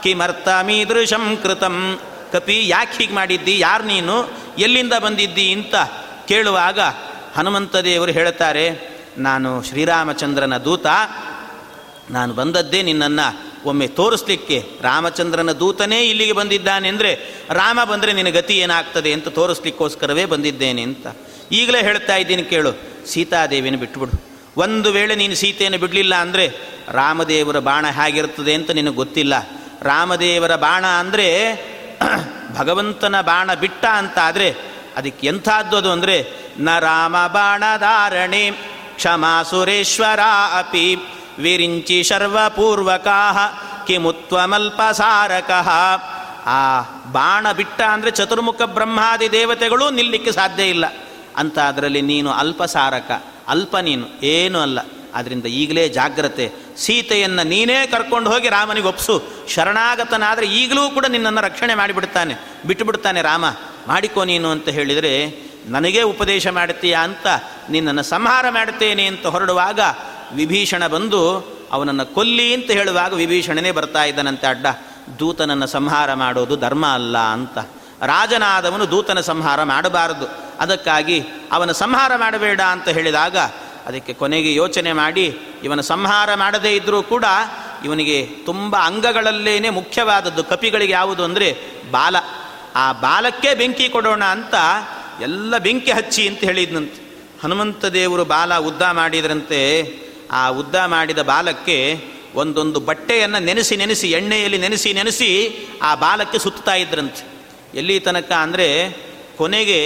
[0.03, 1.77] ಕಿಮರ್ಥ ಮೀದೃಶಂ ಕೃತಂ.
[2.31, 4.15] ಕಪಿ, ಯಾಕೆ ಹೀಗೆ ಮಾಡಿದ್ದಿ, ಯಾರು ನೀನು,
[4.57, 5.75] ಎಲ್ಲಿಂದ ಬಂದಿದ್ದಿ ಅಂತ
[6.27, 6.79] ಕೇಳುವಾಗ
[7.35, 8.65] ಹನುಮಂತ ದೇವರು ಹೇಳ್ತಾರೆ,
[9.17, 10.87] ನಾನು ಶ್ರೀರಾಮಚಂದ್ರನ ದೂತ,
[12.11, 13.27] ನಾನು ಬಂದದ್ದೇ ನಿನ್ನನ್ನು
[13.69, 14.57] ಒಮ್ಮೆ ತೋರಿಸ್ಲಿಕ್ಕೆ.
[14.81, 17.11] ರಾಮಚಂದ್ರನ ದೂತನೇ ಇಲ್ಲಿಗೆ ಬಂದಿದ್ದಾನೆ ಅಂದರೆ,
[17.49, 21.07] ರಾಮ ಬಂದರೆ ನಿನ್ನ ಗತಿ ಏನಾಗ್ತದೆ ಅಂತ ತೋರಿಸ್ಲಿಕ್ಕೋಸ್ಕರವೇ ಬಂದಿದ್ದೇನೆ ಅಂತ.
[21.51, 22.71] ಈಗಲೇ ಹೇಳ್ತಾ ಇದ್ದೀನಿ ಕೇಳು
[23.07, 24.32] ಸೀತಾದೇವಿನ ಬಿಟ್ಬಿಡು.
[24.57, 29.33] ಒಂದು ವೇಳೆ ನೀನು ಸೀತೆಯನ್ನು ಬಿಡಲಿಲ್ಲ ಅಂದರೆ ರಾಮದೇವರ ಬಾಣ ಹೇಗಿರ್ತದೆ ಅಂತ ನಿನಗೆ ಗೊತ್ತಿಲ್ಲ.
[29.81, 31.27] ರಾಮದೇವರ ಬಾಣ ಅಂದರೆ
[32.57, 34.55] ಭಗವಂತನ ಬಾಣ ಬಿಟ್ಟ ಅಂತ ಆದರೆ
[34.95, 36.25] ಅದಕ್ಕೆ ಎಂಥದ್ದು ಅದು ಅಂದರೆ,
[36.59, 38.51] ನ ರಾಮ ಬಾಣಧಾರಣೆ
[38.95, 40.19] ಕ್ಷಮಾ ಸುರೇಶ್ವರ
[40.59, 40.95] ಅಪಿ,
[41.39, 43.47] ವಿರಿಂಚಿ ಶರ್ವಪೂರ್ವಕಾ
[43.87, 45.69] ಕಿಮುತ್ವಮಲ್ಪಸಾರಕಃ
[46.45, 46.81] ಆ
[47.11, 50.85] ಬಾಣ ಬಿಟ್ಟ ಅಂದರೆ ಚತುರ್ಮುಖ ಬ್ರಹ್ಮಾದಿ ದೇವತೆಗಳು ನಿಲ್ಲಿಕ್ಕೆ ಸಾಧ್ಯ ಇಲ್ಲ.
[51.35, 53.23] ಅಂತ ಅದರಲ್ಲಿ ನೀನು ಅಲ್ಪಸಾರಕ.
[53.47, 54.79] ಅಲ್ಪ ನೀನು, ಏನೂ ಅಲ್ಲ.
[55.15, 56.51] ಆದ್ದರಿಂದ ಈಗಲೇ ಜಾಗ್ರತೆ.
[56.77, 59.23] ಸೀತೆಯನ್ನು ನೀನೇ ಕರ್ಕೊಂಡು ಹೋಗಿ ರಾಮನಿಗೆ ಒಪ್ಸು.
[59.49, 62.35] ಶರಣಾಗತನಾದರೆ ಈಗಲೂ ಕೂಡ ನಿನ್ನನ್ನು ರಕ್ಷಣೆ ಮಾಡಿಬಿಡ್ತಾನೆ.
[62.65, 63.45] ಬಿಟ್ಟುಬಿಡ್ತಾನೆ ರಾಮ.
[63.87, 67.27] ಮಾಡಿಕೋ ನೀನು ಅಂತ ಹೇಳಿದರೆ, ನನಗೇ ಉಪದೇಶ ಮಾಡುತ್ತೀಯಾ ಅಂತ,
[67.69, 69.79] ನಿನ್ನನ್ನು ಸಂಹಾರ ಮಾಡುತ್ತೇನೆ ಅಂತ ಹೊರಡುವಾಗ
[70.33, 74.65] ವಿಭೀಷಣ ಬಂದು ಅವನನ್ನು ಕೊಲ್ಲಿ ಅಂತ ಹೇಳುವಾಗ ವಿಭೀಷಣನೇ ಬರ್ತಾ ಇದ್ದಾನಂತೆ ಅಡ್ಡ.
[75.19, 77.57] ದೂತನನ್ನು ಸಂಹಾರ ಮಾಡೋದು ಧರ್ಮ ಅಲ್ಲ ಅಂತ.
[78.01, 80.42] ರಾಜನಾದವನು ದೂತನ ಸಂಹಾರ ಮಾಡಬಾರದು.
[80.61, 81.17] ಅದಕ್ಕಾಗಿ
[81.51, 83.37] ಅವನ ಸಂಹಾರ ಮಾಡಬೇಡ ಅಂತ ಹೇಳಿದಾಗ
[83.87, 85.25] ಅದಕ್ಕೆ ಕೊನೆಗೆ ಯೋಚನೆ ಮಾಡಿ,
[85.63, 87.25] ಇವನ ಸಂಹಾರ ಮಾಡದೇ ಇದ್ದರೂ ಕೂಡ
[87.85, 91.49] ಇವನಿಗೆ ತುಂಬ ಅಂಗಗಳಲ್ಲೇನೆ ಮುಖ್ಯವಾದದ್ದು ಕಪಿಗಳಿಗೆ ಯಾವುದು ಅಂದರೆ
[91.91, 92.15] ಬಾಲ.
[92.75, 94.55] ಆ ಬಾಲಕ್ಕೆ ಬೆಂಕಿ ಕೊಡೋಣ ಅಂತ
[95.21, 96.99] ಎಲ್ಲ ಬೆಂಕಿ ಹಚ್ಚಿ ಅಂತ ಹೇಳಿದ್ನಂತೆ.
[97.43, 99.61] ಹನುಮಂತ ದೇವರು ಬಾಲ ಉದ್ದ ಮಾಡಿದ್ರಂತೆ,
[100.31, 101.77] ಆ ಉದ್ದ ಮಾಡಿದ ಬಾಲಕ್ಕೆ
[102.35, 105.29] ಒಂದೊಂದು ಬಟ್ಟೆಯನ್ನು ನೆನೆಸಿ ನೆನೆಸಿ, ಎಣ್ಣೆಯಲ್ಲಿ ನೆನೆಸಿ ನೆನೆಸಿ
[105.81, 107.23] ಆ ಬಾಲಕ್ಕೆ ಸುತ್ತಾ ಇದ್ರಂತೆ.
[107.79, 108.67] ಎಲ್ಲಿ ತನಕ ಅಂದರೆ
[109.37, 109.79] ಕೊನೆಗೆ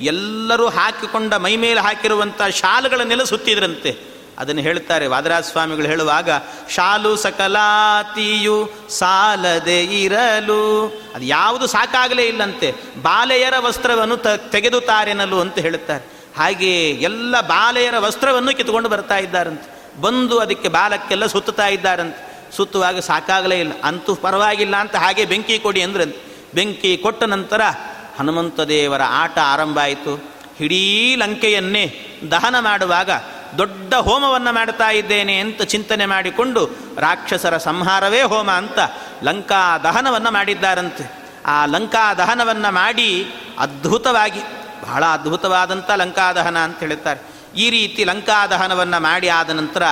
[0.00, 4.18] ಎಲ್ಲರೂ ಹಾಕಿಕೊಂಡ ಮೈ ಮೇಲೆ ಹಾಕಿರುವಂಥ ಶಾಲುಗಳನ್ನೆಲ್ಲ ಸುತ್ತಿದ್ರಂತೆ.
[4.38, 6.30] ಅದನ್ನು ಹೇಳ್ತಾರೆ ವಾದರಾಜ ಸ್ವಾಮಿಗಳು ಹೇಳುವಾಗ,
[6.70, 10.86] ಶಾಲು ಸಕಲಾತಿಯು ಸಾಲದೆ ಇರಲು.
[11.14, 12.74] ಅದು ಯಾವುದು ಸಾಕಾಗಲೇ ಇಲ್ಲಂತೆ.
[13.02, 16.18] ಬಾಲೆಯರ ವಸ್ತ್ರವನ್ನು ತ ತೆಗೆದು ತಾರೆನಲು ಅಂತ ಹೇಳುತ್ತಾರೆ.
[16.38, 20.00] ಹಾಗೆ ಎಲ್ಲ ಬಾಲೆಯರ ವಸ್ತ್ರವನ್ನು ಕಿತ್ಕೊಂಡು ಬರ್ತಾ ಇದ್ದಾರಂತೆ.
[20.00, 22.52] ಬಂದು ಅದಕ್ಕೆ ಬಾಲಕ್ಕೆಲ್ಲ ಸುತ್ತುತ್ತಾ ಇದ್ದಾರಂತೆ.
[22.56, 23.72] ಸುತ್ತುವಾಗ ಸಾಕಾಗಲೇ ಇಲ್ಲ.
[23.84, 26.28] ಅಂತೂ ಪರವಾಗಿಲ್ಲ ಅಂತ ಹಾಗೆ ಬೆಂಕಿ ಕೊಡಿ ಅಂದ್ರಂತೆ.
[26.54, 27.60] ಬೆಂಕಿ ಕೊಟ್ಟ ನಂತರ
[28.18, 30.38] ಹನುಮಂತ ದೇವರ ಆಟ ಆರಂಭ ಆಯಿತು.
[30.60, 31.84] ಇಡೀ ಲಂಕೆಯನ್ನೇ
[32.30, 33.10] ದಹನ ಮಾಡುವಾಗ
[33.58, 36.64] ದೊಡ್ಡ ಹೋಮವನ್ನು ಮಾಡ್ತಾ ಇದ್ದೇನೆ ಅಂತ ಚಿಂತನೆ ಮಾಡಿಕೊಂಡು
[36.98, 38.78] ರಾಕ್ಷಸರ ಸಂಹಾರವೇ ಹೋಮ ಅಂತ
[39.22, 41.12] ಲಂಕಾ ದಹನವನ್ನು ಮಾಡಿದ್ದಾರಂತೆ.
[41.46, 43.26] ಆ ಲಂಕಾ ದಹನವನ್ನು ಮಾಡಿ
[43.58, 44.40] ಅದ್ಭುತವಾಗಿ,
[44.82, 47.20] ಬಹಳ ಅದ್ಭುತವಾದಂಥ ಲಂಕಾ ದಹನ ಅಂತ ಹೇಳುತ್ತಾರೆ
[47.56, 49.82] ಈ ರೀತಿ ಲಂಕಾ ದಹನವನ್ನು ಮಾಡಿ ಆದ ನಂತರ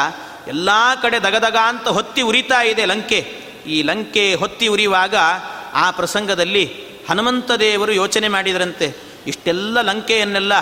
[0.48, 0.70] ಎಲ್ಲ
[1.02, 3.20] ಕಡೆ ದಗದಗ ಅಂತ ಹೊತ್ತಿ ಉರಿತಾ ಇದೆ ಲಂಕೆ.
[3.66, 5.14] ಈ ಲಂಕೆ ಹೊತ್ತಿ ಉರಿಯುವಾಗ
[5.74, 8.96] ಆ ಪ್ರಸಂಗದಲ್ಲಿ ಹನುಮಂತ ದೇವರು ಯೋಚನೆ ಮಾಡಿದರಂತೆ,
[9.26, 10.52] ಇಷ್ಟೆಲ್ಲ ಲಂಕೆಯನ್ನೆಲ್ಲ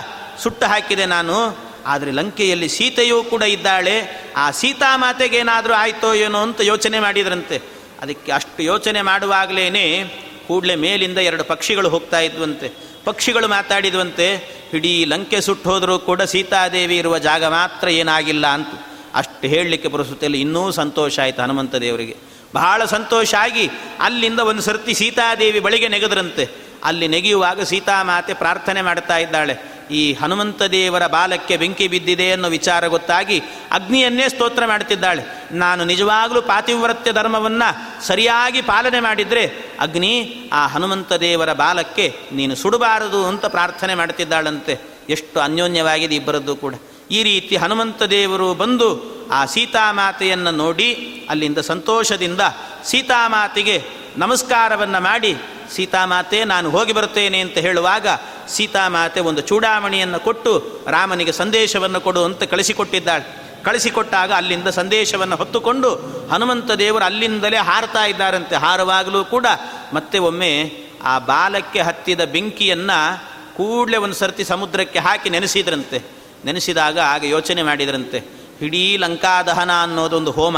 [0.43, 7.61] ಸುಟ್ಟು ಹಾಕಿದೆ ನಾನು, ಆದರೆ ಲಂಕೆಯಲ್ಲಿ ಸೀತೆಯೂ ಕೂಡ ಇದ್ದಾಳೆ, ಆ ಸೀತಾಮಾತೆಗೇನಾದರೂ ಆಯಿತೋ ಏನೋ ಅಂತ ಯೋಚನೆ ಮಾಡಿದರಂತೆ.
[8.01, 10.03] ಅದಕ್ಕೆ ಅಷ್ಟು ಯೋಚನೆ ಮಾಡುವಾಗಲೇ
[10.47, 12.69] ಕೂಡಲೇ ಮೇಲಿಂದ ಎರಡು ಪಕ್ಷಿಗಳು ಹೋಗ್ತಾ ಇದ್ವಂತೆ.
[13.03, 14.27] ಪಕ್ಷಿಗಳು ಮಾತಾಡಿದ್ವಂತೆ,
[14.73, 18.67] ಇಡೀ ಲಂಕೆ ಸುಟ್ಟು ಹೋದರೂ ಕೂಡ ಸೀತಾದೇವಿ ಇರುವ ಜಾಗ ಮಾತ್ರ ಏನಾಗಿಲ್ಲ ಅಂತ.
[19.15, 22.15] ಅಷ್ಟು ಹೇಳಲಿಕ್ಕೆ ಪುರಸುತ್ತಿಲ್ಲ ಇನ್ನೂ ಸಂತೋಷ ಆಯಿತು ಹನುಮಂತ ದೇವರಿಗೆ.
[22.55, 23.65] ಬಹಳ ಸಂತೋಷ ಆಗಿ
[23.99, 26.45] ಅಲ್ಲಿಂದ ಒಂದು ಸರ್ತಿ ಸೀತಾದೇವಿ ಬಳಿಗೆ ನೆಗೆದ್ರಂತೆ.
[26.83, 29.75] ಅಲ್ಲಿ ನೆಗೆಯುವಾಗ ಸೀತಾಮಾತೆ ಪ್ರಾರ್ಥನೆ ಮಾಡ್ತಾ ಇದ್ದಾಳೆ.
[29.91, 33.37] ಈ ಹನುಮಂತ ದೇವರ ಬಾಲಕ್ಕೆ ಬೆಂಕಿ ಬಿದ್ದಿದೆ ಅನ್ನೋ ವಿಚಾರ ಗೊತ್ತಾಗಿ
[33.71, 37.69] ಅಗ್ನಿಯನ್ನೇ ಸ್ತೋತ್ರ ಮಾಡ್ತಿದ್ದಾಳೆ ನಾನು ನಿಜವಾಗಲೂ ಪಾತಿವ್ರತ್ಯ ಧರ್ಮವನ್ನು
[38.07, 39.43] ಸರಿಯಾಗಿ ಪಾಲನೆ ಮಾಡಿದರೆ
[39.79, 40.13] ಅಗ್ನಿ
[40.53, 44.75] ಆ ಹನುಮಂತ ದೇವರ ಬಾಲಕ್ಕೆ ನೀನು ಸುಡಬಾರದು ಅಂತ ಪ್ರಾರ್ಥನೆ ಮಾಡ್ತಿದ್ದಾಳಂತೆ
[45.09, 46.75] ಎಷ್ಟು ಅನ್ಯೋನ್ಯವಾಗಿದೆ ಇಬ್ಬರದ್ದು ಕೂಡ.
[47.11, 50.93] ಈ ರೀತಿ ಹನುಮಂತ ದೇವರು ಬಂದು ಆ ಸೀತಾಮಾತೆಯನ್ನು ನೋಡಿ
[51.29, 52.41] ಅಲ್ಲಿಂದ ಸಂತೋಷದಿಂದ
[52.83, 53.83] ಸೀತಾಮಾತೆಗೆ
[54.17, 55.35] ನಮಸ್ಕಾರವನ್ನು ಮಾಡಿ,
[55.75, 58.07] ಸೀತಾಮಾತೆ, ನಾನು ಹೋಗಿ ಬರುತ್ತೇನೆ ಅಂತ ಹೇಳುವಾಗ
[58.47, 63.45] ಸೀತಾಮಾತೆ ಒಂದು ಚೂಡಾಮಣಿಯನ್ನು ಕೊಟ್ಟು ರಾಮನಿಗೆ ಸಂದೇಶವನ್ನು ಕೊಡು ಅಂತ ಕಳಿಸಿಕೊಟ್ಟಿದ್ದಾಳೆ.
[63.63, 65.95] ಕಳಿಸಿಕೊಟ್ಟಾಗ ಅಲ್ಲಿಂದ ಸಂದೇಶವನ್ನು ಹೊತ್ತುಕೊಂಡು
[66.31, 68.55] ಹನುಮಂತ ದೇವರು ಅಲ್ಲಿಂದಲೇ ಹಾರತಾ ಇದ್ದಾರಂತೆ.
[68.55, 69.45] ಹಾರುವಾಗಲೂ ಕೂಡ
[69.93, 70.71] ಮತ್ತೆ ಒಮ್ಮೆ
[71.03, 73.23] ಆ ಬಾಲಕ್ಕೆ ಹತ್ತಿದ ಬೆಂಕಿಯನ್ನು
[73.55, 76.01] ಕೂಡಲೇ ಒಂದು ಸರ್ತಿ ಸಮುದ್ರಕ್ಕೆ ಹಾಕಿ ನೆನೆಸಿದ್ರಂತೆ.
[76.45, 78.44] ನೆನೆಸಿದಾಗ ಆಗ ಯೋಚನೆ ಮಾಡಿದ್ರಂತೆ.
[78.61, 80.57] ಇಡೀ ಲಂಕಾದಹನ ಅನ್ನೋದೊಂದು ಹೋಮ.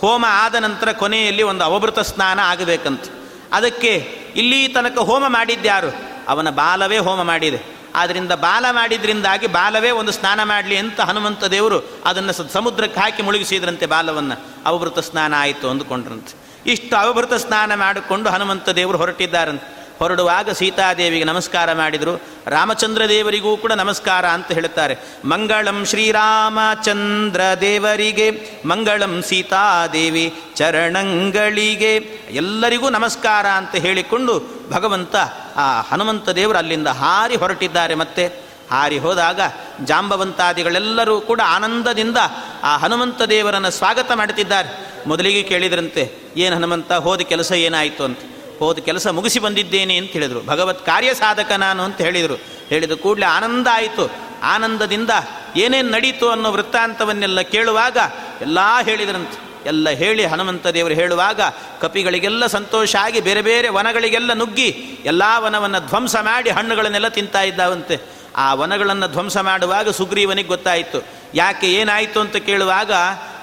[0.00, 3.04] ಹೋಮ ಆದ ನಂತರ ಕೊನೆಯಲ್ಲಿ ಒಂದು ಅವಭೃತ ಸ್ನಾನ ಆಗಬೇಕಂತ.
[3.52, 5.94] ಅದಕ್ಕೆ ಇಲ್ಲಿ ತನಕ ಹೋಮ ಮಾಡಿದ್ದ್ಯಾರು
[6.28, 7.76] ಅವನ ಬಾಲವೇ ಹೋಮ ಮಾಡಿದೆ.
[7.94, 14.40] ಆದ್ದರಿಂದ ಬಾಲ ಮಾಡಿದ್ರಿಂದಾಗಿ ಬಾಲವೇ ಒಂದು ಸ್ನಾನ ಮಾಡಲಿ ಅಂತ ಹನುಮಂತ ದೇವರು ಅದನ್ನು ಸಮುದ್ರಕ್ಕೆ ಹಾಕಿ ಮುಳುಗಿಸಿದ್ರಂತೆ ಬಾಲವನ್ನು.
[14.66, 16.34] ಅವಭೃತ ಸ್ನಾನ ಆಯಿತು ಅಂದುಕೊಂಡ್ರಂತೆ.
[16.70, 19.85] ಇಷ್ಟು ಅವಭೃತ ಸ್ನಾನ ಮಾಡಿಕೊಂಡು ಹನುಮಂತ ದೇವರು ಹೊರಟಿದ್ದಾರಂತೆ.
[19.98, 22.22] ಹೊರಡುವಾಗ ಸೀತಾದೇವಿಗೆ ನಮಸ್ಕಾರ ಮಾಡಿದರು.
[22.46, 24.98] ರಾಮಚಂದ್ರ ದೇವರಿಗೂ ಕೂಡ ನಮಸ್ಕಾರ ಅಂತ ಹೇಳುತ್ತಾರೆ.
[25.24, 31.94] ಮಂಗಳಂ ಶ್ರೀರಾಮಚಂದ್ರ ದೇವರಿಗೆ ಮಂಗಳಂ ಸೀತಾದೇವಿ ಚರಣಂಗಳಿಗೆ
[32.30, 35.16] ಎಲ್ಲರಿಗೂ ನಮಸ್ಕಾರ ಅಂತ ಹೇಳಿಕೊಂಡು ಭಗವಂತ
[35.56, 38.46] ಆ ಹನುಮಂತ ದೇವರು ಅಲ್ಲಿಂದ ಹಾರಿ ಹೊರಟಿದ್ದಾರೆ ಮತ್ತೆ.
[38.70, 39.40] ಹಾರಿ ಹೋದಾಗ
[39.84, 42.16] ಜಾಂಬವಂತಾದಿಗಳೆಲ್ಲರೂ ಕೂಡ ಆನಂದದಿಂದ
[42.62, 44.96] ಆ ಹನುಮಂತ ದೇವರನ್ನು ಸ್ವಾಗತ ಮಾಡುತ್ತಿದ್ದಾರೆ.
[45.06, 48.04] ಮೊದಲಿಗೆ ಕೇಳಿದ್ರಂತೆ, ಏನು ಹನುಮಂತ, ಹೋದ ಕೆಲಸ ಏನಾಯಿತು?
[48.04, 48.18] ಅಂತ.
[48.58, 50.46] ಹೋದ ಕೆಲಸ ಮುಗಿಸಿ ಬಂದಿದ್ದೇನೆ ಅಂತ ಹೇಳಿದರು.
[50.46, 52.34] ಭಗವತ್ ಕಾರ್ಯ ಸಾಧಕ ನಾನು ಅಂತ ಹೇಳಿದರು.
[52.68, 54.10] ಹೇಳಿದ ಕೂಡಲೇ ಆನಂದ ಆಯಿತು.
[54.42, 55.10] ಆನಂದದಿಂದ
[55.56, 57.98] ಏನೇನು ನಡೀತು ಅನ್ನೋ ವೃತ್ತಾಂತವನ್ನೆಲ್ಲ ಕೇಳುವಾಗ
[58.40, 59.46] ಎಲ್ಲ ಹೇಳಿದ್ರಂತೆ.
[59.66, 61.40] ಎಲ್ಲ ಹೇಳಿ ಹನುಮಂತ ದೇವರು ಹೇಳುವಾಗ
[61.80, 67.98] ಕಪಿಗಳಿಗೆಲ್ಲ ಸಂತೋಷ ಆಗಿ ಬೇರೆ ಬೇರೆ ವನಗಳಿಗೆಲ್ಲ ನುಗ್ಗಿ ಎಲ್ಲ ವನವನ್ನು ಧ್ವಂಸ ಮಾಡಿ ಹಣ್ಣುಗಳನ್ನೆಲ್ಲ ತಿಂತಾ ಇದ್ದಾವಂತೆ.
[68.36, 71.04] ಆ ವನಗಳನ್ನು ಧ್ವಂಸ ಮಾಡುವಾಗ ಸುಗ್ರೀವನಿಗೆ ಗೊತ್ತಾಯಿತು.
[71.34, 72.92] ಯಾಕೆ ಏನಾಯಿತು ಅಂತ ಕೇಳುವಾಗ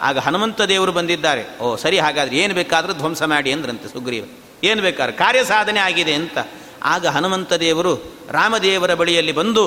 [0.01, 1.59] ಆಗ ಹನುಮಂತ ದೇವರು ಬಂದಿದ್ದಾರೆ.
[1.59, 4.29] ಓ ಸರಿ ಹಾಗಾದ್ರೆ ಏನು ಬೇಕಾದರೂ ಧ್ವಂಸ ಮಾಡಿ ಅಂದ್ರಂತೆ ಸುಗ್ರೀವ.
[4.63, 6.37] ಏನು ಬೇಕಾದ್ರೆ ಕಾರ್ಯ ಸಾಧನೆ ಆಗಿದೆ ಅಂತ.
[6.83, 7.93] ಆಗ ಹನುಮಂತ ದೇವರು
[8.31, 9.63] ರಾಮದೇವರ ಬಳಿಯಲ್ಲಿ ಬಂದು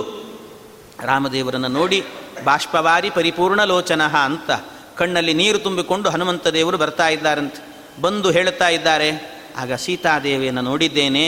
[1.03, 2.05] ರಾಮದೇವರನ್ನು ನೋಡಿ,
[2.45, 4.51] ಬಾಷ್ಪವಾರಿ ಪರಿಪೂರ್ಣ ಲೋಚನ ಅಂತ
[4.97, 7.61] ಕಣ್ಣಲ್ಲಿ ನೀರು ತುಂಬಿಕೊಂಡು ಹನುಮಂತ ದೇವರು ಬರ್ತಾ ಇದ್ದಾರಂತೆ.
[8.01, 9.09] ಬಂದು ಹೇಳ್ತಾ ಇದ್ದಾರೆ,
[9.57, 11.25] ಆಗ ಸೀತಾದೇವಿಯನ್ನು ನೋಡಿದ್ದೇನೆ.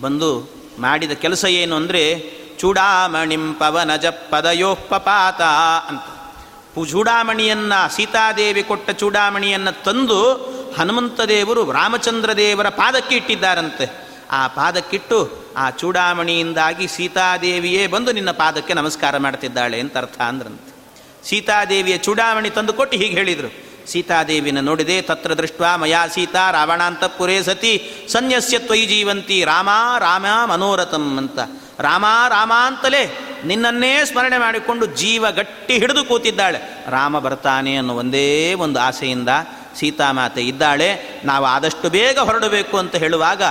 [0.00, 2.02] ಬಂದು ಮಾಡಿದ ಕೆಲಸ ಏನು ಅಂದರೆ,
[2.58, 5.40] ಚೂಡಾಮಣಿಂ ಪವನಜ ಪದಯೋಪಪಾತ
[5.90, 6.06] ಅಂತ.
[6.90, 10.20] ಚೂಡಾಮಣಿಯನ್ನು, ಸೀತಾದೇವಿ ಕೊಟ್ಟ ಚೂಡಾಮಣಿಯನ್ನು ತಂದು
[10.78, 14.08] ಹನುಮಂತ ದೇವರು ರಾಮಚಂದ್ರ ದೇವರ ಪಾದಕ್ಕೆ ಇಟ್ಟಿದ್ದಾರಂತೆ.
[14.30, 20.74] ಆ ಪಾದಕ್ಕಿಟ್ಟು ಆ ಚೂಡಾಮಣಿಯಿಂದಾಗಿ ಸೀತಾದೇವಿಯೇ ಬಂದು ನಿನ್ನ ಪಾದಕ್ಕೆ ನಮಸ್ಕಾರ ಮಾಡ್ತಿದ್ದಾಳೆ ಅಂತ ಅರ್ಥ ಅಂದ್ರಂತೆ.
[21.28, 23.68] ಸೀತಾದೇವಿಯ ಚೂಡಾಮಣಿ ತಂದು ಕೊಟ್ಟು ಹೀಗೆ ಹೇಳಿದರು.
[23.90, 29.68] ಸೀತಾದೇವಿನ ನೋಡಿದೆ, ತತ್ರ ದೃಷ್ಟ ಮಯಾ ಸೀತಾ ರಾವಣಾಂತಪುರೇ ಸತಿ, ಸನ್ಯಸ್ಯ ತ್ವಯಿ ಜೀವಂತಿ, ರಾಮ
[29.98, 31.38] ರಾಮ ಮನೋರಥಂ ಅಂತ.
[31.80, 36.84] ರಾಮ ರಾಮ ಅಂತಲೇ ನಿನ್ನನ್ನೇ ಸ್ಮರಣೆ ಮಾಡಿಕೊಂಡು ಜೀವ ಗಟ್ಟಿ ಹಿಡಿದು ಕೂತಿದ್ದಾಳೆ.
[36.90, 39.28] ರಾಮ ಬರ್ತಾನೆ ಅನ್ನೋ ಒಂದೇ ಒಂದು ಆಸೆಯಿಂದ
[39.78, 40.88] ಸೀತಾಮಾತೆ ಇದ್ದಾಳೆ,
[41.24, 43.42] ನಾವು ಆದಷ್ಟು ಬೇಗ ಹೊರಡಬೇಕು ಅಂತ ಹೇಳುವಾಗ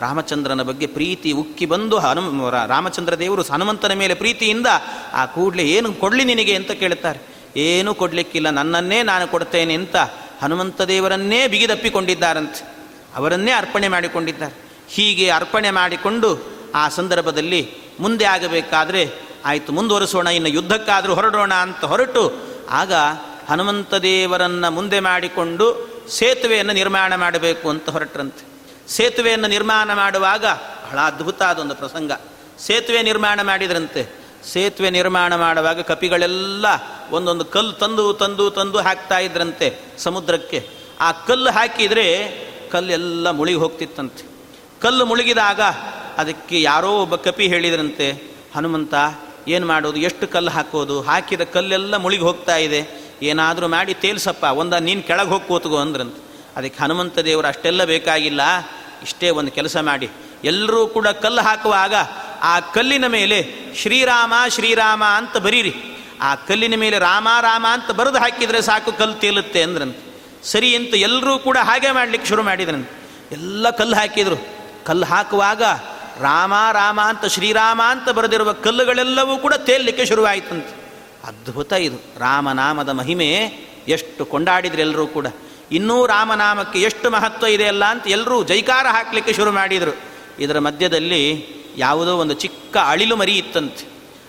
[0.00, 4.68] ರಾಮಚಂದ್ರನ ಬಗ್ಗೆ ಪ್ರೀತಿ ಉಕ್ಕಿ ಬಂದು ಹನುಮ, ರಾಮಚಂದ್ರ ದೇವರು ಹನುಮಂತನ ಮೇಲೆ ಪ್ರೀತಿಯಿಂದ
[5.12, 7.20] ಆ ಕೂಡಲೇ ಏನು ಕೊಡಲಿ ನಿನಗೆ ಅಂತ ಕೇಳ್ತಾರೆ
[7.60, 9.96] ಏನೂ ಕೊಡಲಿಕ್ಕಿಲ್ಲ, ನನ್ನನ್ನೇ ನಾನು ಕೊಡ್ತೇನೆ ಅಂತ
[10.42, 12.62] ಹನುಮಂತ ದೇವರನ್ನೇ ಬಿಗಿದಪ್ಪಿಕೊಂಡಿದ್ದಾರಂತೆ.
[13.16, 14.54] ಅವರನ್ನೇ ಅರ್ಪಣೆ ಮಾಡಿಕೊಂಡಿದ್ದಾರೆ.
[14.88, 16.30] ಹೀಗೆ ಅರ್ಪಣೆ ಮಾಡಿಕೊಂಡು
[16.74, 17.60] ಆ ಸಂದರ್ಭದಲ್ಲಿ
[18.00, 19.02] ಮುಂದೆ ಆಗಬೇಕಾದರೆ
[19.46, 22.24] ಆಯಿತು, ಮುಂದುವರಿಸೋಣ, ಇನ್ನು ಯುದ್ಧಕ್ಕಾದರೂ ಹೊರಡೋಣ ಅಂತ ಹೊರಟು,
[22.70, 22.92] ಆಗ
[23.48, 28.56] ಹನುಮಂತ ದೇವರನ್ನು ಮುಂದೆ ಮಾಡಿಕೊಂಡು ಸೇತುವೆಯನ್ನು ನಿರ್ಮಾಣ ಮಾಡಬೇಕು ಅಂತ ಹೊರಟ್ರಂತೆ.
[28.88, 30.44] ಸೇತುವೆಯನ್ನು ನಿರ್ಮಾಣ ಮಾಡುವಾಗ
[30.84, 32.12] ಬಹಳ ಅದ್ಭುತ ಅದೊಂದು ಪ್ರಸಂಗ.
[32.58, 34.26] ಸೇತುವೆ ನಿರ್ಮಾಣ ಮಾಡಿದ್ರಂತೆ.
[34.52, 36.66] ಸೇತುವೆ ನಿರ್ಮಾಣ ಮಾಡುವಾಗ ಕಪಿಗಳೆಲ್ಲ
[37.10, 40.68] ಒಂದೊಂದು ಕಲ್ಲು ತಂದು ತಂದು ತಂದು ಹಾಕ್ತಾ ಇದ್ರಂತೆ ಸಮುದ್ರಕ್ಕೆ.
[41.00, 42.32] ಆ ಕಲ್ಲು ಹಾಕಿದರೆ
[42.72, 44.28] ಕಲ್ಲೆಲ್ಲ ಮುಳುಗಿ ಹೋಗ್ತಿತ್ತಂತೆ.
[44.82, 45.60] ಕಲ್ಲು ಮುಳುಗಿದಾಗ
[46.18, 48.94] ಅದಕ್ಕೆ ಯಾರೋ ಒಬ್ಬ ಕಪಿ ಹೇಳಿದ್ರಂತೆ, ಹನುಮಂತ,
[49.48, 49.98] ಏನು ಮಾಡೋದು?
[49.98, 51.02] ಎಷ್ಟು ಕಲ್ಲು ಹಾಕೋದು?
[51.02, 53.05] ಹಾಕಿದ ಕಲ್ಲೆಲ್ಲ ಮುಳುಗಿ ಹೋಗ್ತಾ ಇದೆ.
[53.22, 56.14] ಏನಾದರೂ ಮಾಡಿ ತೇಲ್ಸಪ್ಪ, ಒಂದ ನೀನು ಕೆಳಗೆ ಹೋಗಿ ಕೂತ್ಕೋ ಅಂದ್ರಂತ.
[56.56, 58.40] ಅದಕ್ಕೆ ಹನುಮಂತ ದೇವರು ಅಷ್ಟೆಲ್ಲ ಬೇಕಾಗಿಲ್ಲ,
[59.02, 60.10] ಇಷ್ಟೇ ಒಂದು ಕೆಲಸ ಮಾಡಿ.
[60.44, 61.94] ಎಲ್ಲರೂ ಕೂಡ ಕಲ್ಲು ಹಾಕುವಾಗ
[62.42, 65.74] ಆ ಕಲ್ಲಿನ ಮೇಲೆ ಶ್ರೀರಾಮ ಶ್ರೀರಾಮ ಅಂತ ಬರೀರಿ.
[66.20, 69.96] ಆ ಕಲ್ಲಿನ ಮೇಲೆ ರಾಮ ರಾಮ ಅಂತ ಬರೆದು ಹಾಕಿದರೆ ಸಾಕು ಕಲ್ಲು ತೇಲುತ್ತೆ ಅಂದ್ರಂತ.
[70.42, 72.88] ಸರಿ ಅಂತ ಎಲ್ಲರೂ ಕೂಡ ಹಾಗೆ ಮಾಡಲಿಕ್ಕೆ ಶುರು ಮಾಡಿದ್ರಂತ.
[73.32, 74.36] ಎಲ್ಲ ಕಲ್ಲು ಹಾಕಿದರು.
[74.84, 75.62] ಕಲ್ಲು ಹಾಕುವಾಗ
[76.20, 80.85] ರಾಮ ರಾಮ ಅಂತ, ಶ್ರೀರಾಮ ಅಂತ ಬರೆದಿರುವ ಕಲ್ಲುಗಳೆಲ್ಲವೂ ಕೂಡ ತೇಲಲಿಕ್ಕೆ ಶುರುವಾಯಿತಂತೆ.
[81.26, 81.96] ಅದ್ಭುತ ಇದು.
[82.18, 83.28] ರಾಮನಾಮದ ಮಹಿಮೆ
[83.88, 85.26] ಎಷ್ಟು ಕೊಂಡಾಡಿದ್ರು ಎಲ್ಲರೂ ಕೂಡ.
[85.72, 89.96] ಇನ್ನೂ ರಾಮನಾಮಕ್ಕೆ ಎಷ್ಟು ಮಹತ್ವ ಇದೆ ಅಲ್ಲ ಅಂತ ಎಲ್ಲರೂ ಜೈಕಾರ ಹಾಕಲಿಕ್ಕೆ ಶುರು ಮಾಡಿದರು.
[90.38, 91.46] ಇದರ ಮಧ್ಯದಲ್ಲಿ
[91.76, 93.88] ಯಾವುದೋ ಒಂದು ಚಿಕ್ಕ ಅಳಿಲು ಮರಿ ಇತ್ತಂತೆ.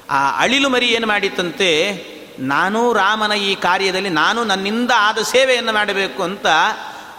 [0.10, 2.04] ಆ ಅಳಿಲು ಮರಿ ಏನು ಮಾಡಿತ್ತಂತೆ?
[2.40, 6.46] ನಾನು ರಾಮನ ಈ ಕಾರ್ಯದಲ್ಲಿ ನಾನು ನನ್ನಿಂದ ಆದ ಸೇವೆಯನ್ನು ಮಾಡಬೇಕು ಅಂತ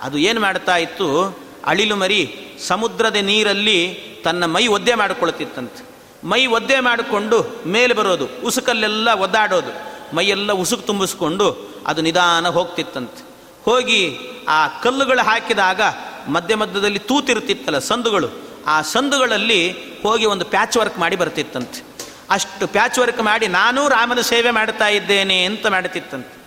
[0.03, 1.39] ಅದು ಏನು ಮಾಡ್ತಾ ಇತ್ತು?
[1.64, 5.98] ಅಳಿಲು ಮರಿ ಸಮುದ್ರದ ನೀರಲ್ಲಿ ತನ್ನ ಮೈ ಒದ್ದೆ ಮಾಡಿಕೊಳ್ತಿತ್ತಂತೆ.
[6.25, 9.89] ಮೈ ಒದ್ದೆ ಮಾಡಿಕೊಂಡು ಮೇಲೆ ಬರೋದು, ಉಸುಕಲ್ಲೆಲ್ಲ ಒದ್ದಾಡೋದು.
[10.16, 13.25] ಮೈಯೆಲ್ಲ ಉಸುಕು ತುಂಬಿಸ್ಕೊಂಡು ಅದು ನಿಧಾನ ಹೋಗ್ತಿತ್ತಂತೆ.
[13.64, 14.16] ಹೋಗಿ
[14.49, 15.81] ಆ ಕಲ್ಲುಗಳು ಹಾಕಿದಾಗ
[16.29, 18.29] ಮಧ್ಯ ಮಧ್ಯದಲ್ಲಿ ತೂತಿರುತ್ತಿತ್ತಲ್ಲ ಸಂದುಗಳು,
[18.66, 21.83] ಆ ಸಂದುಗಳಲ್ಲಿ ಹೋಗಿ ಒಂದು ಪ್ಯಾಚ್ ವರ್ಕ್ ಮಾಡಿ ಬರ್ತಿತ್ತಂತೆ.
[22.31, 26.39] ಅಷ್ಟು ಪ್ಯಾಚ್ ವರ್ಕ್ ಮಾಡಿ ನಾನು ರಾಮನ ಸೇವೆ ಮಾಡ್ತಾ ಇದ್ದೇನೆ ಅಂತ ಮಾಡ್ತಿತ್ತಂತೆ.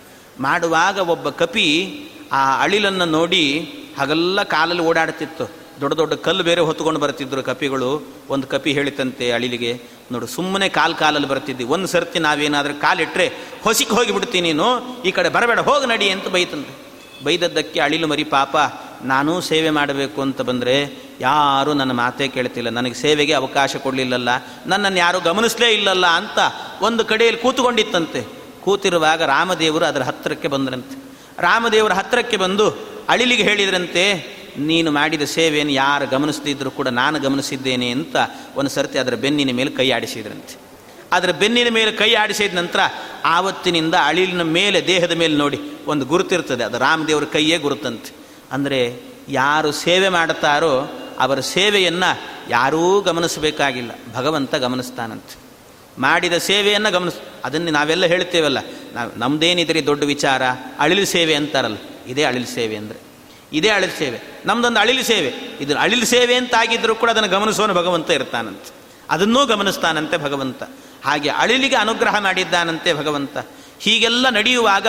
[0.41, 1.99] ಮಾಡುವಾಗ ಒಬ್ಬ ಕಪಿ
[2.32, 5.61] ಆ ಅಳಿಲನ್ನು ನೋಡಿ ಹಾಗೆಲ್ಲ ಕಾಲಲ್ಲಿ ಓಡಾಡ್ತಿತ್ತು.
[5.82, 8.07] ದೊಡ್ಡ ದೊಡ್ಡ ಕಲ್ಲು ಬೇರೆ ಹೊತ್ಕೊಂಡು ಬರ್ತಿದ್ರು ಕಪಿಗಳು.
[8.29, 13.32] ಒಂದು ಕಪಿ ಹೇಳಿತಂತೆ ಅಳಿಲಿಗೆ, ನೋಡು, ಸುಮ್ಮನೆ ಕಾಲು ಕಾಲಲ್ಲಿ ಬರ್ತಿದ್ದಿ ಒಂದು ಸರ್ತಿ ನಾವೇನಾದರೂ ಕಾಲಿಟ್ಟರೆ
[13.63, 15.01] ಹೊಸಿಗೆ ಹೋಗಿಬಿಡ್ತೀನಿ ನೀನು.
[15.03, 16.91] ಈ ಕಡೆ ಬರಬೇಡ, ಹೋಗಿ ನಡಿ ಅಂತ ಬೈತಂತೆ.
[17.23, 18.57] ಬೈದದ್ದಕ್ಕೆ ಅಳಿಲು ಮರಿ, ಪಾಪ,
[19.03, 22.69] ನಾನೂ ಸೇವೆ ಮಾಡಬೇಕು ಅಂತ ಬಂದರೆ ಯಾರೂ ನನ್ನ ಮಾತೇ ಕೇಳ್ತಿಲ್ಲ.
[22.69, 24.29] ನನಗೆ ಸೇವೆಗೆ ಅವಕಾಶ ಕೊಡಲಿಲ್ಲಲ್ಲ.
[24.65, 26.39] ನನ್ನನ್ನು ಯಾರೂ ಗಮನಿಸಲೇ ಇಲ್ಲಲ್ಲ ಅಂತ
[26.82, 28.27] ಒಂದು ಕಡೆಯಲ್ಲಿ ಕೂತುಕೊಂಡಿತ್ತಂತೆ.
[28.63, 31.03] ಕೂತಿರುವಾಗ ರಾಮದೇವರು ಅದರ ಹತ್ತಿರಕ್ಕೆ ಬಂದ್ರಂತೆ.
[31.39, 32.69] ರಾಮದೇವರ ಹತ್ತಿರಕ್ಕೆ ಬಂದು
[33.09, 34.03] ಅಳಿಲಿಗೆ ಹೇಳಿದ್ರಂತೆ
[34.58, 38.16] ನೀನು ಮಾಡಿದ ಸೇವೆಯನ್ನು ಯಾರು ಗಮನಿಸದಿದ್ದರೂ ಕೂಡ ನಾನು ಗಮನಿಸಿದ್ದೇನೆ ಅಂತ
[38.56, 40.56] ಒಂದು ಸರ್ತಿ ಅದರ ಬೆನ್ನಿನ ಮೇಲೆ ಕೈ ಆಡಿಸಿದ್ರಂತೆ.
[41.12, 42.80] ಅದರ ಬೆನ್ನಿನ ಮೇಲೆ ಕೈ ಆಡಿಸಿದ ನಂತರ
[43.26, 48.16] ಆವತ್ತಿನಿಂದ ಅಳಿಲಿನ ಮೇಲೆ ದೇಹದ ಮೇಲೆ ನೋಡಿ ಒಂದು ಗುರುತಿರ್ತದೆ ಅದು ರಾಮದೇವ್ರ ಕೈಯೇ ಗುರುತಂತೆ.
[48.52, 48.99] ಅಂದರೆ
[49.30, 53.91] ಯಾರು ಸೇವೆ ಮಾಡುತ್ತಾರೋ ಅವರ ಸೇವೆಯನ್ನು ಯಾರೂ ಗಮನಿಸಬೇಕಾಗಿಲ್ಲ.
[54.16, 55.36] ಭಗವಂತ ಗಮನಿಸ್ತಾನಂತೆ.
[56.02, 58.58] ಮಾಡಿದ ಸೇವೆಯನ್ನು ಗಮನಿಸ್, ಅದನ್ನು ನಾವೆಲ್ಲ ಹೇಳ್ತೇವಲ್ಲ.
[58.93, 60.41] ನಾವು ನಮ್ಮದೇನಿದ್ರಿ ದೊಡ್ಡ ವಿಚಾರ?
[60.80, 61.78] ಅಳಿಲು ಸೇವೆ ಅಂತಾರಲ್ಲ.
[62.08, 63.11] ಇದೇ ಅಳಿಲು ಸೇವೆ ಅಂದರೆ.
[63.54, 64.41] ಇದೇ ಅಳಿಲು ಸೇವೆ.
[64.45, 65.28] ನಮ್ಮದೊಂದು ಅಳಿಲು ಸೇವೆ.
[65.64, 68.74] ಇದು ಅಳಿಲು ಸೇವೆ ಅಂತ ಆಗಿದ್ದರೂ ಕೂಡ ಅದನ್ನು ಗಮನಿಸೋನು ಭಗವಂತ ಇರ್ತಾನಂತೆ.
[69.10, 70.64] ಅದನ್ನೂ ಗಮನಿಸ್ತಾನಂತೆ ಭಗವಂತ.
[71.06, 73.38] ಹಾಗೆ ಅಳಿಲಿಗೆ ಅನುಗ್ರಹ ಮಾಡಿದ್ದಾನಂತೆ ಭಗವಂತ.
[73.80, 74.88] ಹೀಗೆಲ್ಲ ನಡೆಯುವಾಗ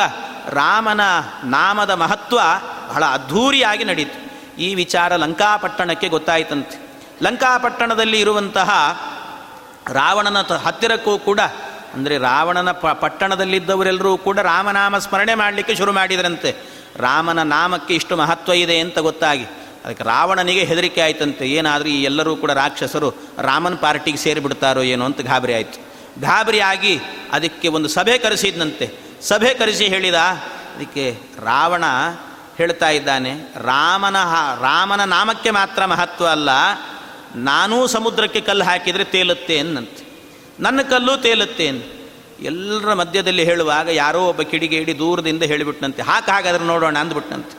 [0.48, 1.00] ರಾಮನ
[1.44, 2.40] ನಾಮದ ಮಹತ್ವ
[2.88, 4.32] ಬಹಳ ಅದ್ಧೂರಿಯಾಗಿ ನಡೀತು.
[4.60, 6.92] ಈ ವಿಚಾರ ಲಂಕಾಪಟ್ಟಣಕ್ಕೆ ಗೊತ್ತಾಯಿತಂತೆ.
[7.22, 8.70] ಲಂಕಾಪಟ್ಟಣದಲ್ಲಿ ಇರುವಂತಹ
[9.92, 11.40] ರಾವಣನ ಹತ್ತಿರಕ್ಕೂ ಕೂಡ
[11.94, 16.52] ಅಂದರೆ ರಾವಣನ ಪ ಪಟ್ಟಣದಲ್ಲಿದ್ದವರೆಲ್ಲರೂ ಕೂಡ ರಾಮನಾಮ ಸ್ಮರಣೆ ಮಾಡಲಿಕ್ಕೆ ಶುರು ಮಾಡಿದರಂತೆ.
[16.96, 19.44] ರಾಮನ ನಾಮಕ್ಕೆ ಇಷ್ಟು ಮಹತ್ವ ಇದೆ ಅಂತ ಗೊತ್ತಾಗಿ.
[19.84, 21.48] ಅದಕ್ಕೆ ರಾವಣನಿಗೆ ಹೆದರಿಕೆ ಆಯ್ತಂತೆ.
[21.48, 25.78] ಏನಾದರೂ ಈ ಎಲ್ಲರೂ ಕೂಡ ರಾಕ್ಷಸರು ರಾಮನ ಪಾರ್ಟಿಗೆ ಸೇರಿಬಿಡ್ತಾರೋ ಏನೋ ಅಂತ ಗಾಬರಿ ಆಯಿತು.
[26.20, 26.98] ಗಾಬರಿಯಾಗಿ
[27.32, 28.86] ಅದಕ್ಕೆ ಒಂದು ಸಭೆ ಕರೆಸಿದ್ನಂತೆ.
[29.22, 30.14] ಸಭೆ ಕರೆಸಿ ಹೇಳಿದ,
[30.76, 31.84] ಅದಕ್ಕೆ ರಾವಣ
[32.56, 34.16] ಹೇಳ್ತಾ ಇದ್ದಾನೆ, ರಾಮನ
[34.60, 36.50] ರಾಮನ ನಾಮಕ್ಕೆ ಮಾತ್ರ ಮಹತ್ವ ಅಲ್ಲ,
[37.36, 40.11] ನಾನೂ ಸಮುದ್ರಕ್ಕೆ ಕಲ್ಲು ಹಾಕಿದರೆ ತೇಲುತ್ತೆ ಅನ್ನಂತೆ.
[40.60, 41.64] ನನ್ನ ಕಲ್ಲು ತೇಲುತ್ತೆ
[42.40, 47.58] ಎಲ್ಲರ ಮಧ್ಯದಲ್ಲಿ ಹೇಳುವಾಗ ಯಾರೋ ಒಬ್ಬ ಕಿಡಿಗೇಡಿ ದೂರದಿಂದ ಹೇಳಿಬಿಟ್ನಂತೆ, ಹಾಕ ಹಾಗಾದ್ರೆ ನೋಡೋಣ ಅಂದ್ಬಿಟ್ನಂತೆ.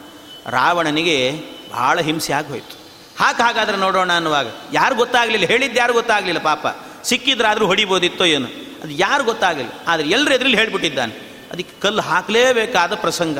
[0.49, 1.41] ರಾವಣನಿಗೆ
[1.73, 2.77] ಭಾಳ ಹಿಂಸೆ ಆಗೋಯ್ತು.
[3.19, 6.67] ಹಾಕ ಹಾಗಾದ್ರೆ ನೋಡೋಣ ಅನ್ನುವಾಗ, ಯಾರು ಗೊತ್ತಾಗಲಿಲ್ಲ, ಹೇಳಿದ್ದು ಯಾರು ಗೊತ್ತಾಗಲಿಲ್ಲ ಪಾಪ.
[7.03, 8.47] ಸಿಕ್ಕಿದ್ರಾದರೂ ಹೊಡಿಬೋದಿತ್ತೋ ಏನು?
[8.83, 9.71] ಅದು ಯಾರು ಗೊತ್ತಾಗಲಿಲ್ಲ.
[9.87, 11.33] ಆದರೆ ಎಲ್ಲರೂ ಎದುರಲ್ಲಿ ಹೇಳಿಬಿಟ್ಟಿದ್ದಾನೆ.
[11.51, 13.37] ಅದಕ್ಕೆ ಕಲ್ಲು ಹಾಕಲೇಬೇಕಾದ ಪ್ರಸಂಗ.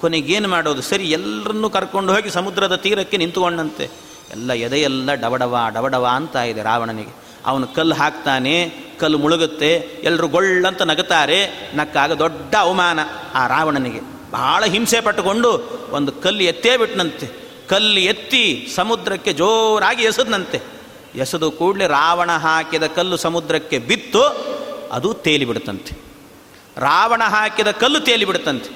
[0.00, 0.82] ಕೊನೆಗೇನು ಮಾಡೋದು?
[0.82, 3.90] ಸರಿ ಎಲ್ಲರನ್ನೂ ಕರ್ಕೊಂಡು ಹೋಗಿ ಸಮುದ್ರದ ತೀರಕ್ಕೆ ನಿಂತುಕೊಂಡಂತೆ.
[4.30, 7.25] ಎಲ್ಲ ಎದೆಯೆಲ್ಲ ಡವಡವ ಡವಡವ ಅಂತ ಇದೆ ರಾವಣನಿಗೆ.
[7.46, 8.54] ಅವನು ಕಲ್ಲು ಹಾಕ್ತಾನೆ,
[9.00, 9.72] ಕಲ್ಲು ಮುಳುಗುತ್ತೆ
[10.02, 11.38] ಎಲ್ಲರೂ ಗೊಳ್ಳಂತ ನಗುತ್ತಾರೆ.
[11.74, 12.98] ನಕ್ಕಾಗ ದೊಡ್ಡ ಅವಮಾನ
[13.34, 14.00] ಆ ರಾವಣನಿಗೆ.
[14.30, 15.50] ಬಹಳ ಹಿಂಸೆ ಪಟ್ಟುಕೊಂಡು
[15.90, 17.26] ಒಂದು ಕಲ್ಲು ಎತ್ತೇ ಬಿಟ್ಟನಂತೆ
[17.68, 20.58] ಕಲ್ಲು ಎತ್ತಿ ಸಮುದ್ರಕ್ಕೆ ಜೋರಾಗಿ ಎಸೆದನಂತೆ.
[21.14, 24.22] ಎಸೆದು ಕೂಡಲೇ ರಾವಣ ಹಾಕಿದ ಕಲ್ಲು ಸಮುದ್ರಕ್ಕೆ ಬಿತ್ತು,
[24.92, 25.92] ಅದು ತೇಲಿ ಬಿಡುತ್ತಂತೆ.
[26.76, 28.70] ರಾವಣ ಹಾಕಿದ ಕಲ್ಲು ತೇಲಿ ಬಿಡುತ್ತಂತೆ.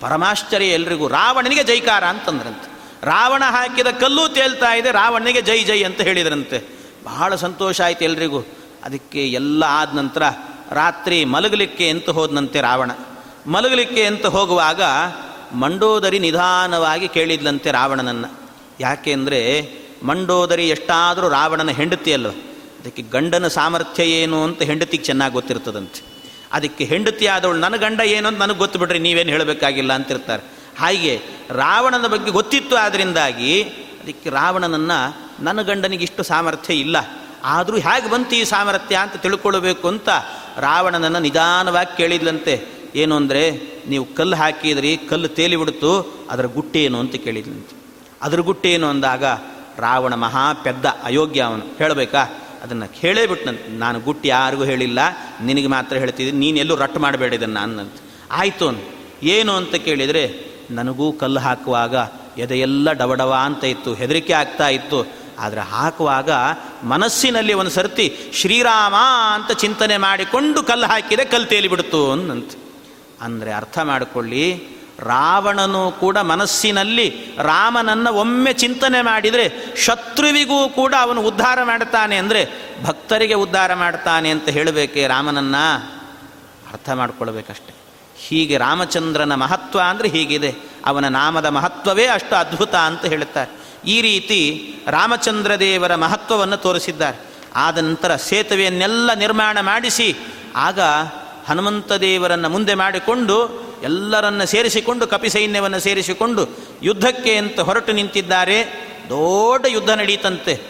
[0.00, 2.68] ಪರಮಾಶ್ಚರ್ಯ ಎಲ್ರಿಗೂ ರಾವಣನಿಗೆ ಜೈಕಾರ ಅಂತಂದ್ರಂತೆ.
[3.06, 6.58] ರಾವಣ ಹಾಕಿದ ಕಲ್ಲು ತೇಲ್ತಾ ಇದೆ, ರಾವಣನಿಗೆ ಜೈ ಜೈ ಅಂತ ಹೇಳಿದ್ರಂತೆ.
[7.04, 8.40] ಬಹಳ ಸಂತೋಷ ಆಯ್ತು ಎಲ್ರಿಗೂ.
[8.84, 10.22] ಅದಕ್ಕೆ ಎಲ್ಲ ಆದ ನಂತರ
[10.70, 12.90] ರಾತ್ರಿ ಮಲಗಲಿಕ್ಕೆ ಅಂತ ಹೋದನಂತೆ ರಾವಣ.
[13.46, 14.82] ಮಲಗಲಿಕ್ಕೆ ಅಂತ ಹೋಗುವಾಗ
[15.54, 18.40] ಮಂಡೋದರಿ ನಿಧಾನವಾಗಿ ಕೇಳಿದ್ಲಂತೆ ರಾವಣನನ್ನು.
[18.80, 19.40] ಯಾಕೆ ಅಂದರೆ
[20.02, 22.28] ಮಂಡೋದರಿ ಎಷ್ಟಾದರೂ ರಾವಣನ ಹೆಂಡತಿ ಅಲ್ವ.
[22.80, 26.14] ಅದಕ್ಕೆ ಗಂಡನ ಸಾಮರ್ಥ್ಯ ಏನು ಅಂತ ಹೆಂಡತಿಗೆ ಚೆನ್ನಾಗಿ ಗೊತ್ತಿರ್ತದಂತೆ.
[26.52, 30.42] ಅದಕ್ಕೆ ಹೆಂಡತಿ ಆದವಳು ನನ್ನ ಗಂಡ ಏನು ಅಂತ ನನಗೆ ಗೊತ್ತು ಬಿಡ್ರಿ ನೀವೇನು ಹೇಳಬೇಕಾಗಿಲ್ಲ ಅಂತಿರ್ತಾರೆ.
[30.78, 33.62] ಹಾಗೆ ರಾವಣನ ಬಗ್ಗೆ ಗೊತ್ತಿತ್ತು ಆದ್ದರಿಂದಾಗಿ
[34.02, 36.96] ಅದಕ್ಕೆ ರಾವಣನನ್ನು ನನ್ನ ಗಂಡನಿಗೆ ಇಷ್ಟು ಸಾಮರ್ಥ್ಯ ಇಲ್ಲ.
[37.44, 40.08] ಆದರೂ ಹೇಗೆ ಬಂತು ಈ ಸಾಮರ್ಥ್ಯ ಅಂತ ತಿಳ್ಕೊಳ್ಬೇಕು ಅಂತ
[40.58, 42.84] ರಾವಣನನ್ನು ನಿಧಾನವಾಗಿ ಕೇಳಿದ್ಲಂತೆ.
[42.94, 47.76] ಏನು ಅಂದರೆ, ನೀವು ಕಲ್ಲು ಹಾಕಿದ್ರಿ, ಕಲ್ಲು ತೇಲಿ ಬಿಡ್ತು, ಅದರ ಗುಟ್ಟೇನು ಅಂತ ಕೇಳಿದ್ಲಂತೆ.
[48.22, 49.24] ಅದರ ಗುಟ್ಟೇನು ಅಂದಾಗ,
[49.78, 51.64] ರಾವಣ ಮಹಾ ಪೆದ್ದ ಅಯೋಗ್ಯ ಅವನು.
[51.78, 52.30] ಹೇಳಬೇಕಾ?
[52.62, 54.98] ಅದನ್ನು ಹೇಳೇ ಬಿಟ್ಟನಂತೆ ನಾನು ಗುಟ್ಟು ಯಾರಿಗೂ ಹೇಳಿಲ್ಲ,
[55.42, 58.26] ನಿನಗೆ ಮಾತ್ರ ಹೇಳ್ತಿದ್ದೀನಿ, ನೀನು ಎಲ್ಲೂ ರಟ್ಟು ಮಾಡಬೇಡ ಇದನ್ನು ಅನ್ನಂತೆ.
[58.30, 58.84] ಆಯಿತು
[59.22, 61.94] ಏನು ಅಂತ ಕೇಳಿದರೆ, ನನಗೂ ಕಲ್ಲು ಹಾಕುವಾಗ
[62.38, 65.23] ಎದೆಯೆಲ್ಲ ಡವಡವ ಅಂತ ಇತ್ತು, ಹೆದರಿಕೆ ಆಗ್ತಾ ಇತ್ತು.
[65.38, 66.30] ಆದರೆ ಹಾಕುವಾಗ
[66.84, 68.94] ಮನಸ್ಸಿನಲ್ಲಿ ಒಂದು ಸರ್ತಿ ಶ್ರೀರಾಮ
[69.34, 72.52] ಅಂತ ಚಿಂತನೆ ಮಾಡಿಕೊಂಡು ಕಲ್ಲು ಹಾಕಿದೆ ಕಲ್ಲು ತೇಲಿಬಿಡ್ತು ಅಂತ
[73.22, 74.46] ಅಂದರೆ ಅರ್ಥ ಮಾಡಿಕೊಳ್ಳಿ,
[74.98, 77.06] ರಾವಣನು ಕೂಡ ಮನಸ್ಸಿನಲ್ಲಿ
[77.38, 79.46] ರಾಮನನ್ನು ಒಮ್ಮೆ ಚಿಂತನೆ ಮಾಡಿದರೆ
[79.84, 82.42] ಶತ್ರುವಿಗೂ ಕೂಡ ಅವನು ಉದ್ಧಾರ ಮಾಡ್ತಾನೆ ಅಂದರೆ
[82.84, 85.56] ಭಕ್ತರಿಗೆ ಉದ್ಧಾರ ಮಾಡ್ತಾನೆ ಅಂತ ಹೇಳಬೇಕೆ ರಾಮನನ್ನ?
[86.72, 87.74] ಅರ್ಥ ಮಾಡಿಕೊಳ್ಬೇಕಷ್ಟೆ.
[88.18, 90.54] ಹೀಗೆ ರಾಮಚಂದ್ರನ ಮಹತ್ವ ಅಂದರೆ ಹೀಗಿದೆ.
[90.86, 93.50] ಅವನ ನಾಮದ ಮಹತ್ವವೇ ಅಷ್ಟು ಅದ್ಭುತ ಅಂತ ಹೇಳುತ್ತಾರೆ.
[93.86, 97.34] ಈ ರೀತಿ ರಾಮಚಂದ್ರ ದೇವರ ಮಹತ್ವವನ್ನು ತೋರಿಸಿದ್ದಾರೆ.
[97.54, 100.16] ಆದ ನಂತರ ಸೇತುವೆಯನ್ನೆಲ್ಲ ನಿರ್ಮಾಣ ಮಾಡಿಸಿ,
[100.56, 100.80] ಆಗ
[101.48, 106.48] ಹನುಮಂತ ದೇವರನ್ನು ಮುಂದೆ ಮಾಡಿಕೊಂಡು, ಎಲ್ಲರನ್ನ ಸೇರಿಸಿಕೊಂಡು, ಕಪಿ ಸೈನ್ಯವನ್ನು ಸೇರಿಸಿಕೊಂಡು
[106.82, 108.64] ಯುದ್ಧಕ್ಕೆ ಅಂತ ಹೊರಟು ನಿಂತಿದ್ದಾರೆ.
[109.08, 110.60] ದೊಡ್ಡ ಯುದ್ಧ ನಡೀತಂತೆ.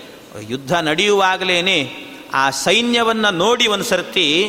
[0.49, 1.93] ಯುದ್ಧ ನಡೆಯುವಾಗಲೇ
[2.35, 4.47] ಆ ಸೈನ್ಯವನ್ನು ನೋಡಿ ಒಂದು ಸರ್ತಿ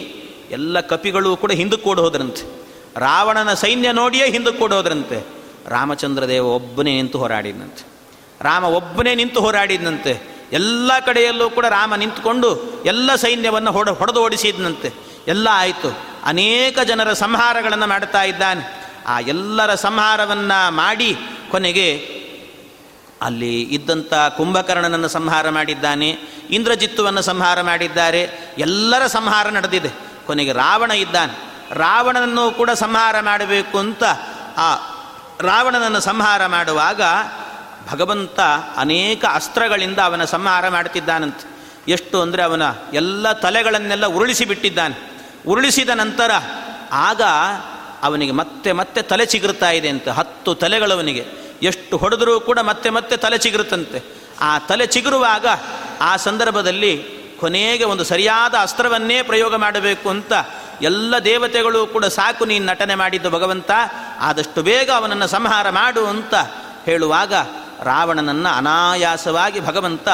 [0.52, 2.66] ಎಲ್ಲ ಕಪಿಗಳು ಕೂಡ ಹಿಂದಕ್ಕೆ ಹೋದ್ರಂತೆ.
[2.98, 5.28] ರಾವಣನ ಸೈನ್ಯ ನೋಡಿಯೇ ಹಿಂದಕ್ಕೆ ಹೋದ್ರಂತೆ.
[5.68, 7.95] ರಾಮಚಂದ್ರ ದೇವ ಒಬ್ಬನೇ ನಿಂತು ಹೋರಾಡಿದಂತೆ
[8.42, 14.94] ರಾಮ ಒಬ್ಬನೇ ನಿಂತು ಹೋರಾಡಿದಂತೆ ಎಲ್ಲ ಕಡೆಯಲ್ಲೂ ಕೂಡ ರಾಮ ನಿಂತುಕೊಂಡು ಎಲ್ಲ ಸೈನ್ಯವನ್ನು ಹೊಡ, ಹೊಡೆದು ಓಡಿಸಿದನಂತೆ.
[15.28, 15.98] ಎಲ್ಲ ಆಯಿತು.
[16.24, 18.86] ಅನೇಕ ಜನರ ಸಂಹಾರಗಳನ್ನು ಮಾಡ್ತಾ ಇದ್ದಾನೆ.
[19.08, 21.18] ಆ ಎಲ್ಲರ ಸಂಹಾರವನ್ನು ಮಾಡಿ
[21.52, 21.98] ಕೊನೆಗೆ
[23.22, 26.10] ಅಲ್ಲಿ ಇದ್ದಂಥ ಕುಂಭಕರ್ಣನನ್ನು ಸಂಹಾರ ಮಾಡಿದ್ದಾನೆ,
[26.50, 29.90] ಇಂದ್ರಜಿತ್ತುವನ್ನು ಸಂಹಾರ ಮಾಡಿದ್ದಾರೆ, ಎಲ್ಲರ ಸಂಹಾರ ನಡೆದಿದೆ.
[30.26, 31.56] ಕೊನೆಗೆ ರಾವಣ ಇದ್ದಾನೆ.
[31.72, 34.04] ರಾವಣನನ್ನು ಕೂಡ ಸಂಹಾರ ಮಾಡಬೇಕು ಅಂತ
[34.58, 34.76] ಆ
[35.42, 37.02] ರಾವಣನನ್ನು ಸಂಹಾರ ಮಾಡುವಾಗ
[37.92, 38.40] ಭಗವಂತ
[38.78, 41.46] ಅನೇಕ ಅಸ್ತ್ರಗಳಿಂದ ಅವನ ಸಂಹಾರ ಮಾಡ್ತಿದ್ದಾನಂತೆ
[41.92, 42.62] ಎಷ್ಟು ಅಂದರೆ ಅವನ
[42.94, 44.96] ಎಲ್ಲ ತಲೆಗಳನ್ನೆಲ್ಲ ಉರುಳಿಸಿ ಬಿಟ್ಟಿದ್ದಾನೆ
[45.48, 46.32] ಉರುಳಿಸಿದ ನಂತರ
[46.92, 47.22] ಆಗ
[48.04, 51.26] ಅವನಿಗೆ ಮತ್ತೆ ಮತ್ತೆ ತಲೆ ಚಿಗುರ್ತಾ ಇದೆ ಅಂತ, ಹತ್ತು ತಲೆಗಳವನಿಗೆ
[51.62, 54.00] ಎಷ್ಟು ಹೊಡೆದರೂ ಕೂಡ ಮತ್ತೆ ಮತ್ತೆ ತಲೆ ಚಿಗುರುತ್ತಂತೆ.
[54.42, 55.46] ಆ ತಲೆ ಚಿಗುರುವಾಗ
[56.02, 56.94] ಆ ಸಂದರ್ಭದಲ್ಲಿ
[57.40, 60.34] ಕೊನೆಗೆ ಒಂದು ಸರಿಯಾದ ಅಸ್ತ್ರವನ್ನೇ ಪ್ರಯೋಗ ಮಾಡಬೇಕು ಅಂತ
[60.82, 63.72] ಎಲ್ಲ ದೇವತೆಗಳು ಕೂಡ ಸಾಕು ನೀನು ನಟನೆ ಮಾಡಿದ್ದು ಭಗವಂತ,
[64.20, 66.36] ಆದಷ್ಟು ಬೇಗ ಅವನನ್ನು ಸಂಹಾರ ಮಾಡು ಅಂತ
[66.86, 67.34] ಹೇಳುವಾಗ
[67.84, 70.08] ರಾವಣನನ್ನು ಅನಾಯಾಸವಾಗಿ ಭಗವಂತ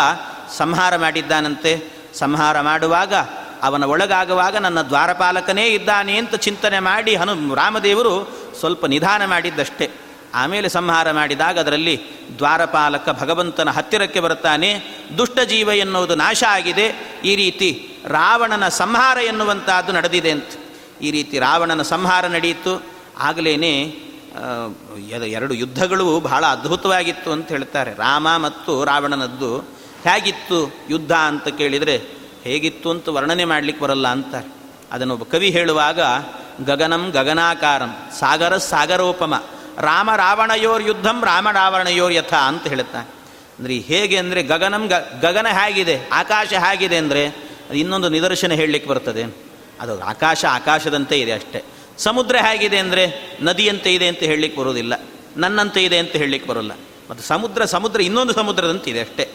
[0.57, 2.01] ಸಂಹಾರ ಮಾಡಿದ್ದಾನಂತೆ.
[2.13, 3.13] ಸಂಹಾರ ಮಾಡುವಾಗ
[3.63, 9.91] ಅವನ ಒಳಗಾಗುವಾಗ ನನ್ನ ದ್ವಾರಪಾಲಕನೇ ಇದ್ದಾನೆ ಅಂತ ಚಿಂತನೆ ಮಾಡಿ ಹನು ರಾಮದೇವರು ಸ್ವಲ್ಪ ನಿಧಾನ ಮಾಡಿದ್ದಷ್ಟೇ.
[10.33, 12.01] ಆಮೇಲೆ ಸಂಹಾರ ಮಾಡಿದಾಗ ಅದರಲ್ಲಿ
[12.37, 14.83] ದ್ವಾರಪಾಲಕ ಭಗವಂತನ ಹತ್ತಿರಕ್ಕೆ ಬರ್ತಾನೆ.
[15.17, 17.19] ದುಷ್ಟಜೀವ ಎನ್ನುವುದು ನಾಶ ಆಗಿದೆ.
[17.23, 20.47] ಈ ರೀತಿ ರಾವಣನ ಸಂಹಾರ ಎನ್ನುವಂಥದ್ದು ನಡೆದಿದೆ ಅಂತ.
[21.01, 22.83] ಈ ರೀತಿ ರಾವಣನ ಸಂಹಾರ ನಡೆಯಿತು.
[23.19, 23.57] ಆಗಲೇ
[25.35, 27.91] ಎರಡು ಯುದ್ಧಗಳು ಬಹಳ ಅದ್ಭುತವಾಗಿತ್ತು ಅಂತ ಹೇಳ್ತಾರೆ.
[28.05, 29.51] ರಾಮ ಮತ್ತು ರಾವಣನದ್ದು
[30.05, 30.59] ಹೇಗಿತ್ತು
[30.91, 31.95] ಯುದ್ಧ ಅಂತ ಕೇಳಿದರೆ,
[32.45, 34.47] ಹೇಗಿತ್ತು ಅಂತ ವರ್ಣನೆ ಮಾಡಲಿಕ್ಕೆ ಬರಲ್ಲ ಅಂತಾರೆ.
[34.93, 35.99] ಅದನ್ನೊಬ್ಬ ಕವಿ ಹೇಳುವಾಗ,
[36.69, 39.33] ಗಗನಂ ಗಗನಾಕಾರಂ, ಸಾಗರ ಸಾಗರೋಪಮ,
[39.87, 43.07] ರಾಮ ರಾವಣಯೋರ್ ಯುದ್ಧಂ ರಾಮ ರಾವಣಯೋರ್ ಯಥ ಅಂತ ಹೇಳ್ತಾನೆ
[43.57, 47.23] ಅಂದರೆ ಹೇಗೆ ಅಂದರೆ ಗಗನಂ ಗ ಗಗನ ಹೇಗಿದೆ, ಆಕಾಶ ಹೇಗಿದೆ ಅಂದರೆ
[47.81, 49.23] ಇನ್ನೊಂದು ನಿದರ್ಶನ ಹೇಳಲಿಕ್ಕೆ ಬರ್ತದೆ.
[49.81, 51.59] ಅದು ಆಕಾಶ ಆಕಾಶದಂತೆ ಇದೆ ಅಷ್ಟೇ.
[52.03, 53.03] ಸಮುದ್ರ ಹೇಗಿದೆ ಅಂದರೆ
[53.41, 54.93] ನದಿಯಂತೆ ಇದೆ ಅಂತ ಹೇಳಲಿಕ್ಕೆ ಬರೋದಿಲ್ಲ
[55.37, 56.71] ನನ್ನಂತೆ ಇದೆ ಅಂತ ಹೇಳಲಿಕ್ಕೆ ಬರೋಲ್ಲ.
[57.09, 59.29] ಮತ್ತು ಸಮುದ್ರ ಸಮುದ್ರ ಇನ್ನೊಂದು ಸಮುದ್ರದಂತಿದೆ ಅಷ್ಟೇ.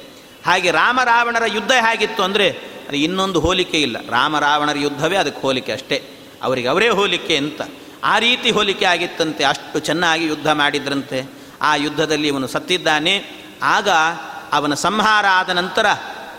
[0.47, 2.51] ಹಾಗೆ ರಾಮ ರಾವಣರ ಯುದ್ಧ ಹೇಗಿತ್ತು ಅಂದರೆ
[2.89, 3.97] ಅದು ಇನ್ನೊಂದು ಹೋಲಿಕೆ ಇಲ್ಲ.
[4.09, 6.03] ರಾಮ ರಾವಣರ ಯುದ್ಧವೇ ಅದಕ್ಕೆ ಹೋಲಿಕೆ ಅಷ್ಟೇ.
[6.43, 7.62] ಅವರಿಗೆ ಅವರೇ ಹೋಲಿಕೆ ಅಂತ.
[8.05, 11.31] ಆ ರೀತಿ ಹೋಲಿಕೆ ಆಗಿತ್ತಂತೆ, ಅಷ್ಟು ಚೆನ್ನಾಗಿ ಯುದ್ಧ ಮಾಡಿದ್ರಂತೆ.
[11.62, 13.14] ಆ ಯುದ್ಧದಲ್ಲಿ ಇವನು ಸತ್ತಿದ್ದಾನೆ.
[13.62, 13.89] ಆಗ
[14.53, 15.87] ಅವನ ಸಂಹಾರ ಆದ ನಂತರ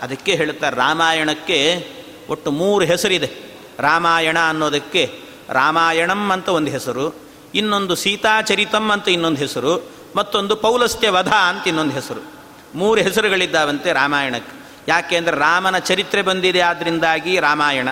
[0.02, 1.86] ಅದಕ್ಕೆ ಹೇಳ್ತಾರೆ ರಾಮಾಯಣಕ್ಕೆ
[2.28, 3.30] ಒಟ್ಟು ಮೂರು ಹೆಸರಿದೆ.
[3.78, 7.16] ರಾಮಾಯಣ ಅನ್ನೋದಕ್ಕೆ ರಾಮಾಯಣಂ ಅಂತ ಒಂದು ಹೆಸರು,
[7.54, 12.38] ಇನ್ನೊಂದು ಸೀತಾಚರಿತಂ ಅಂತ ಇನ್ನೊಂದು ಹೆಸರು, ಮತ್ತೊಂದು ಪೌಲಸ್ತ್ಯ ವಧ ಅಂತ ಇನ್ನೊಂದು ಹೆಸರು.
[12.74, 14.58] ಮೂರು ಹೆಸರುಗಳಿದ್ದಾವಂತೆ ರಾಮಾಯಣಕ್ಕೆ.
[14.88, 17.88] ಯಾಕೆ ಅಂದರೆ ರಾಮನ ಚರಿತ್ರೆ ಬಂದಿದೆ ಆದ್ದರಿಂದಾಗಿ ರಾಮಾಯಣ.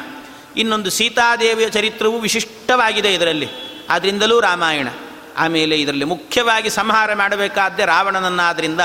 [0.56, 3.48] ಇನ್ನೊಂದು ಸೀತಾದೇವಿಯ ಚರಿತ್ರವು ವಿಶಿಷ್ಟವಾಗಿದೆ ಇದರಲ್ಲಿ.
[3.90, 4.88] ಆದ್ದರಿಂದಲೂ ರಾಮಾಯಣ.
[5.36, 8.80] ಆಮೇಲೆ ಇದರಲ್ಲಿ ಮುಖ್ಯವಾಗಿ ಸಂಹಾರ ಮಾಡಬೇಕಾದ್ದೇ ರಾವಣನನ್ನಾದ್ದರಿಂದ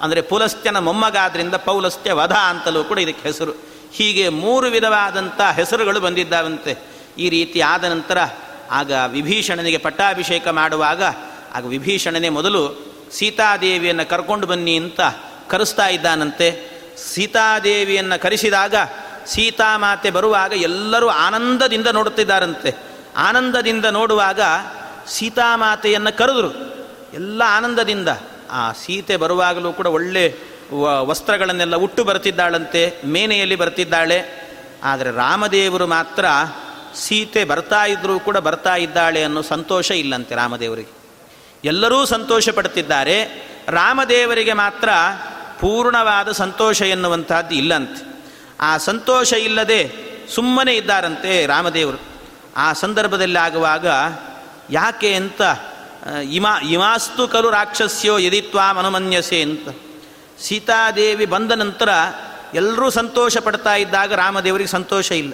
[0.00, 3.52] ಅಂದರೆ ಪುಲಸ್ತ್ಯನ ಮೊಮ್ಮಗಾದ್ರಿಂದ ಪೌಲಸ್ತ್ಯ ವಧ ಅಂತಲೂ ಕೂಡ ಇದಕ್ಕೆ ಹೆಸರು.
[3.92, 6.91] ಹೀಗೆ ಮೂರು ವಿಧವಾದಂಥ ಹೆಸರುಗಳು ಬಂದಿದ್ದಾವಂತೆ.
[7.18, 8.18] ಈ ರೀತಿ ಆದ ನಂತರ
[8.70, 11.02] ಆಗ ವಿಭೀಷಣನಿಗೆ ಪಟ್ಟಾಭಿಷೇಕ ಮಾಡುವಾಗ
[11.54, 15.00] ಆಗ ವಿಭೀಷಣನೇ ಮೊದಲು ಸೀತಾದೇವಿಯನ್ನು ಕರ್ಕೊಂಡು ಬನ್ನಿ ಅಂತ
[15.48, 16.48] ಕರೆಸ್ತಾ ಇದ್ದಾನಂತೆ.
[16.96, 18.74] ಸೀತಾದೇವಿಯನ್ನು ಕರೆಸಿದಾಗ
[19.26, 22.74] ಸೀತಾಮಾತೆ ಬರುವಾಗ ಎಲ್ಲರೂ ಆನಂದದಿಂದ ನೋಡುತ್ತಿದ್ದಾರಂತೆ.
[23.16, 24.40] ಆನಂದದಿಂದ ನೋಡುವಾಗ
[25.08, 26.50] ಸೀತಾಮಾತೆಯನ್ನು ಕರೆದರು.
[27.14, 28.08] ಎಲ್ಲ ಆನಂದದಿಂದ.
[28.50, 30.34] ಆ ಸೀತೆ ಬರುವಾಗಲೂ ಕೂಡ ಒಳ್ಳೆ
[31.00, 34.42] ವಸ್ತ್ರಗಳನ್ನೆಲ್ಲ ಉಟ್ಟು ಬರ್ತಿದ್ದಾಳಂತೆ, ಮೇನೆಯಲ್ಲಿ ಬರ್ತಿದ್ದಾಳೆ.
[34.84, 36.24] ಆದರೆ ರಾಮದೇವರು ಮಾತ್ರ
[36.94, 41.02] ಸೀತೆ ಬರ್ತಾ ಇದ್ದರೂ ಕೂಡ ಬರ್ತಾ ಇದ್ದಾಳೆ ಅನ್ನೋ ಸಂತೋಷ ಇಲ್ಲಂತೆ ರಾಮದೇವರಿಗೆ.
[41.64, 43.24] ಎಲ್ಲರೂ ಸಂತೋಷ ಪಡ್ತಿದ್ದಾರೆ
[43.68, 44.88] ರಾಮದೇವರಿಗೆ ಮಾತ್ರ
[45.60, 48.24] ಪೂರ್ಣವಾದ ಸಂತೋಷ ಎನ್ನುವಂತಹದ್ದು ಇಲ್ಲಂತೆ.
[48.60, 49.92] ಆ ಸಂತೋಷ ಇಲ್ಲದೆ
[50.34, 51.98] ಸುಮ್ಮನೆ ಇದ್ದಾರಂತೆ ರಾಮದೇವರು.
[52.56, 53.86] ಆ ಸಂದರ್ಭದಲ್ಲಿ ಆಗುವಾಗ
[54.70, 55.42] ಯಾಕೆ ಅಂತ
[56.30, 59.68] ಇಮಾ, ಇಮಾಸ್ತು ಕಲು ರಾಕ್ಷಸ್ಯೋ ಯದಿತ್ವಾ ಮನುಮನ್ಯಸೆ ಅಂತ.
[60.40, 61.88] ಸೀತಾದೇವಿ ಬಂದ ನಂತರ
[62.54, 65.32] ಎಲ್ಲರೂ ಸಂತೋಷ ಪಡ್ತಾ ಇದ್ದಾಗ ರಾಮದೇವರಿಗೆ ಸಂತೋಷ ಇಲ್ಲ.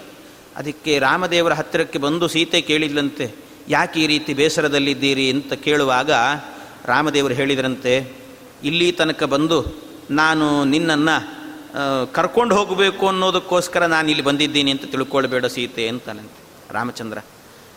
[0.58, 3.26] ಅದಕ್ಕೆ ರಾಮದೇವರ ಹತ್ತಿರಕ್ಕೆ ಬಂದು ಸೀತೆ ಕೇಳಿದ್ಲಂತೆ,
[3.68, 5.26] ಯಾಕೆ ಈ ರೀತಿ ಬೇಸರದಲ್ಲಿದ್ದೀರಿ?
[5.34, 6.10] ಅಂತ ಕೇಳುವಾಗ
[6.92, 7.94] ರಾಮದೇವರು ಹೇಳಿದ್ರಂತೆ,
[8.68, 9.58] ಇಲ್ಲಿ ತನಕ ಬಂದು
[10.20, 11.16] ನಾನು ನಿನ್ನನ್ನು
[12.16, 16.40] ಕರ್ಕೊಂಡು ಹೋಗಬೇಕು ಅನ್ನೋದಕ್ಕೋಸ್ಕರ ನಾನು ಇಲ್ಲಿ ಬಂದಿದ್ದೀನಿ ಅಂತ ತಿಳ್ಕೊಳ್ಬೇಡ ಸೀತೆ ಅಂತಾನಂತೆ
[16.76, 17.18] ರಾಮಚಂದ್ರ.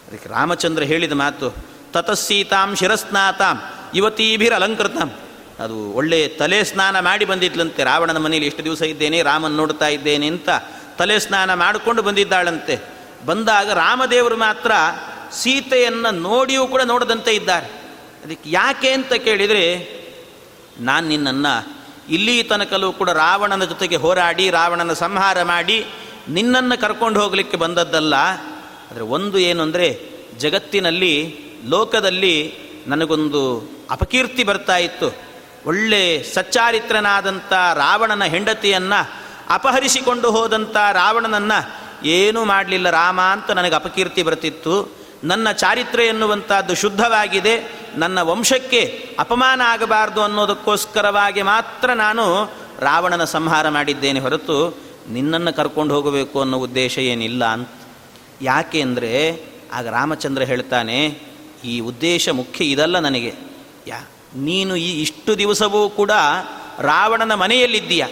[0.07, 1.47] ಅದಕ್ಕೆ ರಾಮಚಂದ್ರ ಹೇಳಿದ ಮಾತು,
[1.93, 3.57] ತತಸ್ಸೀತಾಂ ಶಿರಸ್ನಾತಾಂ
[3.97, 5.09] ಯುವತೀಭಿರ್ ಅಲಂಕೃತಾಂ
[5.63, 10.49] ಅದು ಒಳ್ಳೆ ತಲೆ ಸ್ನಾನ ಮಾಡಿ ಬಂದಿದ್ಲಂತೆ, ರಾವಣನ ಮನೆಯಲ್ಲಿ ಎಷ್ಟು ದಿವಸ ಇದ್ದೇನೆ, ರಾಮನ್ ನೋಡ್ತಾ ಇದ್ದೇನೆ ಅಂತ
[10.97, 12.79] ತಲೆ ಸ್ನಾನ ಮಾಡಿಕೊಂಡು ಬಂದಿದ್ದಾಳಂತೆ.
[13.25, 14.71] ಬಂದಾಗ ರಾಮದೇವರು ಮಾತ್ರ
[15.31, 17.67] ಸೀತೆಯನ್ನು ನೋಡಿಯೂ ಕೂಡ ನೋಡದಂತೆ ಇದ್ದಾರೆ.
[18.25, 19.63] ಅದಕ್ಕೆ ಯಾಕೆ ಅಂತ ಕೇಳಿದರೆ,
[20.79, 25.85] ನಾನು ನಿನ್ನನ್ನು ಇಲ್ಲಿ ತನಕಲೂ ಕೂಡ ರಾವಣನ ಜೊತೆಗೆ ಹೋರಾಡಿ, ರಾವಣನ ಸಂಹಾರ ಮಾಡಿ
[26.29, 28.15] ನಿನ್ನನ್ನು ಕರ್ಕೊಂಡು ಹೋಗಲಿಕ್ಕೆ ಬಂದದ್ದಲ್ಲ.
[28.91, 29.99] ಆದರೆ ಒಂದು ಏನು ಅಂದರೆ,
[30.37, 31.35] ಜಗತ್ತಿನಲ್ಲಿ,
[31.69, 32.53] ಲೋಕದಲ್ಲಿ
[32.87, 35.11] ನನಗೊಂದು ಅಪಕೀರ್ತಿ ಬರ್ತಾ ಇತ್ತು.
[35.65, 41.59] ಒಳ್ಳೆ ಸಚ್ಚಾರಿತ್ರನಾದಂಥ ರಾವಣನ ಹೆಂಡತಿಯನ್ನು ಅಪಹರಿಸಿಕೊಂಡು ಹೋದಂಥ ರಾವಣನನ್ನು
[42.17, 42.87] ಏನೂ ಮಾಡಲಿಲ್ಲ.
[42.89, 44.75] ರಾಮ ಅಂತ ನನಗೆ ಅಪಕೀರ್ತಿ ಬರ್ತಿತ್ತು.
[45.23, 47.53] ನನ್ನ ಚಾರಿತ್ರೆ ಎನ್ನುವಂಥದ್ದು ಶುದ್ಧವಾಗಿದೆ.
[47.95, 48.81] ನನ್ನ ವಂಶಕ್ಕೆ
[49.19, 52.25] ಅಪಮಾನ ಆಗಬಾರ್ದು ಅನ್ನೋದಕ್ಕೋಸ್ಕರವಾಗಿ ಮಾತ್ರ ನಾನು
[52.79, 54.57] ರಾವಣನ ಸಂಹಾರ ಮಾಡಿದ್ದೇನೆ ಹೊರತು
[55.09, 57.69] ನಿನ್ನನ್ನು ಕರ್ಕೊಂಡು ಹೋಗಬೇಕು ಅನ್ನೋ ಉದ್ದೇಶ ಏನಿಲ್ಲ ಅಂತ.
[58.41, 59.11] ಯಾಕೆ ಅಂದರೆ
[59.73, 60.97] ಆಗ ರಾಮಚಂದ್ರ ಹೇಳ್ತಾನೆ,
[61.65, 63.33] ಈ ಉದ್ದೇಶ ಮುಖ್ಯ ಇದಲ್ಲ ನನಗೆ.
[63.87, 63.99] ಯಾ,
[64.35, 66.11] ನೀನು ಈ ಇಷ್ಟು ದಿವಸವೂ ಕೂಡ
[66.79, 68.05] ರಾವಣನ ಮನೆಯಲ್ಲಿದ್ದೀಯ?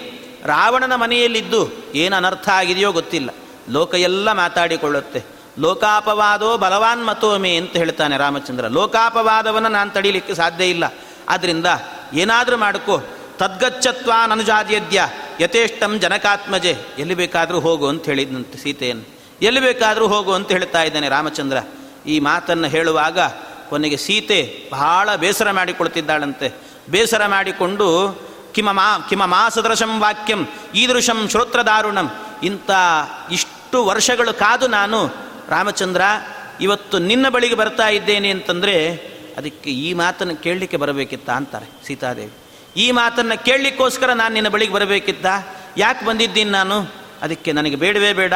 [0.46, 3.30] ರಾವಣನ ಮನೆಯಲ್ಲಿದ್ದು ಏನು ಅನರ್ಥ ಆಗಿದೆಯೋ ಗೊತ್ತಿಲ್ಲ.
[3.70, 5.24] ಲೋಕ ಎಲ್ಲ ಮಾತಾಡಿಕೊಳ್ಳುತ್ತೆ.
[5.60, 8.68] ಲೋಕಾಪವಾದೋ ಬಲವಾನ್ ಮತೋಮೆ ಅಂತ ಹೇಳ್ತಾನೆ ರಾಮಚಂದ್ರ.
[8.68, 10.94] ಲೋಕಾಪವಾದವನ್ನು ನಾನು ತಡೀಲಿಕ್ಕೆ ಸಾಧ್ಯ ಇಲ್ಲ.
[11.30, 11.66] ಆದ್ದರಿಂದ
[12.14, 13.02] ಏನಾದರೂ ಮಾಡಿಕೊ.
[13.38, 15.10] ತದ್ಗಚ್ಚತ್ವ ನನುಜಾದ್ಯದ್ಯ
[15.40, 16.78] ಯಥೇಷ್ಟಂ ಜನಕಾತ್ಮಜೆ.
[17.00, 19.10] ಎಲ್ಲಿ ಬೇಕಾದರೂ ಹೋಗು ಅಂತ ಹೇಳಿದಂತೆ ಸೀತೆಯನ್ನು.
[19.42, 21.58] ಎಲ್ಲಿ ಬೇಕಾದರೂ ಹೋಗು ಅಂತ ಹೇಳ್ತಾ ಇದ್ದಾನೆ ರಾಮಚಂದ್ರ.
[22.08, 23.20] ಈ ಮಾತನ್ನು ಹೇಳುವಾಗ
[23.70, 26.54] ಕೊನೆಗೆ ಸೀತೆ ಬಹಳ ಬೇಸರ ಮಾಡಿಕೊಳ್ತಿದ್ದಾಳಂತೆ.
[26.90, 28.20] ಬೇಸರ ಮಾಡಿಕೊಂಡು
[28.54, 32.12] ಕಿಮ ಮಾ ಕಿಮ ಮಾಸದೃಶಂ ವಾಕ್ಯಂ, ಈದೃಶಂ ಶ್ರೋತ್ರದಾರುಣಂ.
[32.44, 32.72] ಇಂಥ
[33.32, 35.06] ಇಷ್ಟು ವರ್ಷಗಳು ಕಾದು ನಾನು,
[35.50, 36.02] ರಾಮಚಂದ್ರ,
[36.62, 38.96] ಇವತ್ತು ನಿನ್ನ ಬಳಿಗೆ ಬರ್ತಾ ಇದ್ದೇನೆ ಅಂತಂದರೆ,
[39.38, 42.34] ಅದಕ್ಕೆ ಈ ಮಾತನ್ನು ಕೇಳಲಿಕ್ಕೆ ಬರಬೇಕಿತ್ತ ಅಂತಾರೆ ಸೀತಾದೇವಿ.
[42.78, 45.26] ಈ ಮಾತನ್ನು ಕೇಳಲಿಕ್ಕೋಸ್ಕರ ನಾನು ನಿನ್ನ ಬಳಿಗೆ ಬರಬೇಕಿತ್ತ?
[45.78, 46.99] ಯಾಕೆ ಬಂದಿದ್ದೀನಿ ನಾನು?
[47.22, 48.34] ಅದಕ್ಕೆ ನನಗೆ ಬೇಡವೇ ಬೇಡ.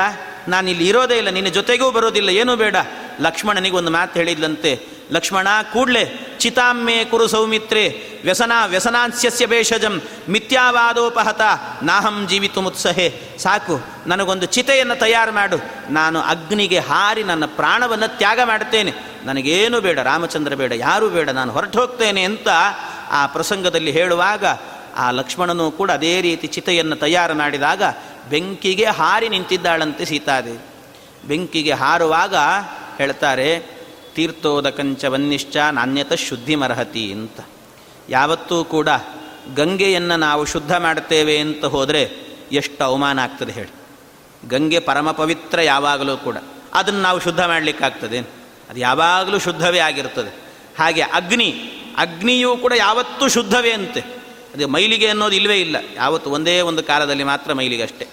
[0.47, 2.75] ನಾನು ಇಲ್ಲಿ ಇರೋದೇ ಇಲ್ಲ, ನಿನ್ನ ಜೊತೆಗೂ ಬರೋದಿಲ್ಲ, ಏನೂ ಬೇಡ.
[3.21, 4.79] ಲಕ್ಷ್ಮಣನಿಗೆ ಒಂದು ಮಾತು ಹೇಳಿದ್ಲಂತೆ,
[5.11, 6.03] ಲಕ್ಷ್ಮಣ, ಕೂಡ್ಲೆ,
[6.39, 7.83] ಚಿತಾಮ್ಮೆ ಕುರು ಸೌಮಿತ್ರೆ,
[8.23, 11.41] ವ್ಯಸನ ವ್ಯಸನಾಂಸ್ಯಸ್ಯ ಭೇಷಜಂ ಮಿಥ್ಯಾವಾದೋಪಹತ,
[11.83, 13.07] ನಾಹಂ ಜೀವಿತು ಮುತ್ಸಹೆ
[13.39, 15.57] ಸಾಕು, ನನಗೊಂದು ಚಿತೆಯನ್ನು ತಯಾರು ಮಾಡು.
[15.89, 18.93] ನಾನು ಅಗ್ನಿಗೆ ಹಾರಿ ನನ್ನ ಪ್ರಾಣವನ್ನು ತ್ಯಾಗ ಮಾಡುತ್ತೇನೆ.
[19.25, 22.47] ನನಗೇನು ಬೇಡ, ರಾಮಚಂದ್ರ ಬೇಡ, ಯಾರೂ ಬೇಡ, ನಾನು ಹೊರಟು ಹೋಗ್ತೇನೆ ಅಂತ
[23.11, 24.45] ಆ ಪ್ರಸಂಗದಲ್ಲಿ ಹೇಳುವಾಗ
[24.97, 27.83] ಆ ಲಕ್ಷ್ಮಣನು ಕೂಡ ಅದೇ ರೀತಿ ಚಿತೆಯನ್ನು ತಯಾರು ಮಾಡಿದಾಗ
[28.29, 30.59] ಬೆಂಕಿಗೆ ಹಾರಿ ನಿಂತಿದ್ದಾಳಂತೆ ಸೀತಾದೇವಿ.
[31.27, 32.35] ಬೆಂಕಿಗೆ ಹಾರುವಾಗ
[32.97, 33.59] ಹೇಳ್ತಾರೆ,
[34.15, 37.39] ತೀರ್ಥೋದಕಂಚ ವನ್ನಿಶ್ಚ ನಾಣ್ಯತ ಶುದ್ಧಿ ಮರಹತಿ ಅಂತ.
[38.09, 38.89] ಯಾವತ್ತೂ ಕೂಡ
[39.55, 42.11] ಗಂಗೆಯನ್ನು ನಾವು ಶುದ್ಧ ಮಾಡ್ತೇವೆ ಅಂತ ಹೋದರೆ
[42.51, 43.73] ಎಷ್ಟು ಅವಮಾನ ಆಗ್ತದೆ ಹೇಳಿ.
[44.49, 46.37] ಗಂಗೆ ಪರಮ ಪವಿತ್ರ ಯಾವಾಗಲೂ ಕೂಡ.
[46.73, 48.19] ಅದನ್ನು ನಾವು ಶುದ್ಧ ಮಾಡಲಿಕ್ಕಾಗ್ತದೆ.
[48.69, 50.29] ಅದು ಯಾವಾಗಲೂ ಶುದ್ಧವೇ ಆಗಿರ್ತದೆ.
[50.79, 54.22] ಹಾಗೆ ಅಗ್ನಿ, ಅಗ್ನಿಯೂ ಕೂಡ ಯಾವತ್ತೂ ಶುದ್ಧವೇ ಅಂತೆ.
[54.53, 55.75] ಅದು ಮೈಲಿಗೆ ಅನ್ನೋದು ಇಲ್ಲವೇ ಇಲ್ಲ.
[55.95, 58.07] ಯಾವತ್ತು ಒಂದೇ ಒಂದು ಕಾಲದಲ್ಲಿ ಮಾತ್ರ ಮೈಲಿಗೆ ಅಷ್ಟೇ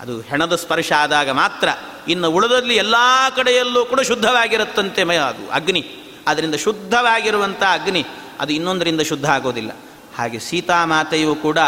[0.00, 1.68] ಅದು ಹೆಣದ ಸ್ಪರ್ಶ ಆದಾಗ ಮಾತ್ರ
[2.08, 2.94] ಇನ್ನು ಉಳಿದಲ್ಲಿ ಎಲ್ಲ
[3.36, 5.86] ಕಡೆಯಲ್ಲೂ ಕೂಡ ಶುದ್ಧವಾಗಿರುತ್ತಂತೆ ಮೈ ಅದು ಅಗ್ನಿ.
[6.26, 8.04] ಅದರಿಂದ ಶುದ್ಧವಾಗಿರುವಂಥ ಅಗ್ನಿ
[8.40, 9.70] ಅದು ಇನ್ನೊಂದರಿಂದ ಶುದ್ಧ ಆಗೋದಿಲ್ಲ.
[10.18, 11.58] ಹಾಗೆ ಸೀತಾಮಾತೆಯು ಕೂಡ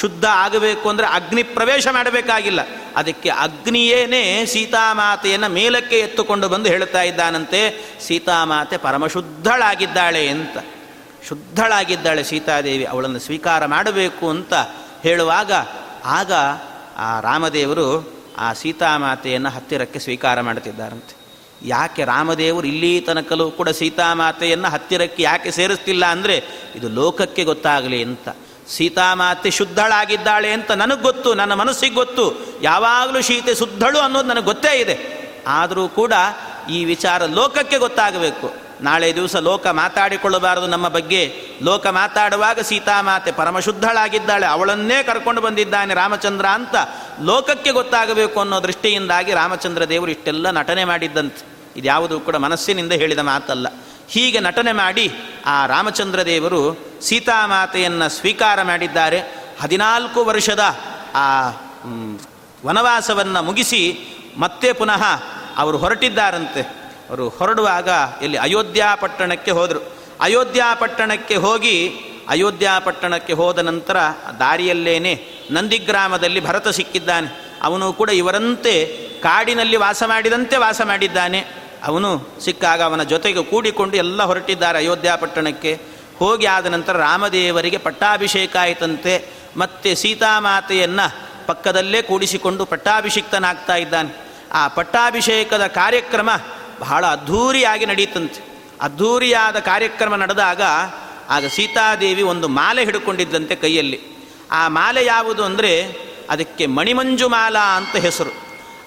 [0.00, 2.60] ಶುದ್ಧ ಆಗಬೇಕು ಅಂದರೆ ಅಗ್ನಿ ಪ್ರವೇಶ ಮಾಡಬೇಕಾಗಿಲ್ಲ.
[2.96, 7.60] ಅದಕ್ಕೆ ಅಗ್ನಿಯೇನೇ ಸೀತಾಮಾತೆಯನ್ನು ಮೇಲಕ್ಕೆ ಎತ್ತುಕೊಂಡು ಬಂದು ಹೇಳ್ತಾ ಇದ್ದಾನಂತೆ
[8.00, 10.56] ಸೀತಾಮಾತೆ ಪರಮಶುದ್ಧಳಾಗಿದ್ದಾಳೆ ಅಂತ.
[11.28, 14.54] ಶುದ್ಧಳಾಗಿದ್ದಾಳೆ ಸೀತಾದೇವಿ, ಅವಳನ್ನು ಸ್ವೀಕಾರ ಮಾಡಬೇಕು ಅಂತ
[15.02, 15.52] ಹೇಳುವಾಗ
[16.04, 16.32] ಆಗ
[16.96, 21.14] ಆ ರಾಮದೇವರು ಆ ಸೀತಾಮಾತೆಯನ್ನು ಹತ್ತಿರಕ್ಕೆ ಸ್ವೀಕಾರ ಮಾಡುತ್ತಿದ್ದಾರಂತೆ.
[21.64, 26.36] ಯಾಕೆ ರಾಮದೇವರು ಇಲ್ಲಿ ತನಕಲೂ ಕೂಡ ಸೀತಾಮಾತೆಯನ್ನು ಹತ್ತಿರಕ್ಕೆ ಯಾಕೆ ಸೇರಿಸ್ತಿಲ್ಲ ಅಂದರೆ
[26.74, 28.28] ಇದು ಲೋಕಕ್ಕೆ ಗೊತ್ತಾಗಲಿ ಅಂತ.
[28.68, 34.96] ಸೀತಾಮಾತೆ ಶುದ್ಧಳಾಗಿದ್ದಾಳೆ ಅಂತ ನನಗೆ ಗೊತ್ತು, ನನ್ನ ಮನಸ್ಸಿಗೆ ಗೊತ್ತು, ಯಾವಾಗಲೂ ಸೀತೆ ಶುದ್ಧಳು ಅನ್ನೋದು ನನಗೆ ಗೊತ್ತೇ ಇದೆ.
[35.46, 36.12] ಆದರೂ ಕೂಡ
[36.70, 38.61] ಈ ವಿಚಾರ ಲೋಕಕ್ಕೆ ಗೊತ್ತಾಗಬೇಕು.
[38.82, 41.48] ನಾಳೆ ದಿವಸ ಲೋಕ ಮಾತಾಡಿಕೊಳ್ಳಬಾರದು ನಮ್ಮ ಬಗ್ಗೆ.
[41.62, 44.46] ಲೋಕ ಮಾತಾಡುವಾಗ ಸೀತಾಮಾತೆ ಪರಮಶುದ್ಧಳಾಗಿದ್ದಾಳೆ.
[44.46, 46.76] ಅವಳನ್ನೇ ಕರ್ಕೊಂಡು ಬಂದಿದ್ದಾನೆ ರಾಮಚಂದ್ರ ಅಂತ
[47.22, 51.52] ಲೋಕಕ್ಕೆ ಗೊತ್ತಾಗಬೇಕು ಅನ್ನೋ ದೃಷ್ಟಿಯಿಂದಾಗಿ ರಾಮಚಂದ್ರ ದೇವರು ಇಷ್ಟೆಲ್ಲ ನಟನೆ ಮಾಡಿದ್ದಂತೆ.
[51.76, 53.66] ಇದ್ಯಾವುದು ಕೂಡ ಮನಸ್ಸಿನಿಂದ ಹೇಳಿದ ಮಾತಲ್ಲ.
[54.08, 55.12] ಹೀಗೆ ನಟನೆ ಮಾಡಿ
[55.46, 59.20] ಆ ರಾಮಚಂದ್ರ ದೇವರು ಸೀತಾಮಾತೆಯನ್ನು ಸ್ವೀಕಾರ ಮಾಡಿದ್ದಾರೆ.
[59.62, 60.78] ಹದಿನಾಲ್ಕು ವರ್ಷದ
[61.14, 61.48] ಆ
[62.66, 63.98] ವನವಾಸವನ್ನು ಮುಗಿಸಿ
[64.36, 65.02] ಮತ್ತೆ ಪುನಃ
[65.56, 66.81] ಅವರು ಹೊರಟಿದ್ದಾರಂತೆ.
[67.12, 67.88] ಅವರು ಹೊರಡುವಾಗ
[68.22, 69.96] ಇಲ್ಲಿ ಅಯೋಧ್ಯ ಪಟ್ಟಣಕ್ಕೆ ಹೋದರು.
[70.20, 71.88] ಅಯೋಧ್ಯ ಪಟ್ಟಣಕ್ಕೆ ಹೋಗಿ,
[72.28, 73.96] ಅಯೋಧ್ಯ ಪಟ್ಟಣಕ್ಕೆ ಹೋದ ನಂತರ
[74.38, 77.58] ದಾರಿಯಲ್ಲೇನೆ ನಂದಿಗ್ರಾಮದಲ್ಲಿ ಭರತ ಸಿಕ್ಕಿದ್ದಾನೆ.
[77.62, 78.86] ಅವನು ಕೂಡ ಇವರಂತೆ
[79.22, 81.46] ಕಾಡಿನಲ್ಲಿ ವಾಸ ಮಾಡಿದಂತೆ ವಾಸ ಮಾಡಿದ್ದಾನೆ.
[81.84, 85.80] ಅವನು ಸಿಕ್ಕಾಗ ಅವನ ಜೊತೆಗೆ ಕೂಡಿಕೊಂಡು ಎಲ್ಲ ಹೊರಟಿದ್ದಾರೆ ಅಯೋಧ್ಯ ಪಟ್ಟಣಕ್ಕೆ.
[86.18, 89.28] ಹೋಗಿ ಆದ ನಂತರ ರಾಮದೇವರಿಗೆ ಪಟ್ಟಾಭಿಷೇಕ ಆಯಿತಂತೆ.
[89.56, 94.32] ಮತ್ತೆ ಸೀತಾಮಾತೆಯನ್ನು ಪಕ್ಕದಲ್ಲೇ ಕೂಡಿಸಿಕೊಂಡು ಪಟ್ಟಾಭಿಷಿಕ್ತನಾಗ್ತಾ ಇದ್ದಾನೆ.
[94.52, 96.30] ಆ ಪಟ್ಟಾಭಿಷೇಕದ ಕಾರ್ಯಕ್ರಮ
[96.82, 98.40] ಬಹಳ ಅದ್ಧೂರಿಯಾಗಿ ನಡೀತಂತೆ.
[98.80, 100.62] ಅದ್ಧೂರಿಯಾದ ಕಾರ್ಯಕ್ರಮ ನಡೆದಾಗ
[101.30, 103.98] ಆಗ ಸೀತಾದೇವಿ ಒಂದು ಮಾಲೆ ಹಿಡ್ಕೊಂಡಿದ್ದಂತೆ ಕೈಯಲ್ಲಿ.
[104.50, 105.72] ಆ ಮಾಲೆ ಯಾವುದು ಅಂದರೆ
[106.30, 108.32] ಅದಕ್ಕೆ ಮಣಿಮಂಜುಮಾಲಾ ಅಂತ ಹೆಸರು.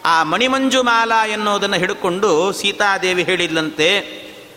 [0.05, 3.89] ಆ ಮಣಿಮಂಜುಮಾಲಾ ಎನ್ನುವುದನ್ನು ಹಿಡ್ಕೊಂಡು ಸೀತಾದೇವಿ ಹೇಳಿದ್ಲಂತೆ,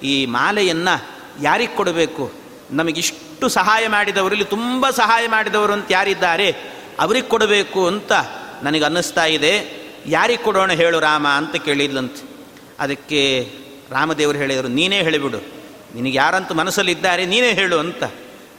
[0.03, 0.95] ಈ ಮಾಲೆಯನ್ನು
[1.43, 2.25] ಯಾರಿಗೆ ಕೊಡಬೇಕು?
[2.71, 6.49] ನಮಗಿಷ್ಟು ಸಹಾಯ ಮಾಡಿದವರಲ್ಲಿ ತುಂಬ ಸಹಾಯ ಮಾಡಿದವರು ಅಂತ ಯಾರಿದ್ದಾರೆ?
[7.01, 8.13] ಅವ್ರಿಗೆ ಕೊಡಬೇಕು ಅಂತ
[8.63, 9.53] ನನಗೆ ಅನ್ನಿಸ್ತಾ ಇದೆ.
[10.07, 12.23] ಯಾರಿಗೆ ಕೊಡೋಣ ಹೇಳು ರಾಮ ಅಂತ ಕೇಳಿದ್ಲಂತೆ.
[12.79, 13.51] ಅದಕ್ಕೆ
[13.91, 15.41] ರಾಮದೇವರು ಹೇಳಿದರು, ನೀನೇ ಹೇಳಿಬಿಡು.
[15.95, 18.05] ನಿನಗೆ ಯಾರಂತೂ ಮನಸ್ಸಲ್ಲಿದ್ದಾರೆ, ನೀನೇ ಹೇಳು ಅಂತ.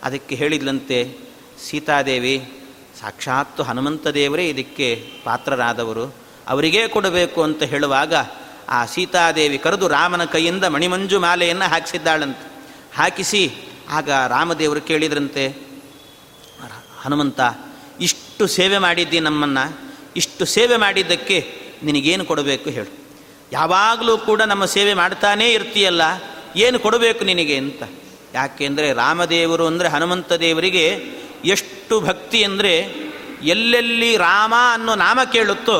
[0.04, 1.18] ಅದಕ್ಕೆ ಹೇಳಿದ್ಲಂತೆ,
[1.70, 2.36] ಸೀತಾದೇವಿ,
[3.02, 6.16] ಸಾಕ್ಷಾತ್ತು ಹನುಮಂತ ದೇವರೇ ಇದಕ್ಕೆ ಪಾತ್ರರಾದವರು,
[6.48, 8.14] ಅವರಿಗೇ ಕೊಡಬೇಕು ಅಂತ ಹೇಳುವಾಗ
[8.70, 12.46] ಆ ಸೀತಾದೇವಿ ಕರೆದು ರಾಮನ ಕೈಯಿಂದ ಮಣಿಮಂಜು ಮಾಲೆಯನ್ನು ಹಾಕಿಸಿದ್ದಾಳಂತೆ.
[12.96, 13.52] ಹಾಕಿಸಿ,
[13.90, 15.46] ಆಗ ರಾಮದೇವರು ಕೇಳಿದ್ರಂತೆ
[17.02, 17.40] ಹನುಮಂತ,
[18.02, 19.78] ಇಷ್ಟು ಸೇವೆ ಮಾಡಿದ್ದಿ ನಮ್ಮನ್ನು,
[20.16, 21.38] ಇಷ್ಟು ಸೇವೆ ಮಾಡಿದ್ದಕ್ಕೆ
[21.84, 23.09] ನಿನಗೇನು ಕೊಡಬೇಕು ಹೇಳು.
[23.52, 26.04] ಯಾವಾಗಲೂ ಕೂಡ ನಮ್ಮ ಸೇವೆ ಮಾಡ್ತಾನೇ ಇರ್ತೀಯಲ್ಲ,
[26.66, 27.82] ಏನು ಕೊಡಬೇಕು ನಿನಗೆ ಅಂತ?
[28.34, 30.86] ಯಾಕೆಂದರೆ ರಾಮದೇವರು ಅಂದರೆ ಹನುಮಂತ ದೇವರಿಗೆ
[31.56, 32.74] ಎಷ್ಟು ಭಕ್ತಿ ಅಂದರೆ
[33.54, 35.78] ಎಲ್ಲೆಲ್ಲಿ ರಾಮ ಅನ್ನೋ ನಾಮ ಕೇಳುತ್ತೋ,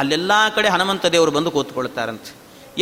[0.00, 2.30] ಅಲ್ಲೆಲ್ಲ ಕಡೆ ಹನುಮಂತ ದೇವರು ಬಂದು ಕೂತ್ಕೊಳ್ತಾರಂತೆ.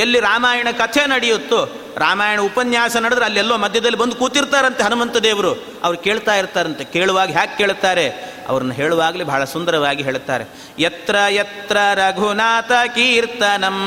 [0.02, 1.60] ಎಲ್ಲಿ ರಾಮಾಯಣ ಕಥೆ ನಡೆಯುತ್ತೋ,
[2.02, 5.50] ರಾಮಾಯಣ ಉಪನ್ಯಾಸ ನಡೆದ್ರೆ ಅಲ್ಲೆಲ್ಲೋ ಮಧ್ಯದಲ್ಲಿ ಬಂದು ಕೂತಿರ್ತಾರಂತೆ ಹನುಮಂತ ದೇವರು.
[5.84, 8.06] ಅವ್ರು ಕೇಳ್ತಾ ಇರ್ತಾರಂತೆ, ಕೇಳುವಾಗ ಹ್ಯಾಕೆ ಕೇಳ್ತಾರೆ,
[8.50, 10.44] ಅವ್ರನ್ನ ಹೇಳುವಾಗಲೇ ಬಹಳ ಸುಂದರವಾಗಿ ಹೇಳುತ್ತಾರೆ
[10.78, 13.78] ಯತ್ರ ಯತ್ರ ರಘುನಾಥ ಕೀರ್ತನಂ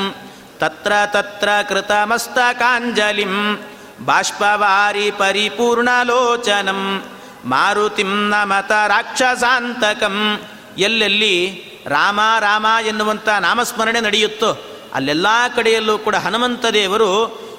[0.63, 3.33] ತತ್ರ ತತ್ರ ಕೃತಮಸ್ತಕಾಂಜಲಿಂ
[4.05, 6.81] ಬಾಷ್ಪವಾರಿ ಪರಿಪೂರ್ಣಲೋಚನಂ
[7.45, 10.15] ಮಾರುತಿಂ ನಮತ ರಾಕ್ಷಸಾಂತಕಂ
[10.77, 11.35] ಎಲ್ಲೆಲ್ಲಿ
[11.87, 14.51] ರಾಮ ರಾಮ ಎನ್ನುವಂಥ ನಾಮಸ್ಮರಣೆ ನಡೆಯುತ್ತೋ,
[14.93, 17.09] ಅಲ್ಲೆಲ್ಲ ಕಡೆಯಲ್ಲೂ ಕೂಡ ಹನುಮಂತ ದೇವರು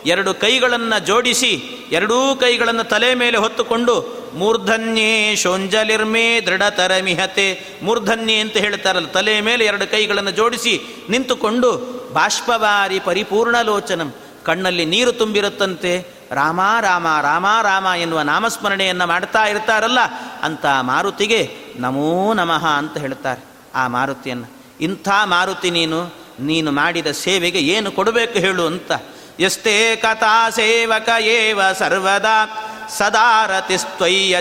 [0.07, 1.52] ಎರಡು ಕೈಗಳನ್ನು ಜೋಡಿಸಿ,
[1.90, 9.90] ಎರಡೂ ಕೈಗಳನ್ನು ತಲೆ ಮೇಲೆ ಹೊತ್ತುಕೊಂಡು, ಮೂರ್ಧನ್ಯೇ ಶೋಂಜಲಿರ್ಮೇ ದೃಢತರ ಮಿಹತೆ ಮೂರ್ಧನ್ಯೆ ಅಂತ ಹೇಳ್ತಾರಲ್ಲ, ತಲೆ ಮೇಲೆ ಎರಡು
[9.90, 11.70] ಕೈಗಳನ್ನು ಜೋಡಿಸಿ ನಿಂತುಕೊಂಡು,
[12.12, 19.98] ಬಾಷ್ಪವಾರಿ ಪರಿಪೂರ್ಣ ಲೋಚನಂ, ಕಣ್ಣಲ್ಲಿ ನೀರು ತುಂಬಿರುತ್ತಂತೆ, ರಾಮ ರಾಮ ರಾಮ ರಾಮ ಎನ್ನುವ ನಾಮಸ್ಮರಣೆಯನ್ನು ಮಾಡ್ತಾ ಇರ್ತಾರಲ್ಲ
[20.42, 21.40] ಅಂತ ಮಾರುತಿಗೆ
[21.76, 23.44] ನಮೋ ನಮಃ ಅಂತ ಹೇಳ್ತಾರೆ
[23.74, 24.48] ಆ ಮಾರುತಿಯನ್ನು.
[24.80, 25.98] ಇಂಥ ಮಾರುತಿ ನೀನು
[26.40, 28.92] ನೀನು ಮಾಡಿದ ಸೇವೆಗೆ ಏನು ಕೊಡಬೇಕು ಹೇಳು ಅಂತ
[29.39, 32.39] ಎಷ್ಟೇ ಕಥಾ ಸೇವಕ ಏವ ಸರ್ವದಾ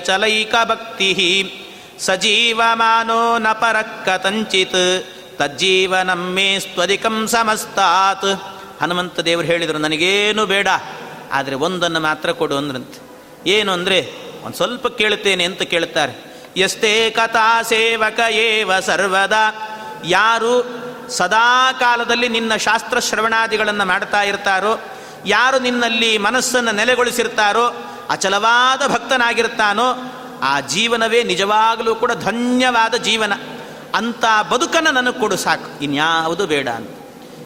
[0.07, 1.11] ಚಲೈಕ ಭಕ್ತಿ.
[1.99, 4.81] ಸಜೀವಮಾನೋ ನ ಪರಕ್ಕತಂಚಿತ್
[5.37, 8.31] ತಜ್ಜೀವನಮ್ಮೇ ಸ್ವದಿಕಂ ಸಮಸ್ತಾತ್.
[8.81, 10.67] ಹನುಮಂತ ದೇವರು ಹೇಳಿದರು, ನನಗೇನು ಬೇಡ,
[11.31, 12.99] ಆದರೆ ಒಂದನ್ನು ಮಾತ್ರ ಕೊಡು ಅಂದ್ರಂತೆ.
[13.49, 13.99] ಏನು ಅಂದರೆ,
[14.43, 16.13] ಒಂದು ಸ್ವಲ್ಪ ಕೇಳುತ್ತೇನೆ ಅಂತ ಕೇಳ್ತಾರೆ
[16.57, 19.43] ಎಷ್ಟೇ ಕಥಾ ಸೇವಕ ಏವ ಸರ್ವದಾ,
[20.05, 20.53] ಯಾರು
[21.09, 24.79] ಸದಾ ಕಾಲದಲ್ಲಿ ನಿನ್ನ ಶಾಸ್ತ್ರ ಶ್ರವಣಾದಿಗಳನ್ನು ಮಾಡ್ತಾ ಇರ್ತಾರೋ,
[25.25, 29.95] ಯಾರು ನಿನ್ನಲ್ಲಿ ಮನಸ್ಸನ್ನು ನೆಲೆಗೊಳಿಸಿರ್ತಾರೋ, ಅಚಲವಾದ ಭಕ್ತನಾಗಿರ್ತಾನೋ,
[30.43, 33.33] ಆ ಜೀವನವೇ ನಿಜವಾಗಲೂ ಕೂಡ ಧನ್ಯವಾದ ಜೀವನ.
[33.95, 35.83] ಅಂಥ ಬದುಕನ್ನು ನನಗೆ ಕೊಡು ಸಾಕು.
[35.83, 36.89] ಇನ್ಯಾವುದು ಬೇಡ ಅಂತ.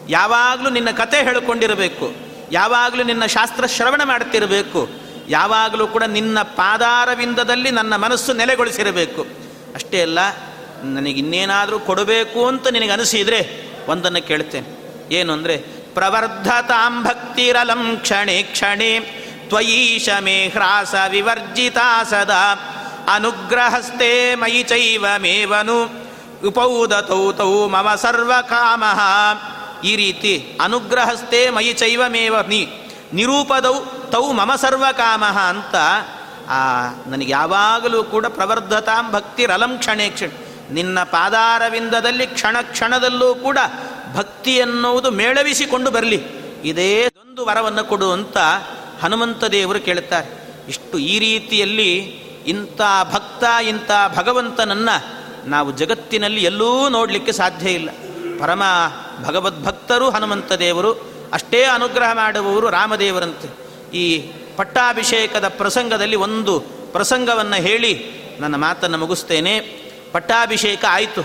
[0.10, 2.16] ಯಾವಾಗಲೂ ನಿನ್ನ ಕತೆ ಹೇಳಿಕೊಂಡಿರಬೇಕು.
[2.52, 4.90] ಯಾವಾಗಲೂ ನಿನ್ನ ಶಾಸ್ತ್ರ ಶ್ರವಣ ಮಾಡ್ತಿರಬೇಕು.
[5.30, 9.22] ಯಾವಾಗಲೂ ಕೂಡ ನಿನ್ನ ಪಾದಾರವಿಂದದಲ್ಲಿ ನನ್ನ ಮನಸ್ಸು ನೆಲೆಗೊಳಿಸಿರಬೇಕು.
[9.76, 10.20] ಅಷ್ಟೇ ಅಲ್ಲ
[10.96, 13.40] ನನಗಿನ್ನೇನಾದರೂ ಕೊಡಬೇಕು ಅಂತ ನಿನಗೆ ಅನಿಸಿದರೆ
[13.92, 14.68] ಒಂದನ್ನು ಕೇಳ್ತೇನೆ.
[15.18, 15.56] ಏನು ಅಂದರೆ,
[15.98, 18.92] ಪ್ರವರ್ಧತಾಂ ಭಕ್ತಿರಲಂ ಕ್ಷಣೆ ಕ್ಷಣೆ
[19.50, 22.42] ತ್ವಯೀಶ ಮೇ ಹ್ರಾಸ ವಿವರ್ಜಿತಾ ಸದಾ
[23.16, 25.78] ಅನುಗ್ರಹಸ್ತೆ ಮಯಿ ಚೈವ ಮೇವನು,
[26.48, 28.84] ಉಪೌದತೌ ತೌ ಮಮ ಸರ್ವ ಕಾಮ
[29.84, 32.62] ಈ ರೀತಿ ಅನುಗ್ರಹಸ್ತೆ ಮಯಿ ಚೈವ ಮೇವ ನೀ,
[33.14, 33.78] ನಿರೂಪದೌ
[34.14, 35.76] ತೌ ಮಮ ಸರ್ವ ಕಾಮ ಅಂತ
[37.08, 40.30] ನನಗೆ ಯಾವಾಗಲೂ ಕೂಡ ಪ್ರವರ್ಧತಾಂ ಭಕ್ತಿರಲಂ ಕ್ಷಣೇ ಕ್ಷಣ.
[40.72, 43.58] ನಿನ್ನ ಪಾದಾರವಿಂದದಲ್ಲಿ ಕ್ಷಣ ಕ್ಷಣದಲ್ಲೂ ಕೂಡ
[44.16, 46.24] ಭಕ್ತಿ ಎನ್ನುವುದು ಮೇಳವಿಸಿಕೊಂಡು ಬರಲಿ.
[46.64, 48.38] ಇದೇ ಒಂದು ವರವನ್ನು ಕೊಡು ಅಂತ
[49.02, 50.48] ಹನುಮಂತ ದೇವರು ಕೇಳುತ್ತಾರೆ.
[50.70, 51.96] ಇಷ್ಟು ಈ ರೀತಿಯಲ್ಲಿ
[52.48, 57.90] ಇಂಥ ಭಕ್ತ, ಇಂಥ ಭಗವಂತನನ್ನು ನಾವು ಜಗತ್ತಿನಲ್ಲಿ ಎಲ್ಲೂ ನೋಡಲಿಕ್ಕೆ ಸಾಧ್ಯ ಇಲ್ಲ.
[58.40, 58.64] ಪರಮ
[59.24, 60.94] ಭಗವದ್ಭಕ್ತರು ಹನುಮಂತ ದೇವರು,
[61.34, 63.68] ಅಷ್ಟೇ ಅನುಗ್ರಹ ಮಾಡುವವರು ರಾಮದೇವರಂತೆ.
[63.98, 64.18] ಈ
[64.56, 66.60] ಪಟ್ಟಾಭಿಷೇಕದ ಪ್ರಸಂಗದಲ್ಲಿ ಒಂದು
[66.92, 68.06] ಪ್ರಸಂಗವನ್ನು ಹೇಳಿ
[68.40, 69.87] ನನ್ನ ಮಾತನ್ನು ಮುಗಿಸ್ತೇನೆ.
[70.18, 71.24] ಪಟ್ಟಾಭಿಷೇಕ ಆಯಿತು.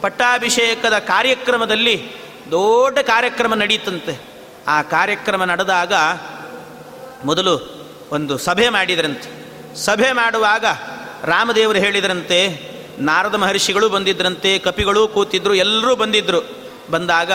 [0.00, 2.08] ಪಟ್ಟಾಭಿಷೇಕದ ಕಾರ್ಯಕ್ರಮದಲ್ಲಿ
[2.50, 4.20] ದೊಡ್ಡ ಕಾರ್ಯಕ್ರಮ ನಡೀತಂತೆ.
[4.68, 5.92] ಆ ಕಾರ್ಯಕ್ರಮ ನಡೆದಾಗ
[7.24, 9.28] ಮೊದಲು ಒಂದು ಸಭೆ ಮಾಡಿದ್ರಂತೆ.
[9.76, 10.64] ಸಭೆ ಮಾಡುವಾಗ
[11.24, 12.60] ರಾಮದೇವರು ಹೇಳಿದ್ರಂತೆ,
[12.98, 16.48] ನಾರದ ಮಹರ್ಷಿಗಳು ಬಂದಿದ್ರಂತೆ, ಕಪಿಗಳು ಕೂತಿದ್ರು, ಎಲ್ಲರೂ ಬಂದಿದ್ದರು
[16.90, 17.32] ಬಂದಾಗ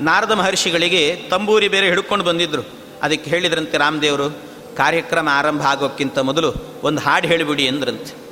[0.00, 2.62] ನಾರದ ಮಹರ್ಷಿಗಳಿಗೆ ತಂಬೂರಿ ಬೇರೆ ಹಿಡ್ಕೊಂಡು ಬಂದಿದ್ದರು
[3.02, 4.30] ಅದಕ್ಕೆ ಹೇಳಿದ್ರಂತೆ ರಾಮದೇವರು,
[4.76, 8.24] ಕಾರ್ಯಕ್ರಮ ಆರಂಭ ಆಗೋಕ್ಕಿಂತ ಮೊದಲು ಒಂದು ಹಾಡು ಹೇಳಿಬಿಡಿ ಎಂದ್ರಂತೆ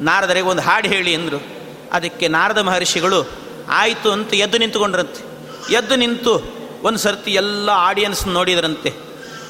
[0.00, 1.55] ನಾರದರಿಗೆ ಒಂದು ಹಾಡು ಹೇಳಿ ಅಂದರು.
[1.92, 3.20] ಅದಕ್ಕೆ ನಾರದ ಮಹರ್ಷಿಗಳು,
[3.70, 5.22] ಆಯಿತು ಅಂತ ಎದ್ದು ನಿಂತುಕೊಂಡ್ರಂತೆ.
[5.74, 6.32] ಎದ್ದು ನಿಂತು
[6.82, 8.92] ಒಂದು ಸರ್ತಿ ಎಲ್ಲ ಆಡಿಯನ್ಸ್ ನೋಡಿದ್ರಂತೆ.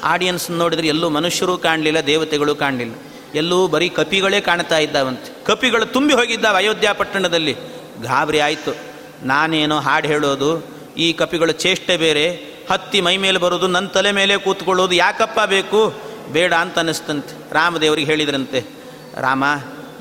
[0.03, 2.95] ಆಡಿಯನ್ಸ್ ನೋಡಿದರೆ ಎಲ್ಲೂ ಮನುಷ್ಯರು ಕಾಣಲಿಲ್ಲ, ದೇವತೆಗಳು ಕಾಣಲಿಲ್ಲ.
[3.35, 5.43] ಎಲ್ಲೂ ಬರೀ ಕಪಿಗಳೇ ಕಾಣ್ತಾ ಇದ್ದಾವಂತೆ.
[5.43, 7.53] ಕಪಿಗಳು ತುಂಬಿ ಹೋಗಿದ್ದಾವೆ ಅಯೋಧ್ಯ ಪಟ್ಟಣದಲ್ಲಿ.
[8.01, 8.75] ಗಾಬರಿ ಆಯಿತು.
[9.23, 10.49] ನಾನೇನೋ ಹಾಡು ಹೇಳೋದು,
[10.97, 12.27] ಈ ಕಪಿಗಳ ಚೇಷ್ಟೆ ಬೇರೆ.
[12.71, 15.93] ಹತ್ತಿ ಮೈ ಮೇಲೆ ಬರೋದು ನನ್ನ ತಲೆ ಮೇಲೆ ಕೂತ್ಕೊಳ್ಳೋದು ಯಾಕಪ್ಪ ಬೇಕು?
[16.31, 17.53] ಬೇಡ ಅಂತ ಅನ್ನಿಸ್ತಂತೆ.
[17.53, 18.59] ರಾಮದೇವರಿಗೆ ಹೇಳಿದ್ರಂತೆ,
[19.17, 19.43] ರಾಮ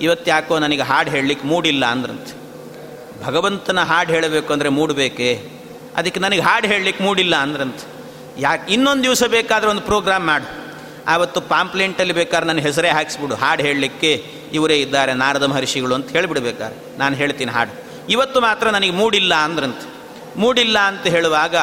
[0.01, 2.32] ಇವತ್ತು ಯಾಕೋ ನನಗೆ ಹಾಡು ಹೇಳಲಿಕ್ಕೆ ಮೂಡಿಲ್ಲ ಅಂದ್ರಂತೆ.
[3.24, 5.30] ಭಗವಂತನ ಹಾಡು ಹೇಳಬೇಕು ಅಂದರೆ ಮೂಡಬೇಕೇ?
[5.97, 7.84] ಅದಕ್ಕೆ ನನಗೆ ಹಾಡು ಹೇಳಲಿಕ್ಕೆ ಮೂಡಿಲ್ಲ ಅಂದ್ರಂತೆ.
[8.38, 10.47] ಯಾಕೆ ಇನ್ನೊಂದು ದಿವಸ ಬೇಕಾದರೆ ಒಂದು ಪ್ರೋಗ್ರಾಮ್ ಮಾಡು.
[11.09, 13.34] ಆವತ್ತು ಪಾಂಪ್ಲೆಂಟಲ್ಲಿ ಬೇಕಾದ್ರೆ ನನ್ನ ಹೆಸರೇ ಹಾಕಿಸ್ಬಿಡು.
[13.34, 16.99] ಹಾಡು ಹೇಳಲಿಕ್ಕೆ ಇವರೇ ಇದ್ದಾರೆ ನಾರದ ಮಹರ್ಷಿಗಳು ಅಂತ ಹೇಳಿಬಿಡ್ಬೇಕಾದ್ರೆ.
[16.99, 17.72] ನಾನು ಹೇಳ್ತೀನಿ ಹಾಡು.
[18.09, 19.86] ಇವತ್ತು ಮಾತ್ರ ನನಗೆ ಮೂಡಿಲ್ಲ ಅಂದ್ರಂತೆ.
[20.36, 21.57] ಮೂಡಿಲ್ಲ ಅಂತ ಹೇಳುವಾಗ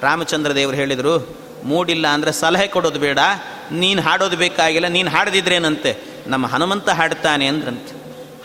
[0.00, 3.18] ರಾಮಚಂದ್ರ ದೇವರು ಹೇಳಿದರು, ಮೂಡಿಲ್ಲ ಅಂದರೆ ಸಲಹೆ ಕೊಡೋದು ಬೇಡ.
[3.72, 4.88] ನೀನು ಹಾಡೋದು ಬೇಕಾಗಿಲ್ಲ.
[4.88, 5.92] ನೀನು ಹಾಡದಿದ್ರೇನಂತೆ.
[6.28, 7.98] ನಮ್ಮ ಹನುಮಂತ ಹಾಡ್ತಾನೆ ಅಂದ್ರಂತೆ.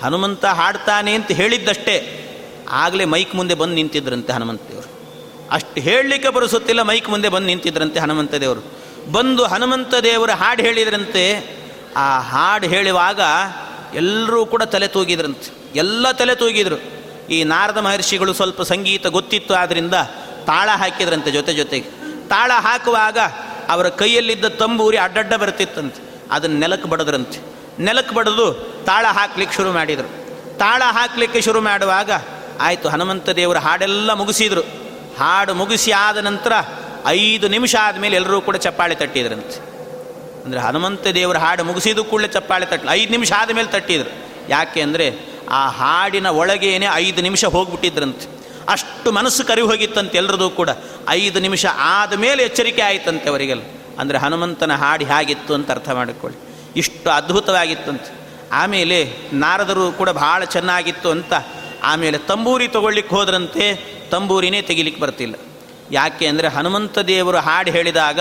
[0.04, 1.96] ಹನುಮಂತ ಹಾಡ್ತಾನೆ ಅಂತ ಹೇಳಿದ್ದಷ್ಟೇ,
[2.70, 4.90] ಆಗಲೇ ಮೈಕ್ ಮುಂದೆ ಬಂದು ನಿಂತಿದ್ರಂತೆ ಹನುಮಂತ ದೇವರು
[5.52, 11.56] ಅಷ್ಟು ಹೇಳಲಿಕ್ಕೆ ಬರುಸುತ್ತಿಲ್ಲ, ಮೈಕ್ ಮುಂದೆ ಬಂದು ನಿಂತಿದ್ರಂತೆ ಹನುಮಂತ ದೇವರು ಬಂದು ಹನುಮಂತ ದೇವರ ಹಾಡು ಹೇಳಿದ್ರಂತೆ,
[11.96, 13.22] ಆ ಹಾಡು ಹೇಳುವಾಗ
[13.96, 15.64] ಎಲ್ಲರೂ ಕೂಡ ತಲೆ ತೂಗಿದ್ರಂತೆ.
[15.76, 16.76] ಎಲ್ಲ ತಲೆ ತೂಗಿದ್ರು.
[17.30, 19.94] ಈ ನಾರದ ಮಹರ್ಷಿಗಳು ಸ್ವಲ್ಪ ಸಂಗೀತ ಗೊತ್ತಿತ್ತು ಆದ್ದರಿಂದ
[20.46, 21.90] ತಾಳ ಹಾಕಿದ್ರಂತೆ ಜೊತೆ ಜೊತೆಗೆ.
[22.28, 23.18] ತಾಳ ಹಾಕುವಾಗ
[23.70, 26.02] ಅವರ ಕೈಯಲ್ಲಿದ್ದ ತಂಬೂರಿ ಅಡ್ಡಡ್ಡ ಬರ್ತಿತ್ತಂತೆ.
[26.32, 27.53] ಅದನ್ನು ನೆಲಕ್ಕೆ ಬಡದ್ರಂತೆ.
[27.80, 28.48] ನೆಲಕ್ಕೆ ಬಡಿದು
[28.86, 30.10] ತಾಳ ಹಾಕ್ಲಿಕ್ಕೆ ಶುರು ಮಾಡಿದರು.
[30.60, 32.12] ತಾಳ ಹಾಕಲಿಕ್ಕೆ ಶುರು ಮಾಡುವಾಗ
[32.62, 34.64] ಆಯಿತು, ಹನುಮಂತ ದೇವರ ಹಾಡೆಲ್ಲ ಮುಗಿಸಿದರು.
[35.20, 36.54] ಹಾಡು ಮುಗಿಸಿ ಆದ ನಂತರ
[37.08, 39.58] ಐದು ನಿಮಿಷ ಆದಮೇಲೆ ಎಲ್ಲರೂ ಕೂಡ ಚಪ್ಪಾಳೆ ತಟ್ಟಿದ್ರಂತೆ.
[40.46, 44.12] ಅಂದರೆ ಹನುಮಂತ ದೇವರ ಹಾಡು ಮುಗಿಸಿದ ಕೂಡಲೇ ಚಪ್ಪಾಳೆ ತಟ್ಟಲು ಐದು ನಿಮಿಷ ಆದಮೇಲೆ ತಟ್ಟಿದ್ರು.
[44.50, 45.08] ಯಾಕೆ ಅಂದರೆ
[45.50, 48.28] ಆ ಹಾಡಿನ ಒಳಗೇನೆ ಐದು ನಿಮಿಷ ಹೋಗ್ಬಿಟ್ಟಿದ್ರಂತೆ.
[48.70, 50.70] ಅಷ್ಟು ಮನಸ್ಸು ಕರಿ ಹೋಗಿತ್ತಂತೆ ಎಲ್ಲರದು ಕೂಡ.
[51.10, 53.64] ಐದು ನಿಮಿಷ ಆದ ಮೇಲೆ ಎಚ್ಚರಿಕೆ ಆಯಿತಂತೆ ಅವರಿಗೆಲ್ಲ.
[54.00, 56.38] ಅಂದರೆ ಹನುಮಂತನ ಹಾಡು ಹೇಗಿತ್ತು ಅಂತ ಅರ್ಥ ಮಾಡಿಕೊಳ್ಳಿ.
[56.76, 58.24] ಇಷ್ಟು ಅದ್ಭುತವಾಗಿತ್ತಂತೆ.
[58.52, 61.34] ಆಮೇಲೆ ನಾರದರು ಕೂಡ ಭಾಳ ಚೆನ್ನಾಗಿತ್ತು ಅಂತ
[61.84, 65.36] ಆಮೇಲೆ ತಂಬೂರಿ ತಗೊಳ್ಳಿಕ್ಕೆ ಹೋದ್ರಂತೆ ತಂಬೂರಿನೇ ತೆಗಿಲಿಕ್ಕೆ ಬರ್ತಿಲ್ಲ.
[65.92, 68.20] ಯಾಕೆ ಅಂದರೆ ಹನುಮಂತ ದೇವರು ಹಾಡು ಹೇಳಿದಾಗ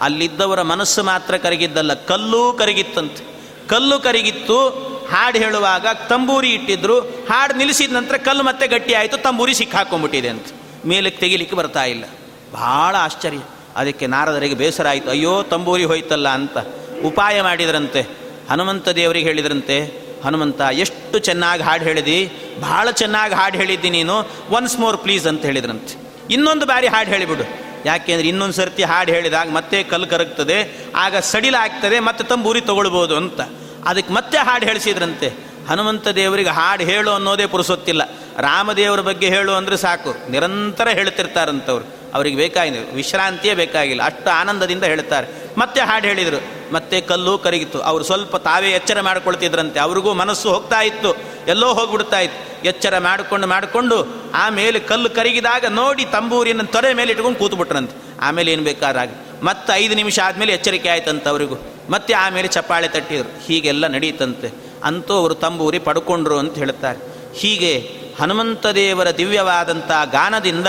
[0.00, 3.24] ಅಲ್ಲಿದ್ದವರ ಮನಸ್ಸು ಮಾತ್ರ ಕರಗಿದ್ದಲ್ಲ, ಕಲ್ಲೂ ಕರಗಿತ್ತಂತೆ.
[3.68, 4.68] ಕಲ್ಲು ಕರಗಿತ್ತು,
[5.10, 10.46] ಹಾಡು ಹೇಳುವಾಗ ತಂಬೂರಿ ಇಟ್ಟಿದ್ರು, ಹಾಡು ನಿಲ್ಲಿಸಿದ ನಂತರ ಕಲ್ಲು ಮತ್ತೆ ಗಟ್ಟಿ ಆಯಿತು, ತಂಬೂರಿ ಸಿಕ್ಕಾಕೊಂಡ್ಬಿಟ್ಟಿದೆ ಅಂತ.
[10.86, 12.04] ಮೇಲಕ್ಕೆ ತೆಗಿಲಿಕ್ಕೆ ಬರ್ತಾ ಇಲ್ಲ.
[12.52, 13.38] ಭಾಳ ಆಶ್ಚರ್ಯ.
[13.76, 16.58] ಅದಕ್ಕೆ ನಾರದರಿಗೆ ಬೇಸರ ಆಯಿತು, ಅಯ್ಯೋ ತಂಬೂರಿ ಹೋಯ್ತಲ್ಲ ಅಂತ.
[17.04, 18.02] ಉಪಾಯ ಮಾಡಿದರಂತೆ,
[18.50, 22.32] ಹನುಮಂತ ದೇವರಿಗೆ ಹೇಳಿದರಂತೆ, ಹನುಮಂತ, ಎಷ್ಟು ಚೆನ್ನಾಗಿ ಹಾಡು ಹೇಳಿದಿ,
[22.62, 26.02] ಭಾಳ ಚೆನ್ನಾಗಿ ಹಾಡು ಹೇಳಿದ್ದಿ ನೀನು ಒನ್ಸ್ ಮೋರ್ ಪ್ಲೀಸ್ ಅಂತ ಹೇಳಿದ್ರಂತೆ.
[26.30, 27.72] ಇನ್ನೊಂದು ಬಾರಿ ಹಾಡು ಹೇಳಿಬಿಡು.
[27.84, 33.40] ಯಾಕೆಂದ್ರೆ ಇನ್ನೊಂದು ಸರ್ತಿ ಹಾಡು ಹೇಳಿದಾಗ ಮತ್ತೆ ಕಲ್ಲು ಕರಗ್ತದೆ, ಆಗ ಸಡಿಲ ಆಗ್ತದೆ, ಮತ್ತೆ ತಂಬೂರಿ ತಗೊಳ್ಬೋದು ಅಂತ.
[33.84, 35.52] ಅದಕ್ಕೆ ಮತ್ತೆ ಹಾಡು ಹೇಳಿಸಿದ್ರಂತೆ.
[35.68, 38.02] ಹನುಮಂತ ದೇವರಿಗೆ ಹಾಡು ಹೇಳು ಅನ್ನೋದೇ ಪುರುಸೊತ್ತಿಲ್ಲ.
[38.38, 40.30] ರಾಮದೇವರ ಬಗ್ಗೆ ಹೇಳು ಅಂದರೆ ಸಾಕು.
[40.30, 42.01] ನಿರಂತರ ಹೇಳ್ತಿರ್ತಾರಂತವ್ರು.
[42.14, 44.02] ಅವ್ರಿಗೆ ಬೇಕಾಗಿದೆ ವಿಶ್ರಾಂತಿಯೇ ಬೇಕಾಗಿಲ್ಲ.
[44.02, 45.26] ಅಷ್ಟು ಆನಂದದಿಂದ ಹೇಳ್ತಾರೆ
[45.58, 46.74] ಮತ್ತೆ ಹಾಡು ಹೇಳಿದರು.
[46.74, 47.80] ಮತ್ತೆ ಕಲ್ಲು ಕರಗಿತ್ತು.
[47.80, 49.80] ಅವರು ಸ್ವಲ್ಪ ತಾವೇ ಎಚ್ಚರ ಮಾಡ್ಕೊಳ್ತಿದ್ರಂತೆ.
[49.80, 51.16] ಅವ್ರಿಗೂ ಮನಸ್ಸು ಹೋಗ್ತಾ ಇತ್ತು.
[51.48, 52.68] ಎಲ್ಲೋ ಹೋಗ್ಬಿಡ್ತಾ ಇತ್ತು.
[52.68, 58.18] ಎಚ್ಚರ ಮಾಡಿಕೊಂಡು ಮಾಡಿಕೊಂಡು ಆಮೇಲೆ ಕಲ್ಲು ಕರಗಿದಾಗ ನೋಡಿ ತಂಬೂರಿನ ತೊರೆ ಮೇಲೆ ಇಟ್ಕೊಂಡು ಕೂತ್ಬಿಟ್ರಂತೆ.
[58.20, 59.10] ಆಮೇಲೆ ಏನು ಬೇಕಾದಾಗ
[59.42, 61.54] ಮತ್ತೆ ಐದು ನಿಮಿಷ ಆದಮೇಲೆ ಎಚ್ಚರಿಕೆ ಆಯ್ತಂತೆ ಅವರಿಗೂ.
[61.90, 63.44] ಮತ್ತೆ ಆಮೇಲೆ ಚಪ್ಪಾಳೆ ತಟ್ಟಿದ್ರು.
[63.46, 64.72] ಹೀಗೆಲ್ಲ ನಡೀತಂತೆ.
[64.84, 66.98] ಅಂತೂ ಅವರು ತಂಬೂರಿ ಪಡ್ಕೊಂಡ್ರು ಅಂತ ಹೇಳ್ತಾರೆ
[67.34, 70.66] ಹೀಗೆ ಹನುಮಂತ ದೇವರ ದಿವ್ಯವಾದಂಥ ಗಾನದಿಂದ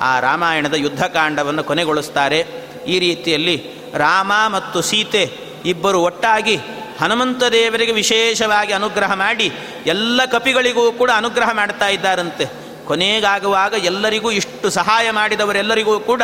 [0.00, 2.40] ಆ ರಾಮಾಯಣದ ಯುದ್ಧಕಾಂಡವನ್ನು ಕೊನೆಗೊಳಿಸ್ತಾರೆ.
[2.86, 3.56] ಈ ರೀತಿಯಲ್ಲಿ
[3.94, 5.24] ರಾಮ ಮತ್ತು ಸೀತೆ
[5.64, 6.56] ಇಬ್ಬರು ಒಟ್ಟಾಗಿ
[7.00, 9.52] ಹನುಮಂತ ದೇವರಿಗೆ ವಿಶೇಷವಾಗಿ ಅನುಗ್ರಹ ಮಾಡಿ
[9.86, 12.44] ಎಲ್ಲ ಕಪಿಗಳಿಗೂ ಕೂಡ ಅನುಗ್ರಹ ಮಾಡ್ತಾ ಇದ್ದಾರಂತೆ.
[12.86, 16.22] ಕೊನೆಗಾಗುವಾಗ ಎಲ್ಲರಿಗೂ ಇಷ್ಟು ಸಹಾಯ ಮಾಡಿದವರೆಲ್ಲರಿಗೂ ಕೂಡ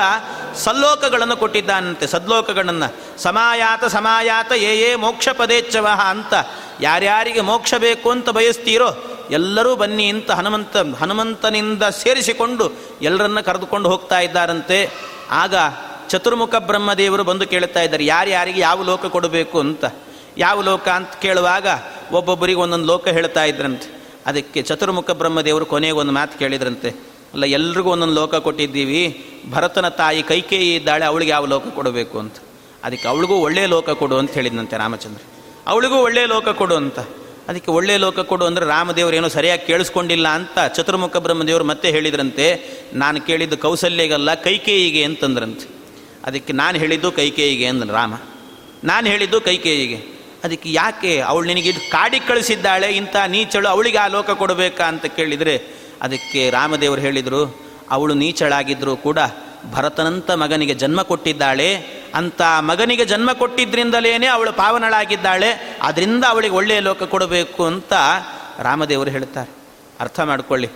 [0.57, 2.07] ಸಲ್ಲೋಕಗಳನ್ನು ಕೊಟ್ಟಿದ್ದಾನಂತೆ.
[2.07, 2.89] ಸದ್ಲೋಕಗಳನ್ನು
[3.23, 6.35] ಸಮಾಯಾತ ಸಮಾಯಾತ ಏ ಏ ಮೋಕ್ಷ ಪದೇಚ್ಛವ ಅಂತ
[6.81, 8.89] ಯಾರ್ಯಾರಿಗೆ ಮೋಕ್ಷ ಬೇಕು ಅಂತ ಬಯಸ್ತೀರೋ
[9.31, 12.73] ಎಲ್ಲರೂ ಬನ್ನಿ ಅಂತ ಹನುಮಂತ, ಹನುಮಂತನಿಂದ ಸೇರಿಸಿಕೊಂಡು
[13.03, 14.91] ಎಲ್ಲರನ್ನ ಕರೆದುಕೊಂಡು ಹೋಗ್ತಾ ಇದ್ದಾರಂತೆ.
[15.31, 15.55] ಆಗ
[16.09, 19.85] ಚತುರ್ಮುಖ ಬ್ರಹ್ಮದೇವರು ಬಂದು ಕೇಳ್ತಾ ಇದ್ದಾರೆ ಯಾರ್ಯಾರಿಗೆ ಯಾವ ಲೋಕ ಕೊಡಬೇಕು ಅಂತ.
[20.39, 21.67] ಯಾವ ಲೋಕ ಅಂತ ಕೇಳುವಾಗ
[22.13, 23.97] ಒಬ್ಬೊಬ್ಬರಿಗೆ ಒಂದೊಂದು ಲೋಕ ಹೇಳ್ತಾ ಇದ್ರಂತೆ.
[24.27, 26.91] ಅದಕ್ಕೆ ಚತುರ್ಮುಖ ಬ್ರಹ್ಮದೇವರು ಕೊನೆಗೆ ಒಂದು ಮಾತು ಕೇಳಿದ್ರಂತೆ,
[27.33, 32.35] ಅಲ್ಲ, ಎಲ್ರಿಗೂ ಒಂದೊಂದು ಲೋಕ ಕೊಟ್ಟಿದ್ದೀವಿ, ಭರತನ ತಾಯಿ ಕೈಕೇಯಿ ಇದ್ದಾಳೆ, ಅವಳಿಗೆ ಯಾವ ಲೋಕ ಕೊಡಬೇಕು ಅಂತ.
[32.85, 35.23] ಅದಕ್ಕೆ ಅವಳಿಗೂ ಒಳ್ಳೆಯ ಲೋಕ ಕೊಡು ಅಂತ ಹೇಳಿದ್ನಂತೆ ರಾಮಚಂದ್ರ.
[35.67, 36.99] ಅವಳಿಗೂ ಒಳ್ಳೆಯ ಲೋಕ ಕೊಡು ಅಂತ.
[37.49, 42.47] ಅದಕ್ಕೆ ಒಳ್ಳೆಯ ಲೋಕ ಕೊಡು ಅಂದರೆ ರಾಮದೇವರೇನೋ ಸರಿಯಾಗಿ ಕೇಳಿಸ್ಕೊಂಡಿಲ್ಲ ಅಂತ ಚತುರ್ಮುಖ ಬ್ರಹ್ಮದೇವರು ಮತ್ತೆ ಹೇಳಿದ್ರಂತೆ,
[42.95, 45.67] ನಾನು ಕೇಳಿದ್ದು ಕೌಸಲ್ಯಗಲ್ಲ, ಕೈಕೇಯಿಗೆ ಅಂತಂದ್ರಂತೆ.
[46.25, 48.15] ಅದಕ್ಕೆ ನಾನು ಹೇಳಿದ್ದು ಕೈಕೇಯಿಗೆ ಅಂದನು ರಾಮ.
[48.85, 49.99] ನಾನು ಹೇಳಿದ್ದು ಕೈಕೇಯಿಗೆ.
[50.45, 55.55] ಅದಕ್ಕೆ ಯಾಕೆ ಅವಳು ನಿನಗೆ ಇದು ಕಾಡಿ ಕಳಿಸಿದ್ದಾಳೆ, ಇಂಥ ನೀಚಳು ಅವಳಿಗೆ ಆ ಲೋಕ ಕೊಡಬೇಕಾ ಅಂತ ಕೇಳಿದರೆ,
[56.03, 57.43] ಅದಕ್ಕೆ ರಾಮದೇವರು ಹೇಳಿದರು,
[57.91, 59.19] ಅವಳು ನೀಚಳಾಗಿದ್ದರೂ ಕೂಡ
[59.73, 61.69] ಭರತನಂತ ಮಗನಿಗೆ ಜನ್ಮ ಕೊಟ್ಟಿದ್ದಾಳೆ
[62.15, 67.93] ಅಂತ ಮಗನಿಗೆ ಜನ್ಮ ಕೊಟ್ಟಿದ್ದರಿಂದಲೇ ಅವಳು ಪಾವನಳಾಗಿದ್ದಾಳೆ ಅದರಿಂದ ಅವಳಿಗೆ ಒಳ್ಳೆಯ ಲೋಕ ಕೊಡಬೇಕು ಅಂತ
[68.59, 69.51] ರಾಮದೇವರು ಹೇಳ್ತಾರೆ
[70.01, 70.69] ಅರ್ಥ ಮಾಡಿಕೊಳ್ಳಿ,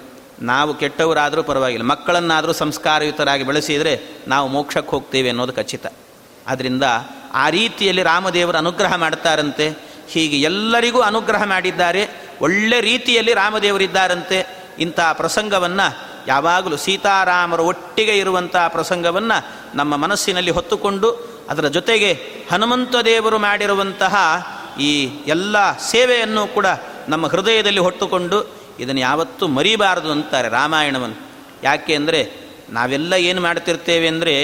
[0.43, 5.87] ನಾವು ಕೆಟ್ಟವರಾದರೂ ಪರವಾಗಿಲ್ಲ, ಮಕ್ಕಳನ್ನಾದರೂ ಸಂಸ್ಕಾರಯುತರಾಗಿ ಬೆಳೆಸಿದರೆ ನಾವು ಮೋಕ್ಷಕ್ಕೆ ಹೋಗ್ತೇವೆ ಅನ್ನೋದು ಖಚಿತ.
[6.47, 6.83] ಆದ್ದರಿಂದ
[7.35, 9.71] ಆ ರೀತಿಯಲ್ಲಿ ರಾಮದೇವರು ಅನುಗ್ರಹ ಮಾಡ್ತಾರಂತೆ,
[10.09, 12.09] ಹೀಗೆ ಎಲ್ಲರಿಗೂ ಅನುಗ್ರಹ ಮಾಡಿದ್ದಾರೆ,
[12.41, 14.47] ಒಳ್ಳೆ ರೀತಿಯಲ್ಲಿ ರಾಮದೇವರಿದ್ದಾರಂತೆ,
[14.79, 21.11] ಇಂಥ ಪ್ರಸಂಗವನ್ನು ಯಾವಾಗಲೂ ಸೀತಾರಾಮರು ಒಟ್ಟಿಗೆ ಇರುವಂಥ ಪ್ರಸಂಗವನ್ನು ನಮ್ಮ ಮನಸ್ಸಿನಲ್ಲಿ ಹೊತ್ತುಕೊಂಡು
[21.49, 22.13] ಅದರ ಜೊತೆಗೆ
[22.53, 24.17] ಹನುಮಂತ ದೇವರು ಮಾಡಿರುವಂತಹ
[24.81, 26.67] ಈ ಎಲ್ಲ ಸೇವೆಯನ್ನು ಕೂಡ
[27.09, 31.17] ನಮ್ಮ ಹೃದಯದಲ್ಲಿ ಹೊತ್ತುಕೊಂಡು ಇದನ್ನು ಯಾವತ್ತೂ ಮರಿಬಾರದು ಅಂತಾರೆ ರಾಮಾಯಣವನ್ನು.
[31.63, 32.33] ಯಾಕೆ ಅಂದರೆ
[32.71, 34.35] ನಾವೆಲ್ಲ ಏನು ಮಾಡ್ತಿರ್ತೇವೆ ಅಂದರೆ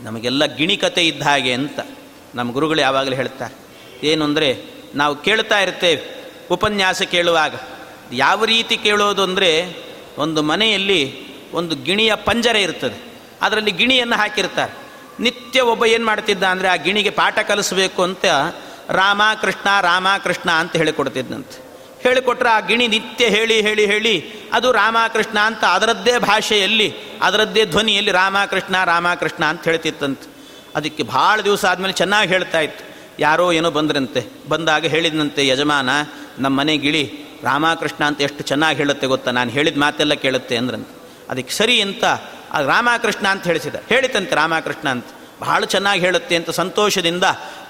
[0.00, 1.80] ನಮಗೆಲ್ಲ ಗಿಣಿಕತೆ ಇದ್ದ ಹಾಗೆ ಅಂತ
[2.34, 3.54] ನಮ್ಮ ಗುರುಗಳು ಯಾವಾಗಲೂ ಹೇಳ್ತಾರೆ.
[4.06, 4.56] ಏನು ಅಂದರೆ
[4.94, 6.02] ನಾವು ಕೇಳ್ತಾ ಇರ್ತೇವೆ
[6.50, 7.54] ಉಪನ್ಯಾಸ ಕೇಳುವಾಗ.
[8.12, 9.82] ಯಾವ ರೀತಿ ಕೇಳೋದು ಅಂದರೆ
[10.18, 13.12] ಒಂದು ಮನೆಯಲ್ಲಿ ಒಂದು ಗಿಣಿಯ ಪಂಜರ ಇರ್ತದೆ.
[13.42, 14.72] ಅದರಲ್ಲಿ ಗಿಣಿಯನ್ನು ಹಾಕಿರ್ತಾರೆ.
[15.20, 18.24] ನಿತ್ಯ ಒಬ್ಬ ಏನು ಮಾಡ್ತಿದ್ದ ಅಂದರೆ ಆ ಗಿಣಿಗೆ ಪಾಠ ಕಲಿಸಬೇಕು ಅಂತ
[18.90, 25.38] ರಾಮ ಕೃಷ್ಣ ರಾಮ ಕೃಷ್ಣ ಅಂತ ಹೇಳಿಕೊಡ್ತಿದ್ದಂತೆ ಹೇಳಿಕೊಟ್ರೆ ಆ ಗಿಣಿ ನಿತ್ಯ ಹೇಳಿ ಹೇಳಿ ಹೇಳಿ ಅದು ರಾಮಕೃಷ್ಣ
[25.38, 30.32] ಅಂತ ಅದರದ್ದೇ ಭಾಷೆಯಲ್ಲಿ, ಅದರದ್ದೇ ಧ್ವನಿಯಲ್ಲಿ ರಾಮಕೃಷ್ಣ ರಾಮಕೃಷ್ಣ ಅಂತ ಹೇಳ್ತಿತ್ತಂತೆ.
[30.76, 32.84] ಅದಕ್ಕೆ ಭಾಳ ದಿವಸ ಆದಮೇಲೆ ಚೆನ್ನಾಗಿ ಹೇಳ್ತಾ ಇತ್ತು.
[33.18, 34.48] ಯಾರೋ ಏನೋ ಬಂದ್ರಂತೆ.
[34.48, 35.90] ಬಂದಾಗ ಹೇಳಿದಂತೆ ಯಜಮಾನ,
[36.38, 37.12] ನಮ್ಮ ಮನೆ ಗಿಳಿ
[37.44, 39.30] ರಾಮಕೃಷ್ಣ ಅಂತ ಎಷ್ಟು ಚೆನ್ನಾಗಿ ಹೇಳುತ್ತೆ ಗೊತ್ತಾ?
[39.30, 40.88] ನಾನು ಹೇಳಿದ ಮಾತೆಲ್ಲ ಕೇಳುತ್ತೆ ಅಂದ್ರಂತ.
[41.30, 42.04] ಅದಕ್ಕೆ ಸರಿ ಅಂತ
[42.66, 45.04] ರಾಮಕೃಷ್ಣ ಅಂತ ಹೇಳಿಸಿದ ಹೇಳಿತಂತೆ ರಾಮಕೃಷ್ಣ ಅಂತ.
[45.40, 47.24] ಭಾಳ ಚೆನ್ನಾಗಿ ಹೇಳುತ್ತೆ ಅಂತ ಸಂತೋಷದಿಂದ,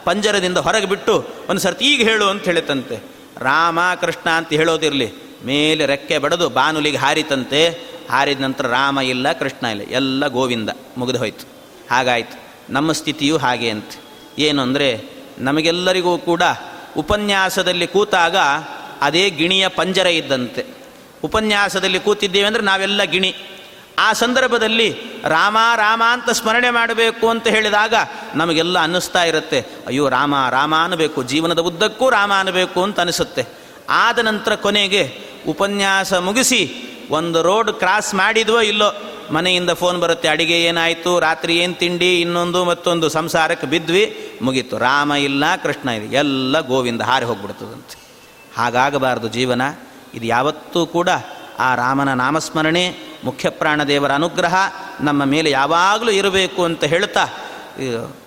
[0.05, 1.14] ಪಂಜರದಿಂದ ಹೊರಗೆ ಬಿಟ್ಟು
[1.49, 2.97] ಒಂದು ಸರ್ತಿ ಈಗ ಹೇಳು ಅಂತ ಹೇಳಿತಂತೆ.
[3.39, 5.12] ರಾಮ ಕೃಷ್ಣ ಅಂತ ಹೇಳೋದಿರಲಿ,
[5.45, 7.68] ಮೇಲೆ ರೆಕ್ಕೆ ಬಡದು ಬಾನುಲಿಗೆ ಹಾರಿತಂತೆ.
[8.11, 10.70] ಹಾರಿದ ನಂತರ ರಾಮ ಇಲ್ಲ, ಕೃಷ್ಣ ಇಲ್ಲ, ಎಲ್ಲ ಗೋವಿಂದ.
[10.99, 11.47] ಮುಗಿದು ಹೋಯ್ತು.
[11.91, 12.37] ಹಾಗಾಯ್ತು.
[12.73, 13.91] ನಮ್ಮ ಸ್ಥಿತಿಯೂ ಹಾಗೆ ಅಂತ.
[14.39, 15.05] ಏನು ಅಂದರೆ,
[15.39, 16.43] ನಮಗೆಲ್ಲರಿಗೂ ಕೂಡ
[16.97, 18.37] ಉಪನ್ಯಾಸದಲ್ಲಿ ಕೂತಾಗ
[19.03, 20.64] ಅದೇ ಗಿಣಿಯ ಪಂಜರ ಇದ್ದಂತೆ.
[21.24, 23.34] ಉಪನ್ಯಾಸದಲ್ಲಿ ಕೂತಿದ್ದೇವೆ ಅಂದರೆ ನಾವೆಲ್ಲ ಗಿಣಿ.
[23.98, 24.94] ಆ ಸಂದರ್ಭದಲ್ಲಿ
[25.24, 27.94] ರಾಮ ರಾಮ ಅಂತ ಸ್ಮರಣೆ ಮಾಡಬೇಕು ಅಂತ ಹೇಳಿದಾಗ
[28.34, 29.61] ನಮಗೆಲ್ಲ ಅನ್ನಿಸ್ತಾ ಇರುತ್ತೆ.
[29.86, 31.22] ಅಯ್ಯೋ, ರಾಮ ರಾಮ ಅನ್ನಬೇಕು.
[31.22, 33.44] ಜೀವನದ ಉದ್ದಕ್ಕೂ ರಾಮ ಅನ್ನಬೇಕು ಅಂತ ಅನಿಸುತ್ತೆ.
[33.88, 36.62] ಆದ ನಂತರ ಕೊನೆಗೆ ಉಪನ್ಯಾಸ ಮುಗಿಸಿ
[37.11, 38.94] ಒಂದು ರೋಡ್ ಕ್ರಾಸ್ ಮಾಡಿದ್ವೋ ಇಲ್ಲೋ,
[39.30, 44.78] ಮನೆಯಿಂದ ಫೋನ್ ಬರುತ್ತೆ, ಅಡಿಗೆ ಏನಾಯಿತು, ರಾತ್ರಿ ಏನು ತಿಂಡಿ, ಇನ್ನೊಂದು ಮತ್ತೊಂದು, ಸಂಸಾರಕ್ಕೆ ಬಿದ್ವಿ, ಮುಗೀತು.
[44.78, 48.01] ರಾಮ ಇಲ್ಲ, ಕೃಷ್ಣ ಇಲ್ಲ, ಎಲ್ಲ ಗೋವಿಂದ ಹಾರಿ ಹೋಗ್ಬಿಡ್ತದಂತೆ.
[48.57, 49.62] ಹಾಗಾಗಬಾರ್ದು ಜೀವನ.
[50.14, 51.09] ಇದು ಯಾವತ್ತೂ ಕೂಡ
[51.59, 52.84] ಆ ರಾಮನ ನಾಮಸ್ಮರಣೆ,
[53.24, 54.55] ಮುಖ್ಯ ಪ್ರಾಣದೇವರ ಅನುಗ್ರಹ,
[55.00, 57.24] ನಮ್ಮ ಮೇಲೆ ಯಾವಾಗಲೂ ಇರಬೇಕು ಅಂತ ಹೇಳ್ತಾ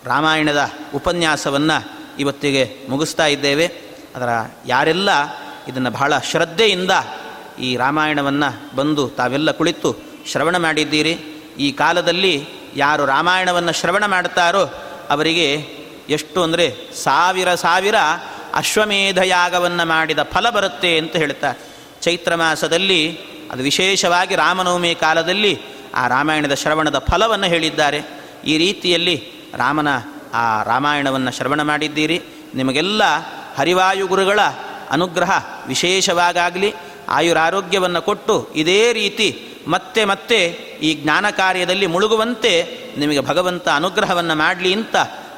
[0.06, 0.62] ರಾಮಾಯಣದ
[0.96, 1.78] ಉಪನ್ಯಾಸವನ್ನು
[2.20, 3.68] ಇವತ್ತಿಗೆ ಮುಗಿಸ್ತಾ ಇದ್ದೇವೆ.
[4.16, 4.30] ಅದರ
[4.66, 5.10] ಯಾರೆಲ್ಲ
[5.68, 6.92] ಇದನ್ನು ಬಹಳ ಶ್ರದ್ಧೆಯಿಂದ
[7.60, 9.90] ಈ ರಾಮಾಯಣವನ್ನು ಬಂದು ತಾವೆಲ್ಲ ಕುಳಿತು
[10.32, 11.14] ಶ್ರವಣ ಮಾಡಿದ್ದೀರಿ.
[11.60, 14.64] ಈ ಕಾಲದಲ್ಲಿ ಯಾರು ರಾಮಾಯಣವನ್ನು ಶ್ರವಣ ಮಾಡ್ತಾರೋ
[15.10, 15.48] ಅವರಿಗೆ
[16.10, 16.66] ಎಷ್ಟು ಅಂದರೆ
[17.04, 17.96] ಸಾವಿರ ಸಾವಿರ
[18.56, 21.60] ಅಶ್ವಮೇಧ ಯಾಗವನ್ನು ಮಾಡಿದ ಫಲ ಬರುತ್ತೆ ಅಂತ ಹೇಳ್ತಾರೆ
[22.02, 23.20] ಚೈತ್ರ ಮಾಸದಲ್ಲಿ,
[23.52, 25.60] ಅದು ವಿಶೇಷವಾಗಿ ರಾಮನವಮಿ ಕಾಲದಲ್ಲಿ
[25.96, 28.02] ಆ ರಾಮಾಯಣದ ಶ್ರವಣದ ಫಲವನ್ನು ಹೇಳಿದ್ದಾರೆ.
[28.46, 29.24] ಈ ರೀತಿಯಲ್ಲಿ
[29.56, 29.88] ರಾಮನ
[30.34, 32.22] ಆ ರಾಮಾಯಣವನ್ನು ಶ್ರವಣ ಮಾಡಿದ್ದೀರಿ.
[32.56, 33.04] ನಿಮಗೆಲ್ಲ
[33.58, 34.40] ಹರಿವಾಯು ಗುರುಗಳ
[34.90, 35.32] ಅನುಗ್ರಹ
[35.68, 36.74] ವಿಶೇಷವಾಗಲಿ
[37.10, 40.46] ಆಯುರಾರೋಗ್ಯವನ್ನು ಕೊಟ್ಟು ಇದೇ ರೀತಿ ಮತ್ತೆ ಮತ್ತೆ
[40.82, 42.68] ಈ ಜ್ಞಾನ ಕಾರ್ಯದಲ್ಲಿ ಮುಳುಗುವಂತೆ
[42.98, 44.96] ನಿಮಗೆ ಭಗವಂತ ಅನುಗ್ರಹವನ್ನು ಮಾಡಲಿ ಅಂತ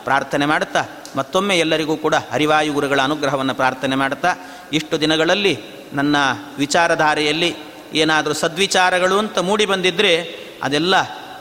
[0.07, 0.81] ಪ್ರಾರ್ಥನೆ ಮಾಡುತ್ತಾ,
[1.15, 4.31] ಮತ್ತೊಮ್ಮೆ ಎಲ್ಲರಿಗೂ ಕೂಡ ಹರಿವಾಯು ಗುರುಗಳ ಅನುಗ್ರಹವನ್ನು ಪ್ರಾರ್ಥನೆ ಮಾಡ್ತಾ
[4.73, 5.53] ಇಷ್ಟು ದಿನಗಳಲ್ಲಿ
[5.93, 6.15] ನನ್ನ
[6.57, 7.51] ವಿಚಾರಧಾರೆಯಲ್ಲಿ
[7.93, 10.13] ಏನಾದರೂ ಸದ್ವಿಚಾರಗಳು ಅಂತ ಮೂಡಿ ಬಂದಿದ್ದರೆ
[10.63, 10.95] ಅದೆಲ್ಲ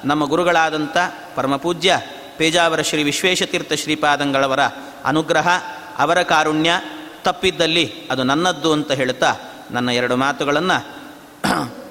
[0.05, 0.97] ನಮ್ಮ ಗುರುಗಳಾದಂಥ
[1.35, 1.93] ಪರಮಪೂಜ್ಯ
[2.39, 4.63] ಪೇಜಾವರ ಶ್ರೀ ವಿಶ್ವೇಶತೀರ್ಥ ಶ್ರೀಪಾದಂಗಳವರ
[5.05, 5.49] ಅನುಗ್ರಹ,
[5.99, 6.71] ಅವರ ಕಾರುಣ್ಯ
[7.25, 9.31] ತಪ್ಪಿದ್ದಲ್ಲಿ ಅದು ನನ್ನದ್ದು ಅಂತ ಹೇಳ್ತಾ
[9.71, 10.79] ನನ್ನ ಎರಡು ಮಾತುಗಳನ್ನು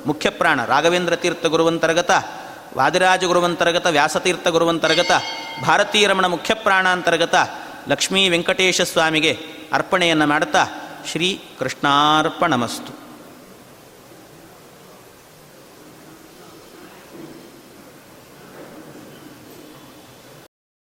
[0.05, 2.11] ಮುಖ್ಯಪ್ರಾಣ ರಾಘವೇಂದ್ರ ತೀರ್ಥ ಗುರುವಂತರ್ಗತ
[2.77, 5.11] ವಾದಿರಾಜ ಗುರುವಂತರ್ಗತ ವ್ಯಾಸತೀರ್ಥ ಗುರುವಂತರ್ಗತ
[5.61, 7.35] ಭಾರತೀಯ ರಮಣ ಮುಖ್ಯಪ್ರಾಣಾಂತರ್ಗತ
[7.89, 9.37] ಲಕ್ಷ್ಮೀ ವೆಂಕಟೇಶ ಸ್ವಾಮಿಗೆ
[9.73, 10.63] ಅರ್ಪಣೆಯನ್ನು ಮಾಡುತ್ತಾ
[11.11, 13.04] ಶ್ರೀ ಕೃಷ್ಣಾರ್ಪಣಮಸ್ತು